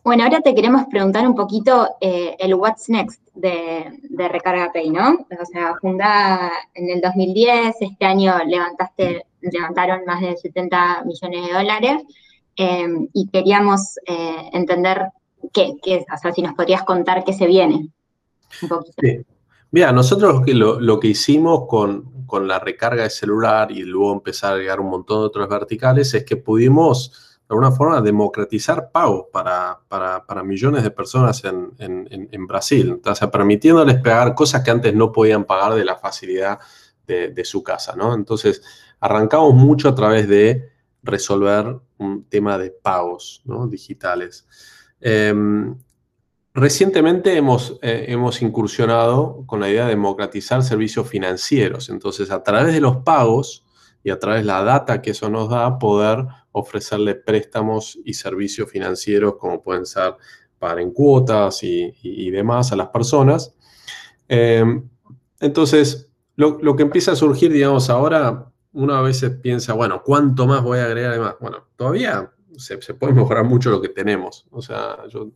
Bueno, 0.03 0.24
ahora 0.24 0.40
te 0.40 0.55
queremos 0.55 0.86
preguntar 0.90 1.26
un 1.28 1.34
poquito 1.34 1.96
eh, 2.01 2.34
el 2.38 2.55
what's 2.55 2.88
next 2.88 3.20
de, 3.34 3.92
Recarga 4.28 4.72
Pay, 4.72 4.90
¿no? 4.90 5.26
O 5.40 5.44
sea, 5.44 5.74
fundada 5.80 6.51
en 6.74 6.88
el 6.88 7.01
2010, 7.03 7.76
este 7.80 8.07
año 8.07 8.34
levantaste, 8.46 9.26
levantaron 9.42 10.05
más 10.07 10.22
de 10.22 10.36
70 10.36 11.05
millones 11.05 11.46
de 11.46 11.53
dólares 11.53 12.03
em, 12.57 13.09
y 13.12 13.28
queríamos 13.28 13.98
eh, 14.07 14.51
entender 14.53 15.09
qué, 15.53 15.74
qué, 15.82 16.05
o 16.12 16.18
sea, 16.18 16.32
si 16.32 16.40
nos 16.42 16.55
podrías 16.55 16.82
contar 16.84 17.22
qué 17.22 17.34
se 17.34 17.46
viene. 17.46 17.90
Sí. 19.01 19.24
Mira, 19.70 19.92
nosotros 19.92 20.42
lo, 20.48 20.98
que 20.98 21.09
hicimos 21.09 21.66
con, 21.68 22.26
con 22.26 22.48
la 22.48 22.59
recarga 22.59 23.05
de 23.05 23.11
celular 23.11 23.70
y 23.70 23.82
luego 23.82 24.14
empezar 24.14 24.55
a 24.55 24.57
llegar 24.57 24.80
un 24.80 24.90
montón 24.90 25.20
de 25.20 25.26
otros 25.26 25.48
verticales 25.48 26.12
es 26.14 26.24
que 26.24 26.36
pudimos 26.36 27.12
de 27.12 27.30
alguna 27.51 27.72
forma 27.72 28.01
democratizar 28.01 28.90
pagos 28.90 29.26
para, 29.32 29.78
para, 29.88 30.42
millones 30.42 30.82
de 30.82 30.90
personas 30.90 31.42
en, 31.44 31.72
en, 31.78 32.46
Brasil, 32.46 33.01
o 33.05 33.14
sea, 33.14 33.30
permitiéndoles 33.30 33.96
pagar 33.96 34.34
cosas 34.34 34.62
que 34.62 34.70
antes 34.70 34.94
no 34.94 35.12
podían 35.12 35.44
pagar 35.44 35.74
de 35.74 35.84
la 35.84 35.96
facilidad 35.96 36.59
de, 37.07 37.44
su 37.44 37.62
casa, 37.64 37.96
¿no? 37.96 38.14
Entonces, 38.14 38.62
arrancamos 39.01 39.55
mucho 39.55 39.88
a 39.88 39.94
través 39.94 40.28
de 40.28 40.70
resolver 41.03 41.76
un 41.98 42.24
tema 42.24 42.57
de 42.57 42.70
pagos 42.70 43.42
¿no? 43.44 43.66
digitales. 43.66 44.46
Em, 45.01 45.74
Recientemente 46.53 47.36
hemos, 47.36 47.78
eh, 47.80 48.07
hemos 48.09 48.42
incursionado 48.42 49.44
con 49.46 49.61
la 49.61 49.70
idea 49.70 49.84
de 49.84 49.90
democratizar 49.90 50.64
servicios 50.64 51.09
financieros. 51.09 51.88
Entonces, 51.90 52.30
a 52.32 52.42
través 52.42 52.74
de 52.74 52.80
los 52.80 52.98
pagos 52.98 53.64
y 54.03 54.11
a 54.11 54.18
través 54.18 54.42
de 54.42 54.46
la 54.46 54.62
data 54.62 55.03
que 55.03 55.11
eso 55.11 55.28
nos 55.28 55.48
da, 55.48 55.78
poder 55.78 56.26
ofrecerle 56.53 57.14
préstamos 57.14 57.98
y 58.05 58.14
servicios 58.14 58.70
financieros 58.70 59.36
como 59.36 59.62
pueden 59.62 59.86
ser 59.86 60.16
pagar 60.59 60.80
en 60.80 60.92
cuotas 60.92 61.62
y, 61.62 62.30
demás 62.30 62.72
a 62.72 62.76
las 62.76 62.88
personas. 62.88 63.55
Em, 64.28 64.88
entonces, 65.40 66.11
lo, 66.36 66.76
que 66.76 66.82
empieza 66.82 67.12
a 67.12 67.16
surgir, 67.16 67.53
digamos, 67.53 67.90
ahora, 67.90 68.51
uno 68.72 68.94
a 68.94 69.03
veces 69.03 69.30
piensa, 69.42 69.72
bueno, 69.72 70.03
¿cuánto 70.05 70.46
más 70.46 70.62
voy 70.62 70.78
a 70.78 70.84
agregar? 70.84 71.12
Además, 71.12 71.36
bueno, 71.40 71.66
todavía 71.76 72.30
se, 72.57 72.80
se 72.80 72.94
puede 72.94 73.12
mejorar 73.14 73.44
mucho 73.44 73.70
lo 73.70 73.80
que 73.80 73.88
tenemos. 73.88 74.46
O 74.51 74.62
sea, 74.62 74.98
yo 75.09 75.32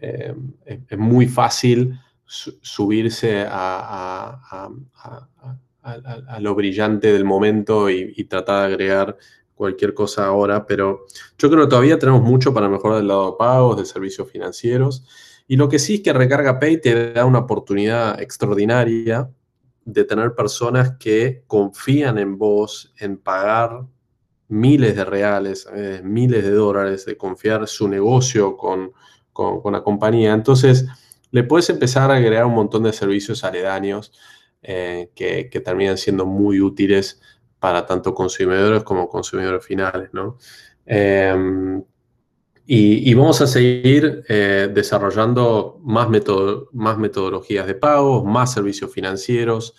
eh, 0.00 0.34
es, 0.64 0.98
muy 0.98 1.26
fácil 1.26 1.98
subirse 2.24 3.46
a, 3.48 4.68
lo 6.40 6.54
brillante 6.54 7.12
del 7.12 7.24
momento 7.24 7.90
y, 7.90 8.24
tratar 8.24 8.68
de 8.68 8.74
agregar 8.74 9.16
cualquier 9.54 9.92
cosa 9.94 10.26
ahora, 10.26 10.66
pero 10.66 11.06
yo 11.36 11.50
creo 11.50 11.64
que 11.64 11.70
todavía 11.70 11.98
tenemos 11.98 12.22
mucho 12.22 12.54
para 12.54 12.68
mejorar 12.68 12.98
del 12.98 13.08
lado 13.08 13.32
de 13.32 13.36
pagos, 13.38 13.76
de 13.76 13.84
servicios 13.84 14.30
financieros. 14.30 15.04
Y 15.48 15.56
lo 15.56 15.68
que 15.68 15.78
sí 15.78 15.94
es 15.94 16.00
que 16.02 16.12
Recarga 16.12 16.58
Pay 16.60 16.80
te 16.80 17.12
da 17.12 17.24
una 17.24 17.40
oportunidad 17.40 18.20
extraordinaria 18.20 19.30
de 19.84 20.04
tener 20.04 20.34
personas 20.34 20.96
que 20.98 21.42
confían 21.46 22.18
en 22.18 22.36
vos, 22.36 22.92
en 22.98 23.16
pagar 23.16 23.86
miles 24.48 24.96
de 24.96 25.04
reales, 25.04 25.66
eh, 25.74 26.00
miles 26.04 26.44
de 26.44 26.50
dólares, 26.50 27.06
de 27.06 27.16
confiar 27.16 27.66
su 27.66 27.88
negocio 27.88 28.56
con, 28.56 28.92
con, 29.32 29.72
la 29.72 29.82
compañía. 29.82 30.32
Entonces, 30.32 30.86
le 31.30 31.44
puedes 31.44 31.70
empezar 31.70 32.10
a 32.10 32.16
agregar 32.16 32.44
un 32.46 32.54
montón 32.54 32.82
de 32.82 32.92
servicios 32.92 33.44
aledaños 33.44 34.12
eh, 34.62 35.10
que, 35.14 35.44
terminan 35.64 35.98
siendo 35.98 36.26
muy 36.26 36.60
útiles 36.60 37.20
para 37.58 37.86
tanto 37.86 38.14
consumidores 38.14 38.82
como 38.82 39.08
consumidores 39.08 39.64
finales, 39.64 40.10
¿no? 40.12 40.38
Em, 40.86 41.82
y, 42.66 43.14
vamos 43.14 43.40
a 43.40 43.46
seguir 43.46 44.24
eh, 44.28 44.70
desarrollando 44.72 45.80
más, 45.82 46.08
más 46.72 46.98
metodologías 46.98 47.66
de 47.66 47.74
pago, 47.74 48.24
más 48.24 48.52
servicios 48.52 48.92
financieros, 48.92 49.74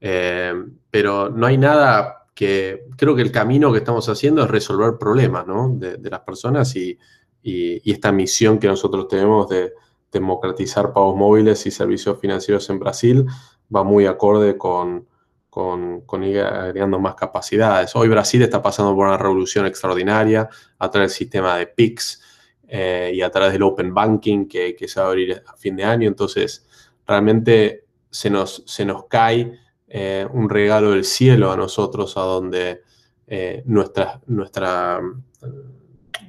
em, 0.00 0.78
pero 0.90 1.30
no 1.30 1.46
hay 1.46 1.56
nada 1.56 2.26
que, 2.34 2.86
creo 2.96 3.16
que 3.16 3.22
el 3.22 3.32
camino 3.32 3.72
que 3.72 3.78
estamos 3.78 4.08
haciendo 4.08 4.42
es 4.44 4.50
resolver 4.50 4.98
problemas, 4.98 5.46
¿no? 5.46 5.70
de, 5.74 5.96
de 5.96 6.10
las 6.10 6.20
personas 6.20 6.76
y, 6.76 6.98
y, 7.44 7.90
esta 7.90 8.10
misión 8.10 8.58
que 8.58 8.66
nosotros 8.66 9.06
tenemos 9.06 9.48
de 9.48 9.72
democratizar 10.10 10.92
pagos 10.92 11.16
móviles 11.16 11.66
y 11.66 11.70
servicios 11.70 12.18
financieros 12.18 12.68
en 12.70 12.78
Brasil 12.78 13.26
va 13.74 13.84
muy 13.84 14.06
acorde 14.06 14.56
con, 14.56 15.06
con, 15.50 16.24
ir 16.24 16.40
agregando 16.40 16.98
más 16.98 17.14
capacidades. 17.14 17.94
Hoy 17.94 18.08
Brasil 18.08 18.42
está 18.42 18.60
pasando 18.60 18.94
por 18.94 19.06
una 19.06 19.18
revolución 19.18 19.66
extraordinaria 19.66 20.48
a 20.78 20.90
través 20.90 21.12
del 21.12 21.18
sistema 21.18 21.56
de 21.56 21.66
PIX 21.66 22.20
eh, 22.68 23.12
y 23.14 23.22
a 23.22 23.30
través 23.30 23.52
del 23.52 23.62
Open 23.62 23.92
Banking 23.94 24.46
que, 24.46 24.76
se 24.86 25.00
va 25.00 25.06
a 25.06 25.08
abrir 25.10 25.42
a 25.46 25.56
fin 25.56 25.76
de 25.76 25.84
año. 25.84 26.08
Entonces, 26.08 26.66
realmente 27.06 27.84
se 28.10 28.30
nos, 28.30 28.62
se 28.66 28.84
nos 28.84 29.06
cae 29.06 29.58
eh, 29.88 30.26
un 30.32 30.48
regalo 30.48 30.90
del 30.90 31.04
cielo 31.04 31.52
a 31.52 31.56
nosotros, 31.56 32.16
a 32.16 32.22
donde 32.22 32.82
eh, 33.26 33.62
nuestra, 33.66 34.20
nuestra 34.26 35.00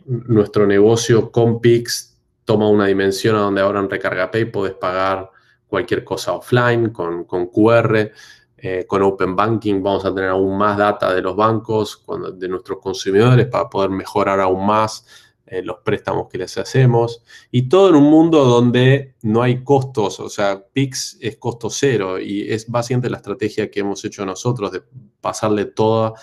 nuestro 0.06 0.68
negocio 0.68 1.32
con 1.32 1.60
Pix 1.60 2.18
toma 2.44 2.70
una 2.70 2.86
dimensión 2.86 3.36
a 3.36 3.40
donde 3.40 3.62
ahora 3.62 3.80
en 3.80 3.90
Recarga 3.90 4.32
Pay 4.32 4.46
puedes 4.46 4.76
pagar 4.76 5.32
cualquier 5.76 6.06
cosa 6.06 6.32
offline 6.32 6.92
con, 6.92 7.26
QR. 7.26 8.10
Eh, 8.58 8.86
con 8.88 9.04
Open 9.04 9.36
Banking 9.36 9.84
vamos 9.84 10.06
a 10.06 10.16
tener 10.16 10.30
aún 10.30 10.58
más 10.58 10.78
data 10.78 11.14
de 11.14 11.22
los 11.22 11.36
bancos, 11.36 12.02
de 12.36 12.48
nuestros 12.48 12.80
consumidores, 12.80 13.48
para 13.48 13.70
poder 13.70 13.90
mejorar 13.90 14.40
aún 14.40 14.66
más 14.66 15.06
eh, 15.46 15.62
los 15.62 15.80
préstamos 15.84 16.30
que 16.30 16.38
les 16.38 16.58
hacemos. 16.58 17.22
Y 17.52 17.68
todo 17.68 17.90
en 17.90 17.96
un 17.96 18.10
mundo 18.10 18.46
donde 18.46 19.16
no 19.22 19.42
hay 19.42 19.66
costos, 19.66 20.22
o 20.22 20.30
sea, 20.30 20.64
Pix 20.72 21.18
es 21.20 21.36
costo 21.36 21.70
cero 21.70 22.22
y 22.22 22.50
es 22.50 22.72
básicamente 22.72 23.10
la 23.10 23.18
estrategia 23.18 23.70
que 23.70 23.82
hemos 23.82 24.06
hecho 24.06 24.26
nosotros 24.26 24.72
de 24.72 24.82
pasarle 25.20 25.66
toda 25.66 26.14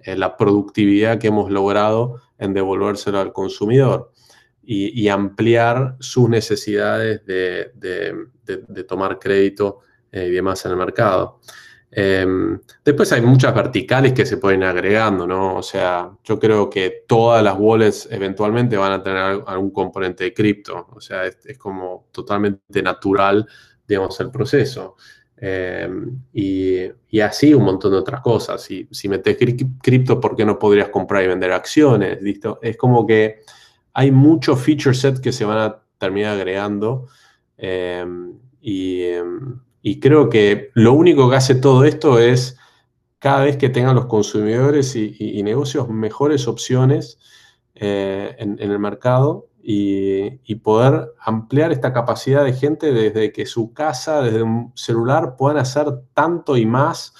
eh, 0.00 0.16
la 0.16 0.38
productividad 0.38 1.18
que 1.18 1.26
hemos 1.26 1.50
logrado 1.50 2.22
en 2.38 2.54
devolvérselo 2.54 3.20
al 3.20 3.34
consumidor 3.34 4.11
y, 4.64 5.08
ampliar 5.08 5.96
sus 5.98 6.28
necesidades 6.28 7.24
de, 7.26 8.84
tomar 8.86 9.18
crédito 9.18 9.80
eh, 10.10 10.28
y 10.28 10.30
demás 10.30 10.64
en 10.64 10.72
el 10.72 10.76
mercado. 10.76 11.40
Em, 11.94 12.58
después 12.82 13.12
hay 13.12 13.20
muchas 13.20 13.54
verticales 13.54 14.14
que 14.14 14.24
se 14.24 14.38
pueden 14.38 14.60
ir 14.60 14.66
agregando, 14.66 15.26
¿no? 15.26 15.56
O 15.56 15.62
sea, 15.62 16.10
yo 16.24 16.38
creo 16.38 16.70
que 16.70 17.04
todas 17.06 17.44
las 17.44 17.54
wallets 17.58 18.08
eventualmente 18.10 18.78
van 18.78 18.92
a 18.92 19.02
tener 19.02 19.42
algún 19.46 19.70
componente 19.70 20.24
de 20.24 20.32
cripto. 20.32 20.86
O 20.90 21.00
sea, 21.00 21.26
es, 21.26 21.58
como 21.58 22.08
totalmente 22.10 22.82
natural, 22.82 23.46
digamos, 23.86 24.18
el 24.20 24.30
proceso. 24.30 24.96
Em, 25.36 26.18
y, 26.32 27.20
así 27.20 27.52
un 27.52 27.64
montón 27.64 27.92
de 27.92 27.98
otras 27.98 28.22
cosas. 28.22 28.62
Si, 28.62 28.88
si 28.90 29.08
metes 29.08 29.36
cripto, 29.82 30.18
¿por 30.18 30.34
qué 30.34 30.46
no 30.46 30.58
podrías 30.58 30.88
comprar 30.88 31.24
y 31.24 31.26
vender 31.26 31.52
acciones? 31.52 32.22
¿Listo? 32.22 32.58
Es 32.62 32.76
como 32.78 33.06
que 33.06 33.42
hay 33.94 34.10
muchos 34.10 34.60
feature 34.60 34.94
set 34.94 35.20
que 35.20 35.32
se 35.32 35.44
van 35.44 35.58
a 35.58 35.82
terminar 35.98 36.32
agregando. 36.32 37.08
Em, 37.56 38.38
em, 38.62 39.60
y, 39.82 40.00
creo 40.00 40.28
que 40.28 40.70
lo 40.74 40.94
único 40.94 41.28
que 41.30 41.36
hace 41.36 41.54
todo 41.54 41.84
esto 41.84 42.18
es 42.18 42.56
cada 43.18 43.44
vez 43.44 43.56
que 43.56 43.68
tengan 43.68 43.94
los 43.94 44.06
consumidores 44.06 44.96
y, 44.96 45.42
negocios 45.42 45.88
mejores 45.88 46.48
opciones 46.48 47.18
eh, 47.74 48.34
en, 48.38 48.58
el 48.58 48.78
mercado 48.78 49.48
y, 49.62 50.54
poder 50.56 51.12
ampliar 51.20 51.72
esta 51.72 51.92
capacidad 51.92 52.44
de 52.44 52.52
gente 52.52 52.92
desde 52.92 53.32
que 53.32 53.46
su 53.46 53.72
casa, 53.72 54.22
desde 54.22 54.42
un 54.42 54.72
celular, 54.74 55.36
puedan 55.36 55.58
hacer 55.58 55.86
tanto 56.14 56.56
y 56.56 56.66
más 56.66 57.14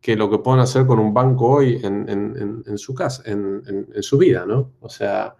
que 0.00 0.16
lo 0.16 0.30
que 0.30 0.38
pueden 0.38 0.60
hacer 0.60 0.86
con 0.86 0.98
un 0.98 1.12
banco 1.14 1.48
hoy 1.48 1.80
en, 1.82 2.78
su 2.78 2.94
casa, 2.94 3.22
en, 3.26 4.02
su 4.02 4.18
vida, 4.18 4.44
¿no? 4.46 4.72
O 4.80 4.88
sea, 4.88 5.36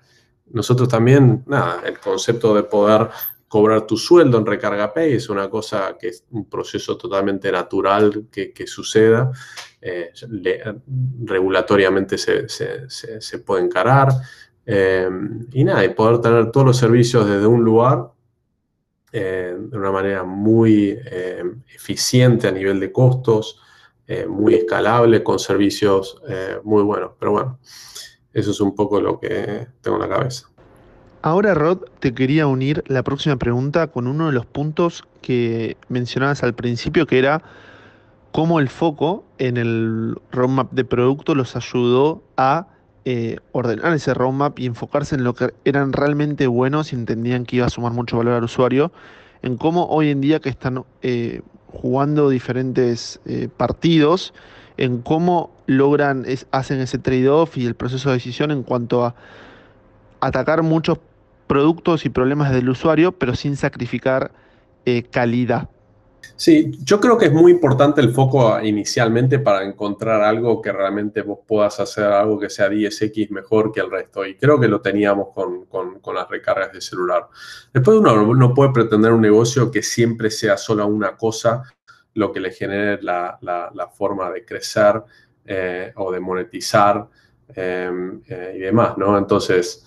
nosotros 0.50 0.88
también, 0.88 1.44
nada, 1.46 1.82
el 1.84 1.98
concepto 1.98 2.54
de 2.54 2.62
poder 2.62 3.08
cobrar 3.48 3.86
tu 3.86 3.96
sueldo 3.96 4.38
en 4.38 4.46
Recarga 4.46 4.92
Pay 4.92 5.14
es 5.14 5.28
una 5.28 5.48
cosa 5.48 5.96
que 5.98 6.08
es 6.08 6.24
un 6.30 6.48
proceso 6.48 6.96
totalmente 6.96 7.50
natural 7.50 8.26
que, 8.30 8.66
suceda, 8.66 9.30
eh, 9.80 10.12
regulatoriamente 11.24 12.18
se, 12.18 12.48
se 12.48 13.38
puede 13.38 13.64
encarar. 13.64 14.08
Eh, 14.68 15.08
y 15.52 15.62
nada, 15.62 15.84
y 15.84 15.90
poder 15.90 16.20
tener 16.20 16.50
todos 16.50 16.66
los 16.66 16.76
servicios 16.76 17.28
desde 17.28 17.46
un 17.46 17.62
lugar 17.62 18.10
eh, 19.12 19.56
de 19.56 19.78
una 19.78 19.92
manera 19.92 20.24
muy 20.24 20.98
eficiente 21.74 22.48
a 22.48 22.52
nivel 22.52 22.80
de 22.80 22.90
costos, 22.92 23.60
muy 24.28 24.54
escalable, 24.54 25.22
con 25.22 25.38
servicios 25.38 26.20
muy 26.62 26.82
buenos. 26.82 27.12
Pero 27.18 27.32
bueno, 27.32 27.58
eso 28.36 28.50
es 28.50 28.60
un 28.60 28.74
poco 28.74 29.00
lo 29.00 29.18
que 29.18 29.66
tengo 29.80 29.96
en 29.96 30.10
la 30.10 30.16
cabeza. 30.16 30.48
Ahora, 31.22 31.54
Rod, 31.54 31.84
te 32.00 32.14
quería 32.14 32.46
unir 32.46 32.84
la 32.86 33.02
próxima 33.02 33.36
pregunta 33.36 33.86
con 33.86 34.06
uno 34.06 34.26
de 34.26 34.32
los 34.32 34.44
puntos 34.44 35.04
que 35.22 35.76
mencionabas 35.88 36.42
al 36.42 36.54
principio, 36.54 37.06
que 37.06 37.18
era 37.18 37.42
cómo 38.32 38.60
el 38.60 38.68
foco 38.68 39.24
en 39.38 39.56
el 39.56 40.16
roadmap 40.30 40.70
de 40.72 40.84
producto 40.84 41.34
los 41.34 41.56
ayudó 41.56 42.22
a 42.36 42.68
eh, 43.06 43.38
ordenar 43.52 43.94
ese 43.94 44.12
roadmap 44.12 44.58
y 44.58 44.66
enfocarse 44.66 45.14
en 45.14 45.24
lo 45.24 45.34
que 45.34 45.54
eran 45.64 45.94
realmente 45.94 46.46
buenos 46.46 46.92
y 46.92 46.96
entendían 46.96 47.46
que 47.46 47.56
iba 47.56 47.66
a 47.66 47.70
sumar 47.70 47.92
mucho 47.92 48.18
valor 48.18 48.34
al 48.34 48.44
usuario, 48.44 48.92
en 49.40 49.56
cómo 49.56 49.86
hoy 49.86 50.10
en 50.10 50.20
día 50.20 50.40
que 50.40 50.50
están 50.50 50.84
eh, 51.00 51.40
jugando 51.68 52.28
diferentes 52.28 53.18
eh, 53.24 53.48
partidos, 53.56 54.34
en 54.76 55.02
cómo 55.02 55.50
logran, 55.66 56.26
hacen 56.50 56.80
ese 56.80 56.98
trade-off 56.98 57.56
y 57.56 57.66
el 57.66 57.74
proceso 57.74 58.10
de 58.10 58.16
decisión 58.16 58.50
en 58.50 58.62
cuanto 58.62 59.04
a 59.04 59.14
atacar 60.20 60.62
muchos 60.62 60.98
productos 61.46 62.04
y 62.04 62.08
problemas 62.08 62.52
del 62.52 62.68
usuario, 62.68 63.12
pero 63.12 63.34
sin 63.34 63.56
sacrificar 63.56 64.32
calidad. 65.10 65.68
Sí, 66.34 66.70
yo 66.82 67.00
creo 67.00 67.16
que 67.16 67.26
es 67.26 67.32
muy 67.32 67.50
importante 67.50 68.00
el 68.00 68.12
foco 68.12 68.60
inicialmente 68.60 69.38
para 69.38 69.64
encontrar 69.64 70.22
algo 70.22 70.60
que 70.60 70.72
realmente 70.72 71.22
vos 71.22 71.38
puedas 71.46 71.80
hacer, 71.80 72.04
algo 72.04 72.38
que 72.38 72.50
sea 72.50 72.68
10x 72.68 73.30
mejor 73.30 73.72
que 73.72 73.80
el 73.80 73.90
resto. 73.90 74.26
Y 74.26 74.36
creo 74.36 74.60
que 74.60 74.68
lo 74.68 74.80
teníamos 74.80 75.28
con, 75.34 76.14
las 76.14 76.28
recargas 76.28 76.72
de 76.72 76.80
celular. 76.80 77.28
Después 77.72 77.98
uno 77.98 78.34
no 78.34 78.54
puede 78.54 78.72
pretender 78.72 79.12
un 79.12 79.22
negocio 79.22 79.70
que 79.70 79.82
siempre 79.82 80.30
sea 80.30 80.56
solo 80.56 80.86
una 80.86 81.16
cosa 81.16 81.62
lo 82.16 82.32
que 82.32 82.40
le 82.40 82.50
genere 82.50 83.00
la, 83.02 83.90
forma 83.94 84.30
de 84.30 84.44
crecer 84.44 85.02
eh, 85.44 85.92
o 85.94 86.10
de 86.10 86.18
monetizar 86.18 87.06
eh, 87.54 87.90
eh, 88.26 88.54
y 88.56 88.58
demás, 88.60 88.98
¿no? 88.98 89.16
Entonces, 89.16 89.84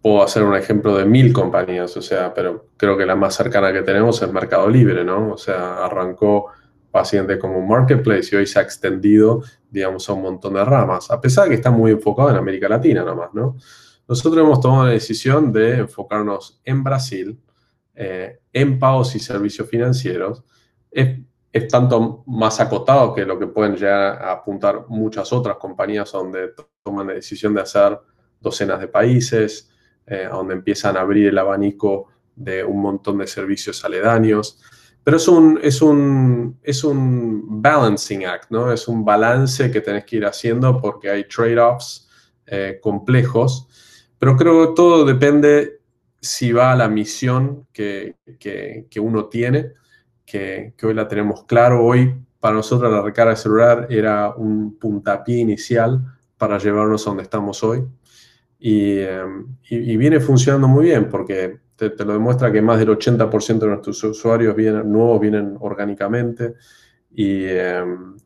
puedo 0.00 0.22
hacer 0.22 0.42
un 0.44 0.54
ejemplo 0.54 0.96
de 0.96 1.04
mil 1.04 1.32
compañías, 1.32 1.96
o 1.96 2.02
sea, 2.02 2.32
pero 2.32 2.68
creo 2.76 2.96
que 2.96 3.04
la 3.04 3.16
más 3.16 3.34
cercana 3.34 3.72
que 3.72 3.82
tenemos 3.82 4.22
es 4.22 4.32
Mercado 4.32 4.68
Libre, 4.68 5.04
¿no? 5.04 5.32
O 5.32 5.38
sea, 5.38 5.84
arrancó 5.84 6.46
paciente 6.90 7.38
como 7.38 7.58
un 7.58 7.68
marketplace 7.68 8.30
y 8.32 8.38
hoy 8.38 8.46
se 8.46 8.58
ha 8.58 8.62
extendido, 8.62 9.42
digamos, 9.70 10.08
a 10.08 10.12
un 10.12 10.22
montón 10.22 10.54
de 10.54 10.64
ramas, 10.64 11.10
a 11.10 11.20
pesar 11.20 11.44
de 11.44 11.50
que 11.50 11.56
está 11.56 11.70
muy 11.70 11.92
enfocado 11.92 12.30
en 12.30 12.36
América 12.36 12.68
Latina 12.68 13.04
nomás, 13.04 13.34
¿no? 13.34 13.56
Nosotros 14.08 14.42
hemos 14.42 14.60
tomado 14.60 14.86
la 14.86 14.92
decisión 14.92 15.52
de 15.52 15.78
enfocarnos 15.78 16.60
en 16.64 16.82
Brasil, 16.82 17.38
eh, 18.02 18.40
en 18.54 18.78
pagos 18.78 19.14
y 19.14 19.18
servicios 19.18 19.68
financieros. 19.68 20.42
Es, 20.90 21.18
es, 21.52 21.68
tanto 21.68 22.24
más 22.26 22.58
acotado 22.58 23.12
que 23.14 23.26
lo 23.26 23.38
que 23.38 23.46
pueden 23.46 23.76
llegar 23.76 24.22
a 24.22 24.32
apuntar 24.32 24.86
muchas 24.88 25.30
otras 25.34 25.58
compañías 25.58 26.10
donde 26.10 26.54
toman 26.82 27.08
la 27.08 27.12
decisión 27.12 27.52
de 27.52 27.60
hacer 27.60 28.00
docenas 28.40 28.80
de 28.80 28.88
países, 28.88 29.70
eh, 30.06 30.26
donde 30.32 30.54
empiezan 30.54 30.96
a 30.96 31.02
abrir 31.02 31.28
el 31.28 31.36
abanico 31.36 32.06
de 32.34 32.64
un 32.64 32.80
montón 32.80 33.18
de 33.18 33.26
servicios 33.26 33.84
aledaños. 33.84 34.58
Pero 35.04 35.18
es 35.18 35.28
un, 35.28 35.60
es 35.62 35.82
un, 35.82 36.58
es 36.62 36.82
un 36.82 37.60
balancing 37.60 38.24
act, 38.24 38.50
¿no? 38.50 38.72
Es 38.72 38.88
un 38.88 39.04
balance 39.04 39.70
que 39.70 39.82
tenés 39.82 40.06
que 40.06 40.16
ir 40.16 40.24
haciendo 40.24 40.80
porque 40.80 41.10
hay 41.10 41.24
trade-offs 41.24 42.08
eh, 42.46 42.78
complejos. 42.82 43.68
Pero 44.18 44.38
creo 44.38 44.68
que 44.68 44.74
todo 44.74 45.04
depende 45.04 45.79
si 46.20 46.52
va 46.52 46.72
a 46.72 46.76
la 46.76 46.88
misión 46.88 47.66
que, 47.72 48.16
que, 48.38 49.00
uno 49.00 49.26
tiene, 49.26 49.72
que, 50.24 50.74
hoy 50.82 50.94
la 50.94 51.08
tenemos 51.08 51.44
claro. 51.44 51.84
Hoy, 51.84 52.14
para 52.38 52.56
nosotros, 52.56 52.92
la 52.92 53.02
recarga 53.02 53.36
celular 53.36 53.86
era 53.90 54.34
un 54.34 54.78
puntapié 54.78 55.38
inicial 55.38 56.00
para 56.36 56.58
llevarnos 56.58 57.06
a 57.06 57.10
donde 57.10 57.22
estamos 57.22 57.62
hoy. 57.64 57.84
Em, 58.62 59.46
y, 59.70 59.96
viene 59.96 60.20
funcionando 60.20 60.68
muy 60.68 60.86
bien 60.86 61.08
porque 61.08 61.60
te, 61.76 61.88
lo 62.04 62.12
demuestra 62.12 62.52
que 62.52 62.60
más 62.60 62.78
del 62.78 62.90
80% 62.90 63.58
de 63.58 63.66
nuestros 63.68 64.04
usuarios 64.04 64.54
vienen, 64.54 64.92
nuevos 64.92 65.18
vienen 65.18 65.56
orgánicamente 65.60 66.54
y, 67.10 67.44
em, 67.46 68.16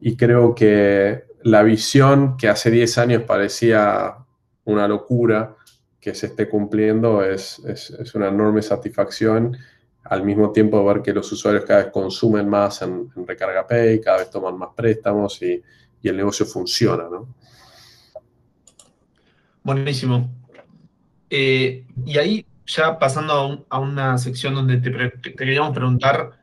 y, 0.00 0.16
creo 0.16 0.54
que 0.54 1.24
la 1.42 1.62
visión 1.62 2.36
que 2.36 2.48
hace 2.48 2.70
10 2.70 2.98
años 2.98 3.22
parecía 3.22 4.16
una 4.64 4.86
locura 4.86 5.56
que 6.00 6.14
se 6.14 6.26
esté 6.26 6.48
cumpliendo 6.48 7.22
es, 7.22 7.58
es, 7.60 7.90
es 7.90 8.14
una 8.14 8.28
enorme 8.28 8.62
satisfacción 8.62 9.56
al 10.04 10.24
mismo 10.24 10.50
tiempo 10.50 10.84
ver 10.84 11.02
que 11.02 11.12
los 11.12 11.30
usuarios 11.30 11.64
cada 11.64 11.84
vez 11.84 11.92
consumen 11.92 12.48
más 12.48 12.82
en, 12.82 13.10
Recarga 13.26 13.66
Pay, 13.66 14.00
cada 14.00 14.18
vez 14.18 14.30
toman 14.30 14.56
más 14.58 14.70
préstamos 14.74 15.40
y, 15.42 15.62
y 16.02 16.08
el 16.08 16.16
negocio 16.16 16.46
funciona, 16.46 17.04
¿no? 17.10 17.28
Buenísimo. 19.62 20.30
Eh, 21.28 21.84
y 22.04 22.18
ahí, 22.18 22.46
ya 22.66 22.98
pasando 22.98 23.66
a, 23.68 23.78
una 23.78 24.18
sección 24.18 24.54
donde 24.54 24.78
te, 24.78 25.34
queríamos 25.36 25.72
preguntar 25.72 26.40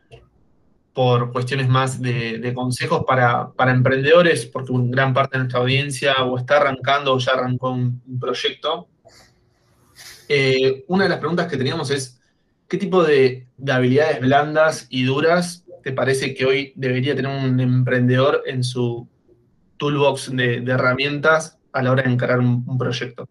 por 0.94 1.32
cuestiones 1.32 1.68
más 1.68 2.02
de, 2.02 2.54
consejos 2.56 3.04
para, 3.06 3.52
emprendedores, 3.60 4.46
porque 4.46 4.72
gran 4.74 5.14
parte 5.14 5.38
de 5.38 5.44
nuestra 5.44 5.60
audiencia 5.60 6.14
o 6.24 6.38
está 6.38 6.58
arrancando 6.58 7.14
o 7.14 7.20
ya 7.20 7.34
arrancó 7.34 7.72
un, 7.72 8.02
proyecto. 8.20 8.88
Eh, 10.28 10.84
una 10.88 11.04
de 11.04 11.10
las 11.10 11.20
preguntas 11.20 11.48
que 11.48 11.58
teníamos 11.58 11.90
es, 11.92 12.20
¿qué 12.68 12.78
tipo 12.78 13.04
de, 13.04 13.48
habilidades 13.70 14.20
blandas 14.22 14.88
y 14.90 15.04
duras 15.04 15.66
te 15.84 15.94
parece 15.94 16.34
que 16.34 16.46
hoy 16.46 16.74
debería 16.76 17.16
tener 17.16 17.32
un 17.32 17.60
emprendedor 17.60 18.44
en 18.46 18.64
su 18.64 19.08
toolbox 19.78 20.36
de 20.36 20.64
herramientas 20.68 21.58
a 21.78 21.84
la 21.84 21.92
hora 21.92 22.04
de 22.04 22.12
encarar 22.12 22.40
un, 22.40 22.78
proyecto? 22.78 23.28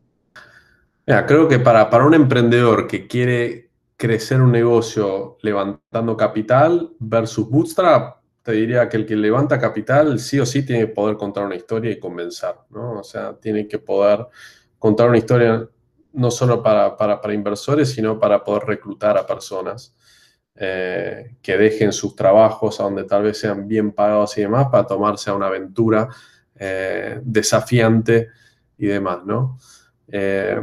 creo 1.05 1.49
que 1.49 1.59
para, 1.59 1.89
un 2.05 2.15
emprendedor 2.15 2.87
que 2.87 3.07
quiere 3.07 3.71
crecer 3.97 4.41
un 4.41 4.53
negocio 4.53 5.39
levantando 5.43 6.17
capital 6.17 6.93
versus 6.99 7.49
bootstrap, 7.49 8.19
te 8.43 8.53
diría 8.53 8.89
que 8.89 8.99
el 8.99 9.07
que 9.07 9.17
levanta 9.17 9.59
capital 9.59 10.21
sí 10.21 10.39
o 10.39 10.47
sí 10.47 10.65
tiene 10.65 10.87
que 10.87 10.93
poder 10.93 11.17
contar 11.17 11.45
una 11.45 11.57
historia 11.57 11.91
y 11.91 11.99
convencer. 11.99 12.55
O 12.71 13.03
sea, 13.03 13.35
tiene 13.35 13.67
que 13.67 13.79
poder 13.79 14.27
contar 14.79 15.09
una 15.09 15.19
historia 15.19 15.69
no 16.17 16.31
solo 16.31 16.63
para, 16.63 16.97
para, 16.97 17.35
inversores, 17.35 17.91
sino 17.91 18.19
para 18.19 18.43
poder 18.43 18.65
reclutar 18.65 19.19
a 19.19 19.27
personas 19.27 19.95
eh, 20.55 21.37
que 21.43 21.59
dejen 21.59 21.93
sus 21.93 22.17
trabajos 22.17 22.81
a 22.81 22.85
donde 22.85 23.05
tal 23.05 23.25
vez 23.25 23.39
sean 23.39 23.69
bien 23.69 23.93
pagados 23.93 24.37
y 24.39 24.41
demás 24.41 24.69
para 24.71 24.87
tomarse 24.87 25.29
a 25.29 25.35
una 25.35 25.49
aventura 25.49 26.09
eh, 26.55 27.21
desafiante 27.23 28.29
y 28.79 28.87
demás, 28.87 29.19
¿no? 29.27 29.59
Eh, 30.09 30.59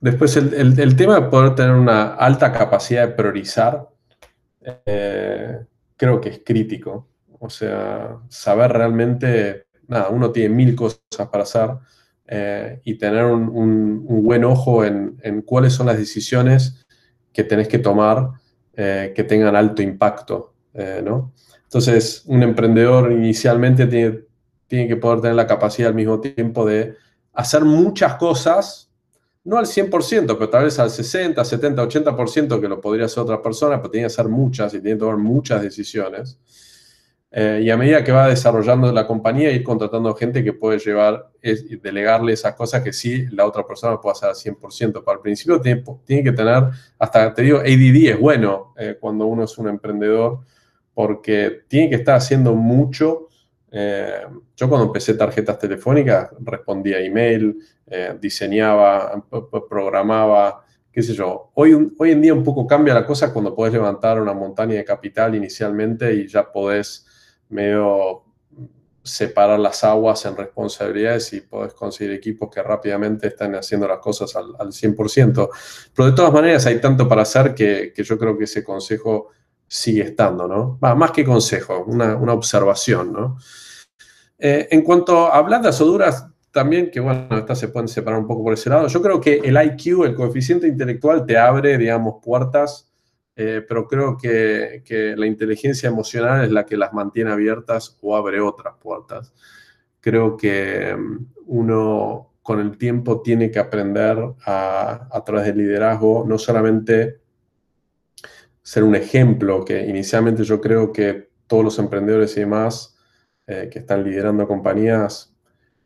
después, 0.00 0.36
el, 0.36 0.96
tema 0.96 1.20
de 1.20 1.28
poder 1.28 1.54
tener 1.54 1.74
una 1.74 2.14
alta 2.14 2.52
capacidad 2.52 3.06
de 3.06 3.14
priorizar, 3.14 3.88
creo 5.96 6.20
que 6.20 6.28
es 6.30 6.42
crítico. 6.44 7.08
O 7.38 7.48
sea, 7.48 8.18
saber 8.28 8.72
realmente, 8.72 9.66
nada, 9.86 10.08
uno 10.08 10.32
tiene 10.32 10.52
mil 10.52 10.74
cosas 10.74 11.28
para 11.30 11.44
hacer 11.44 11.70
y 12.84 12.98
tener 12.98 13.24
un, 13.24 14.04
buen 14.22 14.44
ojo 14.44 14.84
en, 14.84 15.42
cuáles 15.46 15.72
son 15.72 15.86
las 15.86 15.96
decisiones 15.96 16.86
que 17.32 17.44
tenés 17.44 17.68
que 17.68 17.78
tomar 17.78 18.32
eh, 18.80 19.12
que 19.12 19.24
tengan 19.24 19.56
alto 19.56 19.82
impacto, 19.82 20.54
eh, 20.72 21.02
¿no? 21.04 21.32
Entonces, 21.64 22.22
un 22.26 22.44
emprendedor 22.44 23.10
inicialmente 23.10 23.88
tiene, 23.88 24.20
tiene 24.68 24.86
que 24.86 24.94
poder 24.94 25.20
tener 25.20 25.34
la 25.34 25.48
capacidad 25.48 25.88
al 25.88 25.96
mismo 25.96 26.20
tiempo 26.20 26.64
de 26.64 26.94
hacer 27.32 27.64
muchas 27.64 28.14
cosas, 28.14 28.88
no 29.42 29.58
al 29.58 29.66
100%, 29.66 30.26
pero 30.26 30.48
tal 30.48 30.62
vez 30.62 30.78
al 30.78 30.90
60, 30.90 31.44
70, 31.44 31.88
80% 31.88 32.60
que 32.60 32.68
lo 32.68 32.80
podría 32.80 33.06
hacer 33.06 33.24
otra 33.24 33.42
persona, 33.42 33.78
pero 33.78 33.90
tiene 33.90 34.06
que 34.06 34.12
hacer 34.12 34.28
muchas 34.28 34.72
y 34.74 34.80
tiene 34.80 34.96
que 34.96 35.00
tomar 35.00 35.16
muchas 35.16 35.60
decisiones. 35.60 36.38
Eh, 37.30 37.60
y 37.62 37.70
a 37.70 37.76
medida 37.76 38.02
que 38.02 38.10
va 38.10 38.28
desarrollando 38.28 38.90
la 38.90 39.06
compañía, 39.06 39.50
ir 39.52 39.62
contratando 39.62 40.14
gente 40.14 40.42
que 40.42 40.54
puede 40.54 40.78
llevar, 40.78 41.30
es, 41.42 41.66
delegarle 41.82 42.32
esas 42.32 42.54
cosas 42.54 42.82
que 42.82 42.92
sí 42.92 43.26
la 43.30 43.44
otra 43.44 43.66
persona 43.66 44.00
puede 44.00 44.12
hacer 44.12 44.30
al 44.30 44.34
100%. 44.34 45.04
Para 45.04 45.16
el 45.16 45.22
principio 45.22 45.60
tiene, 45.60 45.84
tiene, 46.04 46.24
que 46.24 46.32
tener, 46.32 46.64
hasta 46.98 47.34
te 47.34 47.42
digo, 47.42 47.58
ADD 47.58 48.10
es 48.10 48.18
bueno 48.18 48.72
eh, 48.78 48.96
cuando 48.98 49.26
uno 49.26 49.44
es 49.44 49.58
un 49.58 49.68
emprendedor, 49.68 50.40
porque 50.94 51.64
tiene 51.68 51.90
que 51.90 51.96
estar 51.96 52.16
haciendo 52.16 52.54
mucho. 52.54 53.28
Eh, 53.70 54.22
yo 54.56 54.68
cuando 54.68 54.86
empecé 54.86 55.12
tarjetas 55.12 55.58
telefónicas 55.58 56.30
respondía 56.40 56.98
email, 57.00 57.58
diseñaba, 58.20 59.24
programaba, 59.68 60.62
qué 60.90 61.02
sé 61.02 61.14
yo. 61.14 61.50
Hoy, 61.54 61.92
hoy 61.98 62.10
en 62.10 62.20
día 62.20 62.34
un 62.34 62.44
poco 62.44 62.66
cambia 62.66 62.92
la 62.92 63.06
cosa 63.06 63.32
cuando 63.32 63.54
puedes 63.54 63.72
levantar 63.72 64.20
una 64.20 64.34
montaña 64.34 64.74
de 64.74 64.84
capital 64.84 65.34
inicialmente 65.34 66.12
y 66.12 66.26
ya 66.26 66.50
podés 66.50 67.06
medio 67.50 68.24
separar 69.02 69.58
las 69.58 69.82
aguas 69.84 70.24
en 70.26 70.36
responsabilidades 70.36 71.32
y 71.32 71.40
podés 71.40 71.72
conseguir 71.72 72.12
equipos 72.12 72.50
que 72.52 72.62
rápidamente 72.62 73.28
están 73.28 73.54
haciendo 73.54 73.88
las 73.88 73.98
cosas 73.98 74.36
al, 74.36 74.68
100%. 74.68 75.48
Pero 75.94 76.10
de 76.10 76.14
todas 76.14 76.32
maneras 76.32 76.66
hay 76.66 76.80
tanto 76.80 77.08
para 77.08 77.22
hacer 77.22 77.54
que, 77.54 77.92
yo 77.96 78.18
creo 78.18 78.36
que 78.36 78.44
ese 78.44 78.62
consejo 78.62 79.30
sigue 79.66 80.02
estando, 80.02 80.46
¿no? 80.46 80.78
más 80.80 81.10
que 81.10 81.24
consejo, 81.24 81.84
una, 81.86 82.14
observación, 82.32 83.12
¿no? 83.12 83.38
Eh, 84.38 84.68
en 84.70 84.82
cuanto 84.82 85.32
a 85.32 85.42
blandas 85.42 85.80
o 85.80 85.84
duras, 85.84 86.26
también, 86.52 86.90
que 86.90 87.00
bueno, 87.00 87.38
estas 87.38 87.58
se 87.58 87.68
pueden 87.68 87.88
separar 87.88 88.18
un 88.18 88.26
poco 88.26 88.44
por 88.44 88.54
ese 88.54 88.70
lado, 88.70 88.88
yo 88.88 89.02
creo 89.02 89.20
que 89.20 89.40
el 89.44 89.56
IQ, 89.62 90.04
el 90.04 90.14
coeficiente 90.14 90.66
intelectual, 90.66 91.26
te 91.26 91.36
abre, 91.36 91.76
digamos, 91.76 92.16
puertas 92.22 92.87
eh, 93.40 93.64
pero 93.68 93.86
creo 93.86 94.18
que, 94.18 95.14
la 95.16 95.24
inteligencia 95.24 95.88
emocional 95.88 96.44
es 96.44 96.50
la 96.50 96.66
que 96.66 96.76
las 96.76 96.92
mantiene 96.92 97.30
abiertas 97.30 97.96
o 98.00 98.16
abre 98.16 98.40
otras 98.40 98.74
puertas. 98.80 99.32
Creo 100.00 100.36
que 100.36 100.92
mm, 100.92 101.26
uno 101.46 102.32
con 102.42 102.58
el 102.58 102.76
tiempo 102.76 103.22
tiene 103.22 103.52
que 103.52 103.60
aprender 103.60 104.18
a, 104.44 105.22
través 105.24 105.46
del 105.46 105.58
liderazgo, 105.58 106.24
no 106.26 106.36
solamente 106.36 107.20
ser 108.60 108.82
un 108.82 108.96
ejemplo, 108.96 109.64
que 109.64 109.86
inicialmente 109.86 110.42
yo 110.42 110.60
creo 110.60 110.92
que 110.92 111.30
todos 111.46 111.62
los 111.62 111.78
emprendedores 111.78 112.36
y 112.36 112.40
demás 112.40 112.98
eh, 113.46 113.68
que 113.70 113.78
están 113.78 114.02
liderando 114.02 114.48
compañías 114.48 115.32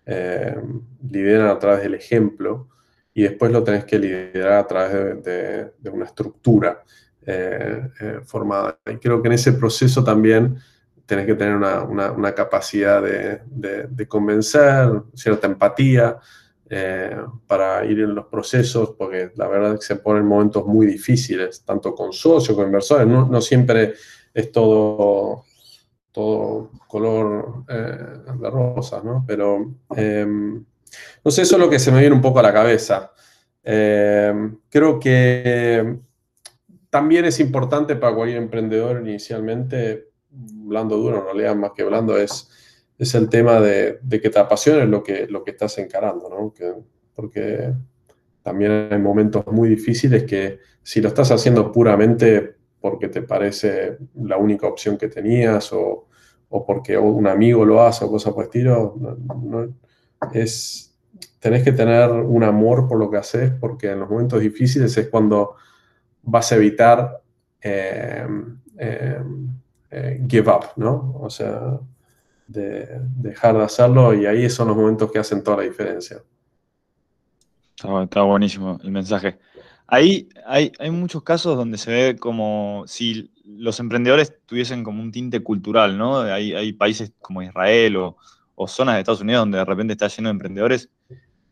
eh, 0.07 0.57
lideran 1.07 1.49
a 1.49 1.59
través 1.59 1.83
del 1.83 1.97
ejemplo 1.97 2.71
y 3.13 3.25
después 3.25 3.53
lo 3.53 3.63
tenés 3.63 3.85
que 3.85 3.99
liderar 3.99 4.53
a 4.55 4.67
través 4.67 5.23
de 5.23 5.91
una 5.91 6.07
estructura. 6.07 6.83
Eh, 7.25 7.89
eh, 8.01 8.21
formada. 8.25 8.81
Y 8.85 8.97
creo 8.97 9.23
que 9.23 9.29
en 9.29 9.35
ese 9.35 9.53
proceso 9.53 10.03
también 10.03 10.59
tenés 11.07 11.25
que 11.25 11.37
tener 11.37 11.55
una, 11.55 12.35
capacidad 12.35 13.01
de, 13.01 14.07
convencer, 14.09 14.91
cierta 15.15 15.47
empatía 15.47 16.19
eh, 16.69 17.17
para 17.47 17.85
ir 17.85 18.01
en 18.01 18.17
los 18.17 18.27
procesos, 18.27 18.95
porque 18.99 19.31
la 19.37 19.47
verdad 19.47 19.75
es 19.75 19.81
que 19.81 19.87
se 19.87 19.97
ponen 19.97 20.27
momentos 20.27 20.67
muy 20.67 20.85
difíciles, 20.85 21.63
tanto 21.65 21.95
con 21.95 22.13
socios, 22.13 22.57
con 22.57 22.67
inversores, 22.67 23.07
no, 23.07 23.41
siempre 23.41 23.95
es 24.35 24.51
todo, 24.51 25.45
todo 26.11 26.71
color 26.89 27.65
de 27.67 28.51
rosa, 28.51 29.01
¿no? 29.05 29.25
Pero 29.25 29.75
no 29.91 31.31
sé, 31.31 31.43
eso 31.43 31.55
es 31.55 31.61
lo 31.61 31.71
que 31.71 31.79
se 31.79 31.93
me 31.93 32.01
viene 32.01 32.17
un 32.17 32.23
poco 32.23 32.41
a 32.41 32.43
la 32.43 32.53
cabeza. 32.53 33.13
Creo 33.63 34.99
que 34.99 36.01
también 36.93 37.25
es 37.25 37.41
importante 37.41 37.97
para 37.97 38.15
cualquier 38.15 38.37
emprendedor 38.37 39.01
inicialmente, 39.01 40.11
blando 40.29 40.99
duro, 40.99 41.21
en 41.21 41.25
realidad 41.25 41.57
más 41.57 41.71
que 41.75 41.85
blando, 41.85 42.19
es, 42.19 42.51
es 42.99 43.15
el 43.15 43.31
tema 43.31 43.63
de, 43.63 43.99
que 44.11 44.29
te 44.29 44.39
apasione 44.39 44.85
lo 44.85 45.03
que, 45.03 45.27
lo 45.27 45.43
que 45.43 45.53
estás 45.53 45.79
encarando, 45.79 46.29
¿no? 46.29 46.53
porque 47.15 47.73
también 48.43 48.89
hay 48.91 48.99
momentos 48.99 49.47
muy 49.47 49.71
difíciles 49.71 50.25
que 50.25 50.59
si 50.83 51.01
lo 51.01 51.09
estás 51.09 51.31
haciendo 51.31 51.73
puramente 51.73 52.57
porque 52.79 53.09
te 53.09 53.23
parece 53.23 53.97
la 54.17 54.37
única 54.37 54.67
opción 54.67 54.99
que 54.99 55.09
tenías 55.09 55.73
o, 55.73 56.09
porque 56.67 56.99
un 56.99 57.27
amigo 57.27 57.65
lo 57.65 57.81
hace 57.81 58.05
o 58.05 58.11
cosas 58.11 58.35
por 58.35 58.43
el 58.43 58.49
estilo, 58.49 58.97
es, 60.35 60.95
tenés 61.39 61.63
que 61.63 61.73
tener 61.73 62.11
un 62.11 62.43
amor 62.43 62.87
por 62.87 62.99
lo 62.99 63.11
que 63.11 63.17
haces 63.17 63.51
porque 63.59 63.93
en 63.93 64.01
los 64.01 64.11
momentos 64.11 64.43
difíciles 64.43 64.95
es 64.99 65.09
cuando 65.09 65.55
vas 66.23 66.53
a 66.53 66.57
evitar 66.57 67.21
eh, 67.61 68.27
eh, 68.79 69.23
eh, 69.91 70.25
give 70.29 70.51
up, 70.51 70.67
¿no? 70.77 71.15
O 71.21 71.31
sea, 71.31 71.79
de 72.47 73.01
dejar 73.17 73.57
de 73.57 73.65
hacerlo 73.65 74.15
y 74.15 74.27
ahí 74.27 74.49
son 74.49 74.69
los 74.69 74.77
momentos 74.77 75.11
que 75.11 75.19
hacen 75.19 75.43
toda 75.43 75.59
la 75.59 75.63
diferencia. 75.65 76.23
Está, 78.03 78.23
buenísimo 78.23 78.79
el 78.83 78.91
mensaje. 78.91 79.39
Ahí 79.87 80.29
hay, 80.47 80.73
hay, 80.79 80.91
muchos 80.91 81.23
casos 81.23 81.57
donde 81.57 81.77
se 81.77 81.91
ve 81.91 82.17
como 82.17 82.85
si 82.87 83.31
los 83.45 83.79
emprendedores 83.81 84.35
tuviesen 84.47 84.85
como 84.85 85.03
un 85.03 85.13
tinte 85.13 85.43
cultural, 85.43 85.99
¿no? 85.99 86.21
Hay, 86.21 86.55
hay 86.55 86.73
países 86.73 87.13
como 87.21 87.43
Israel 87.43 87.97
o, 87.97 88.17
zonas 88.69 88.95
de 88.95 89.01
Estados 89.01 89.21
Unidos 89.21 89.43
donde 89.43 89.59
de 89.59 89.65
repente 89.65 89.93
está 89.95 90.07
lleno 90.07 90.29
de 90.29 90.33
emprendedores. 90.33 90.89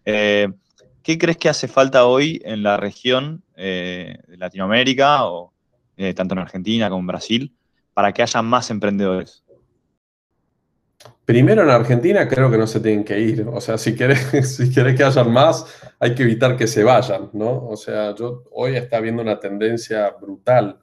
¿Qué 0.05 1.19
crees 1.19 1.39
que 1.39 1.49
hace 1.49 1.67
falta 1.67 2.05
hoy 2.07 2.41
en 2.45 2.63
la 2.63 2.77
región 2.77 3.43
eh, 3.63 4.17
Latinoamérica, 4.29 5.27
o 5.27 5.53
eh, 5.97 6.15
tanto 6.15 6.35
en 6.35 6.39
Argentina 6.39 6.89
como 6.89 7.01
en 7.01 7.07
Brasil, 7.07 7.57
para 7.93 8.13
que 8.13 8.23
haya 8.23 8.41
más 8.41 8.71
emprendedores? 8.71 9.45
Primero 11.27 11.63
en 11.63 11.71
Argentina 11.71 12.27
creo 12.27 12.51
que 12.51 12.57
no 12.57 12.67
se 12.67 12.81
tienen 12.81 13.05
que 13.05 13.21
ir. 13.21 13.47
O 13.47 13.61
sea, 13.61 13.77
si 13.77 13.95
querés, 13.95 14.57
si 14.57 14.73
que 14.73 15.05
hayan 15.05 15.31
más, 15.31 15.67
hay 15.99 16.15
que 16.15 16.23
evitar 16.23 16.57
que 16.57 16.67
se 16.67 16.83
vayan, 16.83 17.31
¿no? 17.35 17.69
O 17.69 17.77
sea, 17.77 18.15
yo 18.15 18.45
hoy 18.51 18.77
está 18.77 18.99
viendo 19.01 19.23
una 19.23 19.39
tendencia 19.39 20.11
brutal 20.21 20.81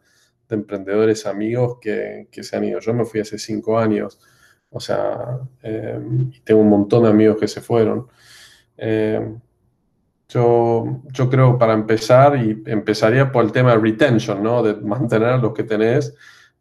de 0.47 0.55
emprendedores 0.55 1.25
amigos 1.25 1.79
que, 1.81 2.27
se 2.31 2.55
han 2.55 2.63
ido. 2.63 2.79
Yo 2.79 2.93
me 2.93 3.05
fui 3.05 3.19
hace 3.19 3.39
cinco 3.39 3.77
años. 3.79 4.19
O 4.69 4.79
sea, 4.79 5.39
eh, 5.63 5.99
tengo 6.43 6.61
un 6.61 6.69
montón 6.69 7.03
de 7.03 7.09
amigos 7.09 7.37
que 7.39 7.47
se 7.47 7.59
fueron. 7.61 8.07
Yo, 10.29 11.01
yo 11.11 11.29
creo 11.29 11.57
para 11.57 11.73
empezar, 11.73 12.35
y 12.37 12.63
empezaría 12.65 13.31
por 13.31 13.45
el 13.45 13.51
tema 13.51 13.71
de 13.71 13.77
retention, 13.77 14.43
¿no? 14.43 14.61
De 14.61 14.75
mantener 14.75 15.29
a 15.29 15.37
los 15.37 15.53
que 15.53 15.63
tenés. 15.63 16.13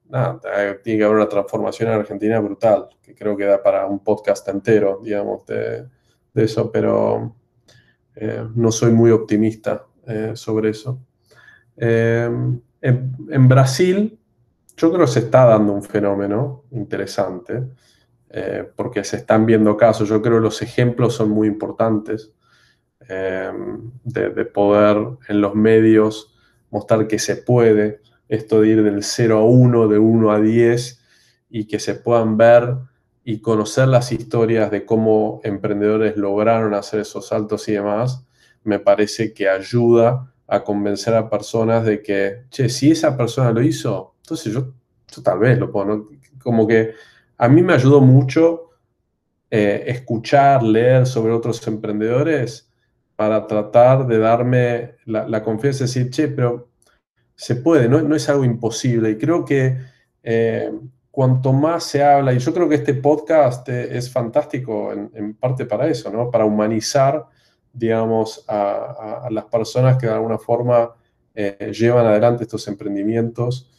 Nada, 0.08 0.40
tiene 0.84 1.00
que 1.00 1.04
haber 1.04 1.16
una 1.16 1.28
transformación 1.28 1.90
en 1.90 2.00
Argentina 2.00 2.38
brutal, 2.38 2.88
que 3.02 3.14
creo 3.14 3.36
que 3.36 3.44
da 3.44 3.62
para 3.62 3.86
un 3.86 4.04
podcast 4.04 4.46
entero, 4.48 5.00
digamos, 5.02 5.44
de, 5.46 5.86
de 6.32 6.44
eso, 6.44 6.70
pero 6.70 7.34
eh, 8.14 8.46
no 8.54 8.70
soy 8.70 8.92
muy 8.92 9.10
optimista 9.10 9.84
eh, 10.06 10.32
sobre 10.34 10.70
eso. 10.70 11.00
Eh, 11.76 12.30
en, 12.80 13.16
en, 13.30 13.48
Brasil, 13.48 14.18
yo 14.76 14.90
creo 14.90 15.06
que 15.06 15.12
se 15.12 15.18
está 15.20 15.44
dando 15.44 15.72
un 15.72 15.82
fenómeno 15.82 16.64
interesante, 16.70 17.62
porque 18.74 19.02
se 19.02 19.16
están 19.16 19.46
viendo 19.46 19.78
casos. 19.78 20.10
Yo 20.10 20.20
creo 20.20 20.34
que 20.36 20.42
los 20.42 20.60
ejemplos 20.60 21.14
son 21.14 21.30
muy 21.30 21.48
importantes. 21.48 22.34
Em, 23.08 23.92
de, 24.02 24.44
poder 24.46 24.96
en 25.28 25.40
los 25.40 25.54
medios 25.54 26.34
mostrar 26.70 27.06
que 27.06 27.20
se 27.20 27.36
puede, 27.36 28.00
esto 28.28 28.60
de 28.60 28.68
ir 28.68 28.82
del 28.82 29.04
0 29.04 29.38
a 29.38 29.44
1, 29.44 29.86
de 29.86 29.98
1 29.98 30.32
a 30.32 30.40
10, 30.40 31.00
y 31.48 31.66
que 31.66 31.78
se 31.78 31.94
puedan 31.94 32.36
ver 32.36 32.76
y 33.22 33.40
conocer 33.40 33.86
las 33.86 34.10
historias 34.10 34.72
de 34.72 34.84
cómo 34.84 35.40
emprendedores 35.44 36.16
lograron 36.16 36.74
hacer 36.74 37.00
esos 37.00 37.28
saltos 37.28 37.68
y 37.68 37.72
demás, 37.74 38.26
me 38.64 38.80
parece 38.80 39.32
que 39.32 39.48
ayuda 39.48 40.32
a 40.48 40.64
convencer 40.64 41.14
a 41.14 41.30
personas 41.30 41.84
de 41.84 42.02
que, 42.02 42.46
che, 42.50 42.68
si 42.68 42.90
esa 42.90 43.16
persona 43.16 43.52
lo 43.52 43.62
hizo, 43.62 44.16
entonces 44.22 44.52
yo, 44.52 44.72
tal 45.22 45.38
vez 45.38 45.58
lo 45.58 45.70
puedo, 45.70 46.08
como 46.42 46.66
que 46.66 46.94
a 47.38 47.48
mí 47.48 47.62
me 47.62 47.74
ayudó 47.74 48.00
mucho 48.00 48.70
eh, 49.50 49.84
escuchar, 49.86 50.64
leer 50.64 51.06
sobre 51.06 51.32
otros 51.32 51.64
emprendedores 51.68 52.65
para 53.16 53.46
tratar 53.46 54.06
de 54.06 54.18
darme 54.18 54.96
la, 55.06 55.42
confianza 55.42 55.80
de 55.80 55.84
decir, 55.86 56.10
che, 56.10 56.28
pero 56.28 56.68
se 57.34 57.56
puede, 57.56 57.88
no, 57.88 58.14
es 58.14 58.28
algo 58.28 58.44
imposible. 58.44 59.10
Y 59.10 59.16
creo 59.16 59.44
que 59.44 59.78
eh, 60.22 60.70
cuanto 61.10 61.52
más 61.52 61.84
se 61.84 62.04
habla, 62.04 62.34
y 62.34 62.38
yo 62.38 62.52
creo 62.52 62.68
que 62.68 62.76
este 62.76 62.94
podcast 62.94 63.66
eh, 63.70 63.96
es 63.96 64.10
fantástico 64.12 64.92
en, 64.92 65.34
parte 65.34 65.64
para 65.64 65.88
eso, 65.88 66.10
¿no? 66.10 66.30
Para 66.30 66.44
humanizar, 66.44 67.24
digamos, 67.72 68.44
a, 68.48 69.28
las 69.30 69.46
personas 69.46 69.96
que 69.96 70.06
de 70.06 70.12
alguna 70.12 70.38
forma 70.38 70.94
eh, 71.34 71.72
llevan 71.72 72.06
adelante 72.06 72.44
estos 72.44 72.68
emprendimientos 72.68 73.72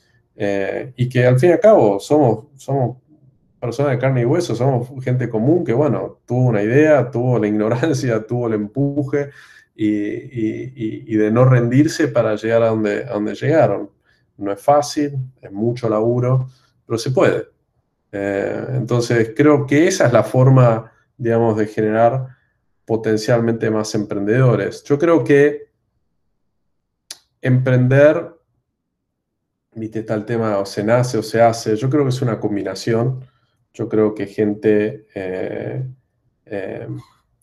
y 0.96 1.10
que 1.10 1.26
al 1.26 1.40
fin 1.40 1.50
y 1.50 1.54
al 1.54 1.60
cabo 1.60 2.00
somos, 2.00 2.46
somos 2.58 2.98
personas 3.60 3.92
de 3.92 4.00
carne 4.00 4.22
y 4.22 4.26
hueso, 4.26 4.56
somos 4.56 4.90
gente 5.04 5.30
común 5.30 5.64
que, 5.64 5.74
bueno, 5.74 6.20
tuvo 6.26 6.48
una 6.48 6.62
idea, 6.62 7.10
tuvo 7.12 7.40
la 7.40 7.48
ignorancia, 7.48 8.26
tuvo 8.26 8.48
el 8.48 8.54
empuje 8.54 9.32
y, 9.76 11.16
de 11.16 11.32
no 11.32 11.46
rendirse 11.46 12.08
para 12.08 12.36
llegar 12.36 12.64
a 12.64 12.68
donde, 12.68 13.04
a 13.04 13.14
donde 13.14 13.36
llegaron. 13.36 13.90
No 14.38 14.52
es 14.52 14.62
fácil, 14.62 15.18
es 15.42 15.52
mucho 15.52 15.90
laburo, 15.90 16.50
pero 16.86 16.98
se 16.98 17.12
puede. 17.12 17.48
Eh, 18.12 18.66
entonces, 18.76 19.34
creo 19.36 19.66
que 19.66 19.88
esa 19.88 20.08
es 20.08 20.14
la 20.14 20.24
forma, 20.24 20.92
digamos, 21.18 21.58
de 21.58 21.68
generar 21.68 22.28
potencialmente 22.86 23.70
más 23.70 23.94
emprendedores. 23.96 24.84
Yo 24.84 24.98
creo 24.98 25.24
que 25.24 25.68
emprender, 27.42 28.34
viste, 29.74 30.00
está 30.00 30.14
el 30.14 30.26
tema 30.26 30.58
o 30.58 30.66
se 30.66 30.84
nace 30.84 31.18
o 31.18 31.24
se 31.24 31.42
hace, 31.42 31.76
yo 31.76 31.90
creo 31.90 32.04
que 32.04 32.10
es 32.10 32.22
una 32.22 32.40
combinación. 32.40 33.26
Yo 33.78 33.88
creo 33.88 34.16
que 34.16 34.26
gente, 34.26 35.06
eh, 35.14 35.86
eh, 36.46 36.88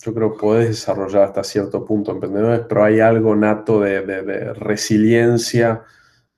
yo 0.04 0.14
creo 0.14 0.32
que 0.32 0.38
podés 0.40 0.68
desarrollar 0.68 1.24
hasta 1.24 1.44
cierto 1.44 1.84
punto 1.84 2.10
emprendedores, 2.10 2.62
pero 2.68 2.82
hay 2.82 2.98
algo 2.98 3.36
nato 3.36 3.80
de 3.80 4.52
resiliencia, 4.54 5.82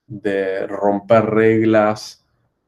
de 0.05 0.67
romper 0.67 1.25
reglas, 1.25 2.25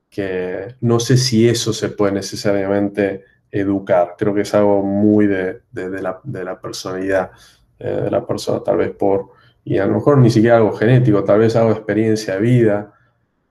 que 0.09 0.75
no 0.82 0.99
sé 0.99 1.17
si 1.17 1.47
eso 1.47 1.71
se 1.71 1.89
puede 1.89 2.13
necesariamente 2.13 3.23
educar. 3.51 4.15
Creo 4.17 4.34
que 4.34 4.41
es 4.41 4.53
algo 4.53 4.84
muy 4.84 5.27
de, 5.27 5.61
la, 5.71 6.59
personalidad 6.59 7.32
eh, 7.77 8.01
de 8.03 8.11
la 8.11 8.25
persona, 8.25 8.63
tal 8.63 8.77
vez 8.77 8.91
por, 8.91 9.30
y 9.63 9.77
a 9.77 9.86
lo 9.86 9.95
mejor 9.95 10.17
ni 10.17 10.32
siquiera 10.32 10.57
algo 10.57 10.71
genético, 10.73 11.23
tal 11.23 11.39
vez 11.39 11.55
algo 11.55 11.69
de 11.69 11.75
experiencia 11.75 12.36
de 12.36 12.41
vida, 12.41 12.93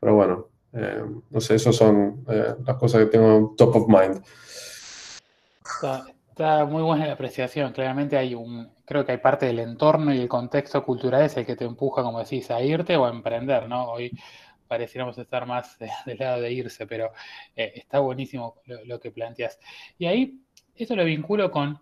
pero 0.00 0.14
bueno, 0.14 0.47
eh, 0.78 1.02
no 1.30 1.40
sé, 1.40 1.56
esas 1.56 1.74
son 1.74 2.24
eh, 2.28 2.54
las 2.64 2.76
cosas 2.76 3.00
que 3.00 3.06
tengo 3.06 3.54
top 3.56 3.76
of 3.76 3.88
mind. 3.88 4.22
Está, 6.28 6.64
muy 6.66 6.82
buena 6.82 7.06
la 7.06 7.14
apreciación, 7.14 7.72
claramente 7.72 8.16
hay 8.16 8.34
un, 8.34 8.70
creo 8.84 9.04
que 9.04 9.10
hay 9.10 9.18
parte 9.18 9.46
del 9.46 9.58
entorno 9.58 10.14
y 10.14 10.20
el 10.20 10.28
contexto 10.28 10.84
cultural 10.84 11.24
es 11.24 11.36
el 11.36 11.44
que 11.44 11.56
te 11.56 11.64
empuja, 11.64 12.02
como 12.04 12.20
decís, 12.20 12.48
a 12.52 12.60
irte 12.62 12.96
o 12.96 13.06
a 13.06 13.10
emprender, 13.10 13.68
¿no? 13.68 13.90
Hoy 13.90 14.12
pareciéramos 14.68 15.18
estar 15.18 15.46
más 15.46 15.76
del 16.06 16.18
lado 16.18 16.42
de 16.42 16.52
irse, 16.52 16.86
pero 16.86 17.10
eh, 17.56 17.72
está 17.74 17.98
buenísimo 17.98 18.54
lo, 18.66 19.00
que 19.00 19.10
planteas. 19.10 19.58
Y 19.98 20.06
ahí, 20.06 20.40
eso 20.76 20.94
lo 20.94 21.04
vinculo 21.04 21.50
con 21.50 21.80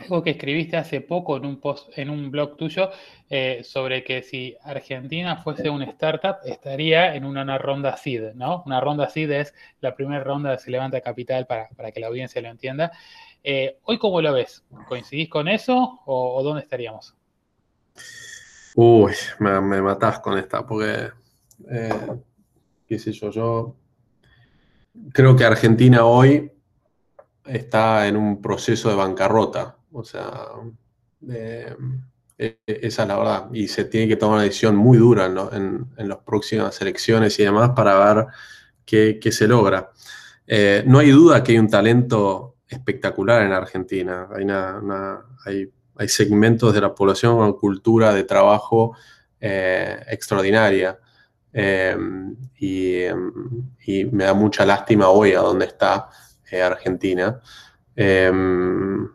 algo 0.00 0.22
que 0.22 0.30
escribiste 0.30 0.76
hace 0.76 1.00
poco 1.00 1.36
en 1.36 1.44
un 1.44 1.60
post, 1.60 1.90
en 1.96 2.10
un 2.10 2.30
blog 2.30 2.56
tuyo, 2.56 2.90
eh, 3.28 3.62
sobre 3.64 4.04
que 4.04 4.22
si 4.22 4.56
Argentina 4.62 5.36
fuese 5.36 5.70
una 5.70 5.86
startup, 5.86 6.36
estaría 6.44 7.14
en 7.14 7.24
una, 7.24 7.58
ronda 7.58 7.96
SID, 7.96 8.34
¿no? 8.34 8.62
Una 8.66 8.80
ronda 8.80 9.08
SID 9.08 9.30
es 9.32 9.54
la 9.80 9.94
primera 9.94 10.22
ronda 10.22 10.50
de 10.52 10.58
se 10.58 10.70
levanta 10.70 11.00
capital 11.00 11.46
para, 11.46 11.92
que 11.92 12.00
la 12.00 12.06
audiencia 12.06 12.40
lo 12.40 12.48
entienda. 12.48 12.92
Eh, 13.42 13.78
¿Hoy 13.84 13.98
cómo 13.98 14.20
lo 14.22 14.32
ves? 14.32 14.64
¿Coincidís 14.88 15.28
con 15.28 15.48
eso 15.48 16.00
o, 16.06 16.42
dónde 16.42 16.62
estaríamos? 16.62 17.16
Uy, 18.74 19.12
me, 19.40 19.60
me 19.60 19.82
matás 19.82 20.20
con 20.20 20.38
esta, 20.38 20.64
porque 20.64 21.10
eh, 21.70 21.90
qué 22.86 22.98
sé 22.98 23.12
yo, 23.12 23.30
yo 23.30 23.76
creo 25.12 25.36
que 25.36 25.44
Argentina 25.44 26.04
hoy 26.04 26.52
está 27.44 28.06
en 28.06 28.16
un 28.16 28.40
proceso 28.40 28.88
de 28.88 28.96
bancarrota. 28.96 29.76
O 29.92 30.04
sea, 30.04 30.48
e, 31.26 31.76
esa 32.66 33.02
es 33.02 33.08
la 33.08 33.16
verdad. 33.16 33.48
Y 33.52 33.68
se 33.68 33.84
tiene 33.84 34.08
que 34.08 34.16
tomar 34.16 34.36
una 34.36 34.44
decisión 34.44 34.76
muy 34.76 34.98
dura 34.98 35.26
en, 35.26 35.86
las 35.96 36.18
próximas 36.18 36.80
elecciones 36.80 37.38
y 37.38 37.44
demás 37.44 37.70
para 37.70 38.14
ver 38.14 38.26
qué, 38.84 39.32
se 39.32 39.46
logra. 39.46 39.90
Eh, 40.46 40.82
no 40.86 40.98
hay 40.98 41.10
duda 41.10 41.42
que 41.42 41.52
hay 41.52 41.58
un 41.58 41.68
talento 41.68 42.56
espectacular 42.68 43.42
en 43.42 43.52
Argentina. 43.52 44.28
Hay, 44.34 45.70
hay, 45.96 46.08
segmentos 46.08 46.74
de 46.74 46.80
la 46.80 46.94
población 46.94 47.36
con 47.36 47.52
cultura 47.54 48.12
de 48.12 48.24
trabajo 48.24 48.96
eh, 49.40 50.00
extraordinaria. 50.08 50.98
Em, 51.52 52.34
y, 52.58 53.04
me 54.10 54.24
da 54.24 54.34
mucha 54.34 54.64
lástima 54.64 55.08
hoy 55.08 55.32
a 55.32 55.40
dónde 55.40 55.66
está 55.66 56.08
eh, 56.52 56.62
Argentina. 56.62 57.40
Em, 57.96 59.08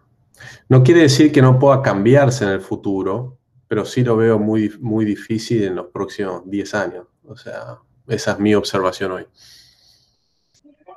no 0.70 0.84
quiere 0.84 1.02
decir 1.02 1.32
que 1.32 1.42
no 1.42 1.58
pueda 1.58 1.82
cambiarse 1.82 2.44
en 2.44 2.52
el 2.52 2.62
futuro, 2.62 3.38
pero 3.68 3.86
sí 3.86 4.04
lo 4.04 4.18
veo 4.18 4.40
muy, 4.40 4.74
muy 4.80 5.06
difícil 5.06 5.64
en 5.64 5.76
los 5.76 5.88
próximos 5.88 6.42
10 6.46 6.74
años. 6.74 7.08
O 7.26 7.36
sea, 7.36 7.78
esa 8.08 8.32
es 8.32 8.40
mi 8.40 8.56
observación 8.56 9.12
hoy. 9.12 9.28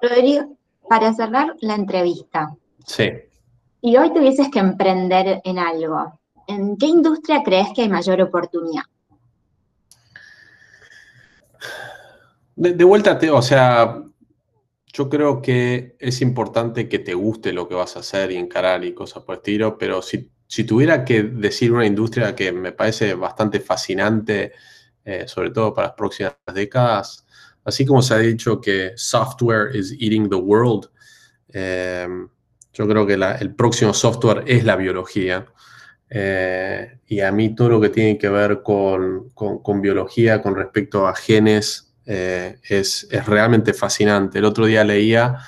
Rodrigo, 0.00 0.56
para 0.88 1.12
cerrar 1.12 1.54
la 1.60 1.74
entrevista. 1.74 2.56
Sí. 2.86 3.10
Y 3.82 3.96
hoy 3.96 4.12
tuvieses 4.12 4.48
que 4.50 4.58
emprender 4.58 5.40
en 5.44 5.58
algo, 5.58 6.18
¿en 6.46 6.76
qué 6.76 6.86
industria 6.86 7.42
crees 7.44 7.68
que 7.74 7.82
hay 7.82 7.88
mayor 7.88 8.20
oportunidad? 8.20 8.82
De, 12.56 12.84
vuelta, 12.84 13.18
o 13.32 13.40
sea, 13.40 14.02
yo 14.92 15.08
creo 15.08 15.40
que 15.40 15.96
es 15.98 16.20
importante 16.20 16.88
que 16.88 16.98
te 16.98 17.14
guste 17.14 17.52
lo 17.52 17.68
que 17.68 17.74
vas 17.74 17.96
a 17.96 18.00
hacer 18.00 18.32
y 18.32 18.36
encarar 18.36 18.84
y 18.84 18.94
cosas 18.94 19.22
por 19.22 19.34
el 19.34 19.38
estilo, 19.38 19.78
pero 19.78 20.02
si, 20.02 20.30
tuviera 20.66 21.04
que 21.04 21.22
decir 21.22 21.72
una 21.72 21.86
industria 21.86 22.34
que 22.34 22.52
me 22.52 22.72
parece 22.72 23.14
bastante 23.14 23.60
fascinante, 23.60 24.52
eh, 25.04 25.28
sobre 25.28 25.50
todo 25.50 25.72
para 25.72 25.88
las 25.88 25.96
próximas 25.96 26.34
décadas, 26.52 27.24
así 27.64 27.86
como 27.86 28.02
se 28.02 28.14
ha 28.14 28.18
dicho 28.18 28.60
que 28.60 28.92
software 28.96 29.74
is 29.76 29.92
eating 29.92 30.28
the 30.28 30.36
world, 30.36 30.90
em, 31.48 32.28
yo 32.72 32.88
creo 32.88 33.06
que 33.06 33.14
el 33.14 33.54
próximo 33.54 33.92
software 33.92 34.44
es 34.46 34.64
la 34.64 34.76
biología. 34.76 35.46
Eh, 36.08 36.98
y 37.06 37.20
a 37.20 37.30
mí 37.30 37.54
todo 37.54 37.68
lo 37.68 37.80
que 37.80 37.88
tiene 37.90 38.18
que 38.18 38.28
ver 38.28 38.62
con, 38.62 39.30
con 39.30 39.80
biología, 39.80 40.42
con 40.42 40.56
respecto 40.56 41.06
a 41.06 41.14
genes, 41.14 41.89
eh, 42.06 42.58
es, 42.68 43.08
realmente 43.26 43.72
fascinante. 43.72 44.38
El 44.38 44.44
otro 44.44 44.66
día 44.66 44.84
leía 44.84 45.38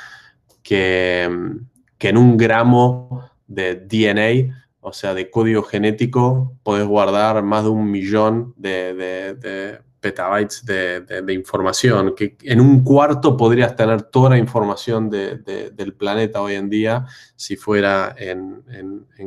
que, 0.63 1.23
en 1.25 2.17
un 2.17 2.37
gramo 2.37 3.31
de 3.47 3.77
DNA, 3.77 4.65
o 4.81 4.93
sea, 4.93 5.15
de 5.15 5.31
código 5.31 5.63
genético, 5.63 6.57
podés 6.63 6.87
guardar 6.87 7.43
más 7.43 7.65
de 7.65 7.71
un 7.71 7.91
millón 7.91 8.55
de, 8.57 9.81
petabytes 10.01 10.65
de, 10.65 11.33
información, 11.33 12.15
que 12.17 12.37
en 12.43 12.61
un 12.61 12.83
cuarto 12.83 13.37
podrías 13.37 13.77
tener 13.77 14.03
toda 14.03 14.31
la 14.31 14.39
información 14.39 15.09
del 15.09 15.95
planeta 15.97 16.43
hoy 16.43 16.55
en 16.55 16.69
día 16.69 17.07
si 17.37 17.57
fuera 17.57 18.15
en, 18.19 18.63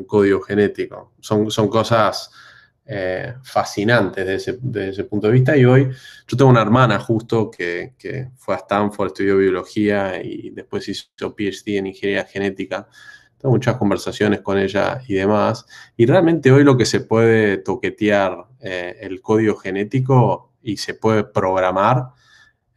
código 0.06 0.42
genético. 0.42 1.14
Son, 1.22 1.50
son 1.50 1.70
cosas 1.70 2.30
eh, 2.88 3.34
fascinantes 3.42 4.24
desde 4.28 4.90
ese, 4.90 5.04
punto 5.06 5.26
de 5.26 5.34
vista. 5.34 5.58
Y 5.58 5.66
hoy 5.66 5.90
yo 6.28 6.38
tengo 6.38 6.52
una 6.52 6.62
hermana 6.62 7.00
justo 7.00 7.50
que, 7.50 7.96
fue 8.38 8.54
a 8.54 8.60
Stanford, 8.60 9.08
estudió 9.08 9.38
biología 9.38 10.22
y 10.24 10.52
después 10.52 10.88
hizo 10.88 11.36
PhD 11.36 11.78
en 11.78 11.88
ingeniería 11.88 12.26
genética. 12.26 12.88
Tengo 13.40 13.54
muchas 13.56 13.78
conversaciones 13.78 14.42
con 14.42 14.60
ella 14.60 15.02
y 15.08 15.16
demás. 15.16 15.66
Y 15.98 16.06
realmente 16.06 16.52
hoy 16.52 16.64
lo 16.64 16.78
que 16.78 16.86
se 16.86 17.00
puede 17.00 17.58
toquetear 17.58 18.46
eh, 18.60 18.98
el 19.02 19.20
código 19.20 19.56
genético 19.56 20.54
y 20.62 20.78
se 20.78 20.94
puede 20.94 21.24
programar 21.24 22.10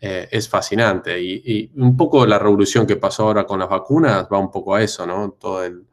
eh, 0.00 0.26
es 0.30 0.48
fascinante. 0.48 1.20
Y, 1.20 1.70
un 1.76 1.98
poco 1.98 2.24
la 2.24 2.38
revolución 2.38 2.86
que 2.86 2.96
pasó 2.96 3.24
ahora 3.24 3.44
con 3.44 3.59
las 3.59 3.68
vacunas 3.68 4.26
va 4.32 4.38
un 4.38 4.50
poco 4.50 4.74
a 4.74 4.82
eso, 4.82 5.06
¿no? 5.06 5.32
Todo, 5.32 5.64
el, 5.64 5.86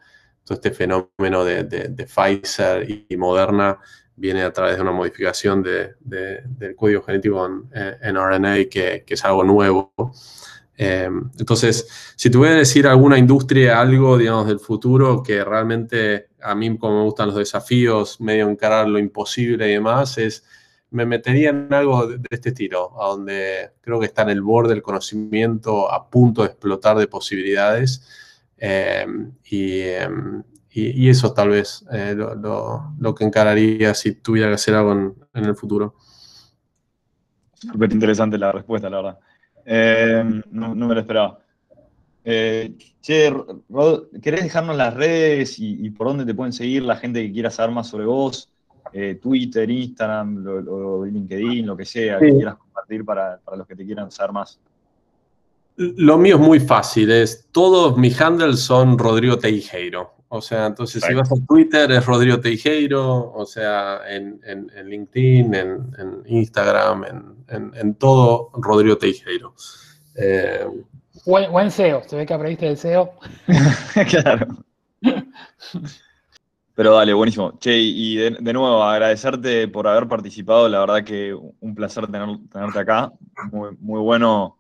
todo 0.46 0.56
este 0.56 0.72
fenómeno 0.72 1.44
de, 1.44 1.66
de 1.66 2.06
Pfizer 2.06 2.90
y 3.10 3.18
Moderna 3.18 3.78
viene 4.16 4.44
a 4.44 4.54
través 4.54 4.76
de 4.76 4.82
una 4.82 4.92
modificación 4.92 5.64
del 5.64 6.76
código 6.76 7.02
genético 7.04 7.46
en, 7.46 8.16
RNA, 8.16 8.66
que, 8.70 9.04
es 9.08 9.26
algo 9.26 9.44
nuevo. 9.44 9.94
Eh, 10.78 11.10
entonces, 11.40 11.88
si 12.16 12.30
tuviera 12.30 12.56
que 12.56 12.60
decir 12.60 12.88
alguna 12.88 13.18
industria, 13.18 13.80
algo, 13.80 14.18
digamos, 14.18 14.48
del 14.48 14.60
futuro 14.60 15.24
que 15.24 15.44
realmente 15.44 16.30
a 16.42 16.54
mí, 16.54 16.78
como 16.78 17.00
me 17.00 17.04
gustan 17.04 17.28
los 17.28 17.38
desafíos, 17.38 18.22
medio 18.22 18.50
encarar 18.50 18.88
lo 18.88 19.00
imposible 19.00 19.68
y 19.68 19.74
demás, 19.74 20.18
es, 20.18 20.46
me 20.92 21.06
metería 21.06 21.50
en 21.50 21.74
algo 21.74 22.08
de, 22.08 22.20
este 22.30 22.50
estilo, 22.50 23.02
a 23.02 23.08
donde 23.10 23.72
creo 23.82 24.00
que 24.00 24.06
está 24.06 24.22
en 24.24 24.30
el 24.30 24.42
borde 24.42 24.74
del 24.74 24.84
conocimiento, 24.84 25.92
a 25.92 26.10
punto 26.10 26.42
de 26.42 26.50
explotar 26.50 26.98
de 26.98 27.08
posibilidades. 27.08 28.08
Eh, 28.58 29.06
y, 29.46 29.82
em, 29.82 30.44
y, 30.76 31.10
eso 31.10 31.34
tal 31.34 31.50
vez 31.50 31.86
eh, 31.92 32.16
lo, 32.16 33.16
que 33.16 33.24
encararía 33.24 33.94
si 33.94 34.16
tuviera 34.16 34.50
que 34.50 34.56
hacer 34.56 34.76
algo 34.76 35.16
en, 35.34 35.46
el 35.46 35.56
futuro. 35.56 35.96
Súper 37.54 37.92
interesante 37.94 38.38
la 38.38 38.52
respuesta, 38.52 38.90
la 38.90 38.98
verdad. 38.98 39.20
Eh, 39.66 40.42
no, 40.52 40.76
me 40.76 40.94
lo 40.94 41.00
esperaba. 41.00 41.40
Eh, 42.24 42.76
che, 43.02 43.30
Rod, 43.70 44.08
¿querés 44.22 44.44
dejarnos 44.44 44.76
las 44.76 44.94
redes 44.94 45.56
y, 45.60 45.90
por 45.92 46.08
dónde 46.08 46.26
te 46.26 46.34
pueden 46.34 46.54
seguir 46.54 46.84
la 46.84 46.98
gente 46.98 47.26
que 47.26 47.32
quiera 47.32 47.50
saber 47.50 47.74
más 47.74 47.88
sobre 47.88 48.06
vos? 48.06 48.50
eh, 48.94 49.20
Twitter, 49.22 49.70
Instagram, 49.70 50.44
lo, 50.44 51.06
LinkedIn, 51.06 51.66
lo 51.66 51.76
que 51.76 51.86
sea, 51.86 52.20
que 52.20 52.34
quieras 52.34 52.56
compartir 52.56 53.04
para, 53.04 53.40
para 53.44 53.58
los 53.58 53.68
que 53.68 53.76
te 53.76 53.86
quieran 53.86 54.12
saber 54.12 54.32
más. 54.32 54.60
Lo 55.76 56.18
mío 56.18 56.36
es 56.36 56.42
muy 56.42 56.60
fácil, 56.60 57.12
es 57.12 57.50
todos 57.52 57.98
mis 57.98 58.20
handles 58.22 58.62
son 58.62 58.98
Rodrigo 58.98 59.38
Teijeiro. 59.38 60.14
O 60.36 60.42
sea, 60.42 60.66
entonces 60.66 61.02
si 61.02 61.14
vas 61.14 61.32
a 61.32 61.36
Twitter 61.48 61.90
es 61.92 62.06
Rodrigo 62.06 62.40
Teijeiro, 62.40 63.32
o 63.34 63.46
sea, 63.46 64.02
en, 64.08 64.42
LinkedIn, 64.84 65.54
en, 65.54 66.24
Instagram, 66.26 67.06
en, 67.48 67.96
todo 67.96 68.52
Rodrigo 68.54 68.98
Teijeiro. 68.98 69.54
Eh, 70.16 70.68
buen, 71.26 71.72
SEO, 71.72 72.04
se 72.06 72.18
ve 72.18 72.26
que 72.26 72.34
aprendiste 72.34 72.68
el 72.68 72.78
SEO. 72.78 73.14
claro. 74.10 74.48
Pero 76.76 76.94
dale, 76.94 77.14
buenísimo. 77.14 77.58
Che, 77.58 77.78
y 77.78 78.18
de, 78.18 78.54
nuevo, 78.54 78.84
agradecerte 78.84 79.70
por 79.70 79.88
haber 79.88 80.10
participado. 80.10 80.68
La 80.68 80.82
verdad 80.82 81.06
que 81.06 81.34
un 81.34 81.74
placer 81.74 82.08
tenerte 82.08 82.80
acá. 82.80 83.14
Muy, 83.52 83.70
muy 83.80 84.02
bueno 84.02 84.58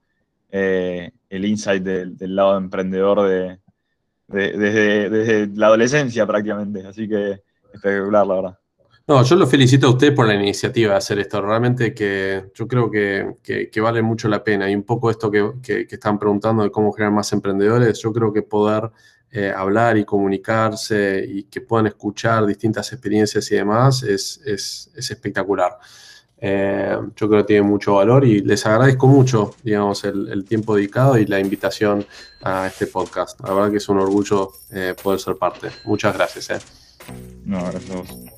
eh, 0.50 1.12
el 1.30 1.44
insight 1.44 1.84
del, 1.84 2.16
lado 2.34 2.58
emprendedor 2.58 3.28
de, 3.28 3.60
desde, 4.28 5.48
la 5.56 5.68
adolescencia 5.68 6.26
prácticamente. 6.26 6.86
Así 6.86 7.08
que 7.08 7.44
espectacular, 7.74 8.28
la 8.28 8.36
verdad. 8.36 8.60
No, 9.08 9.24
yo 9.24 9.36
lo 9.36 9.46
felicito 9.46 9.86
a 9.86 9.92
usted 9.92 10.16
por 10.16 10.26
la 10.26 10.34
iniciativa 10.34 10.92
de 10.92 10.98
hacer 10.98 11.20
esto. 11.20 11.40
Realmente 11.42 11.94
que 11.94 12.52
yo 12.56 12.68
creo 12.68 12.90
que, 12.90 13.70
vale 13.82 14.02
mucho 14.02 14.28
la 14.28 14.44
pena. 14.44 14.70
Y 14.70 14.76
un 14.76 14.84
poco 14.84 15.12
esto 15.12 15.30
que, 15.30 15.86
están 15.90 16.18
preguntando 16.18 16.64
de 16.64 16.72
cómo 16.72 16.92
crear 16.92 17.12
más 17.12 17.32
emprendedores, 17.32 18.00
yo 18.00 18.12
creo 18.12 18.34
que 18.34 18.42
poder 18.42 18.90
eh, 19.32 19.54
hablar 19.56 19.98
y 19.98 20.06
comunicarse 20.06 21.24
y 21.28 21.44
que 21.44 21.62
puedan 21.62 21.88
escuchar 21.88 22.46
distintas 22.46 22.92
experiencias 22.94 23.52
y 23.52 23.56
demás 23.56 24.02
es, 24.02 24.42
es 24.46 24.92
espectacular. 24.96 25.78
Eh, 26.38 26.98
yo 27.16 27.30
creo 27.30 27.42
que 27.42 27.48
tiene 27.48 27.62
mucho 27.64 27.96
valor 27.96 28.26
y 28.26 28.42
les 28.42 28.66
agradezco 28.66 29.08
mucho, 29.08 29.56
digamos, 29.64 30.04
el, 30.04 30.44
tiempo 30.46 30.76
dedicado 30.76 31.18
y 31.18 31.26
la 31.26 31.40
invitación 31.40 32.06
a 32.44 32.68
este 32.68 32.88
podcast. 32.88 33.40
La 33.42 33.54
verdad 33.54 33.72
que 33.72 33.78
es 33.78 33.90
un 33.90 34.00
orgullo 34.00 34.52
eh, 34.72 34.94
poder 35.02 35.20
ser 35.20 35.36
parte. 35.38 35.70
Muchas 35.86 36.14
gracias. 36.14 36.50
Eh. 36.50 36.60
No, 37.46 37.64
gracias 37.64 38.35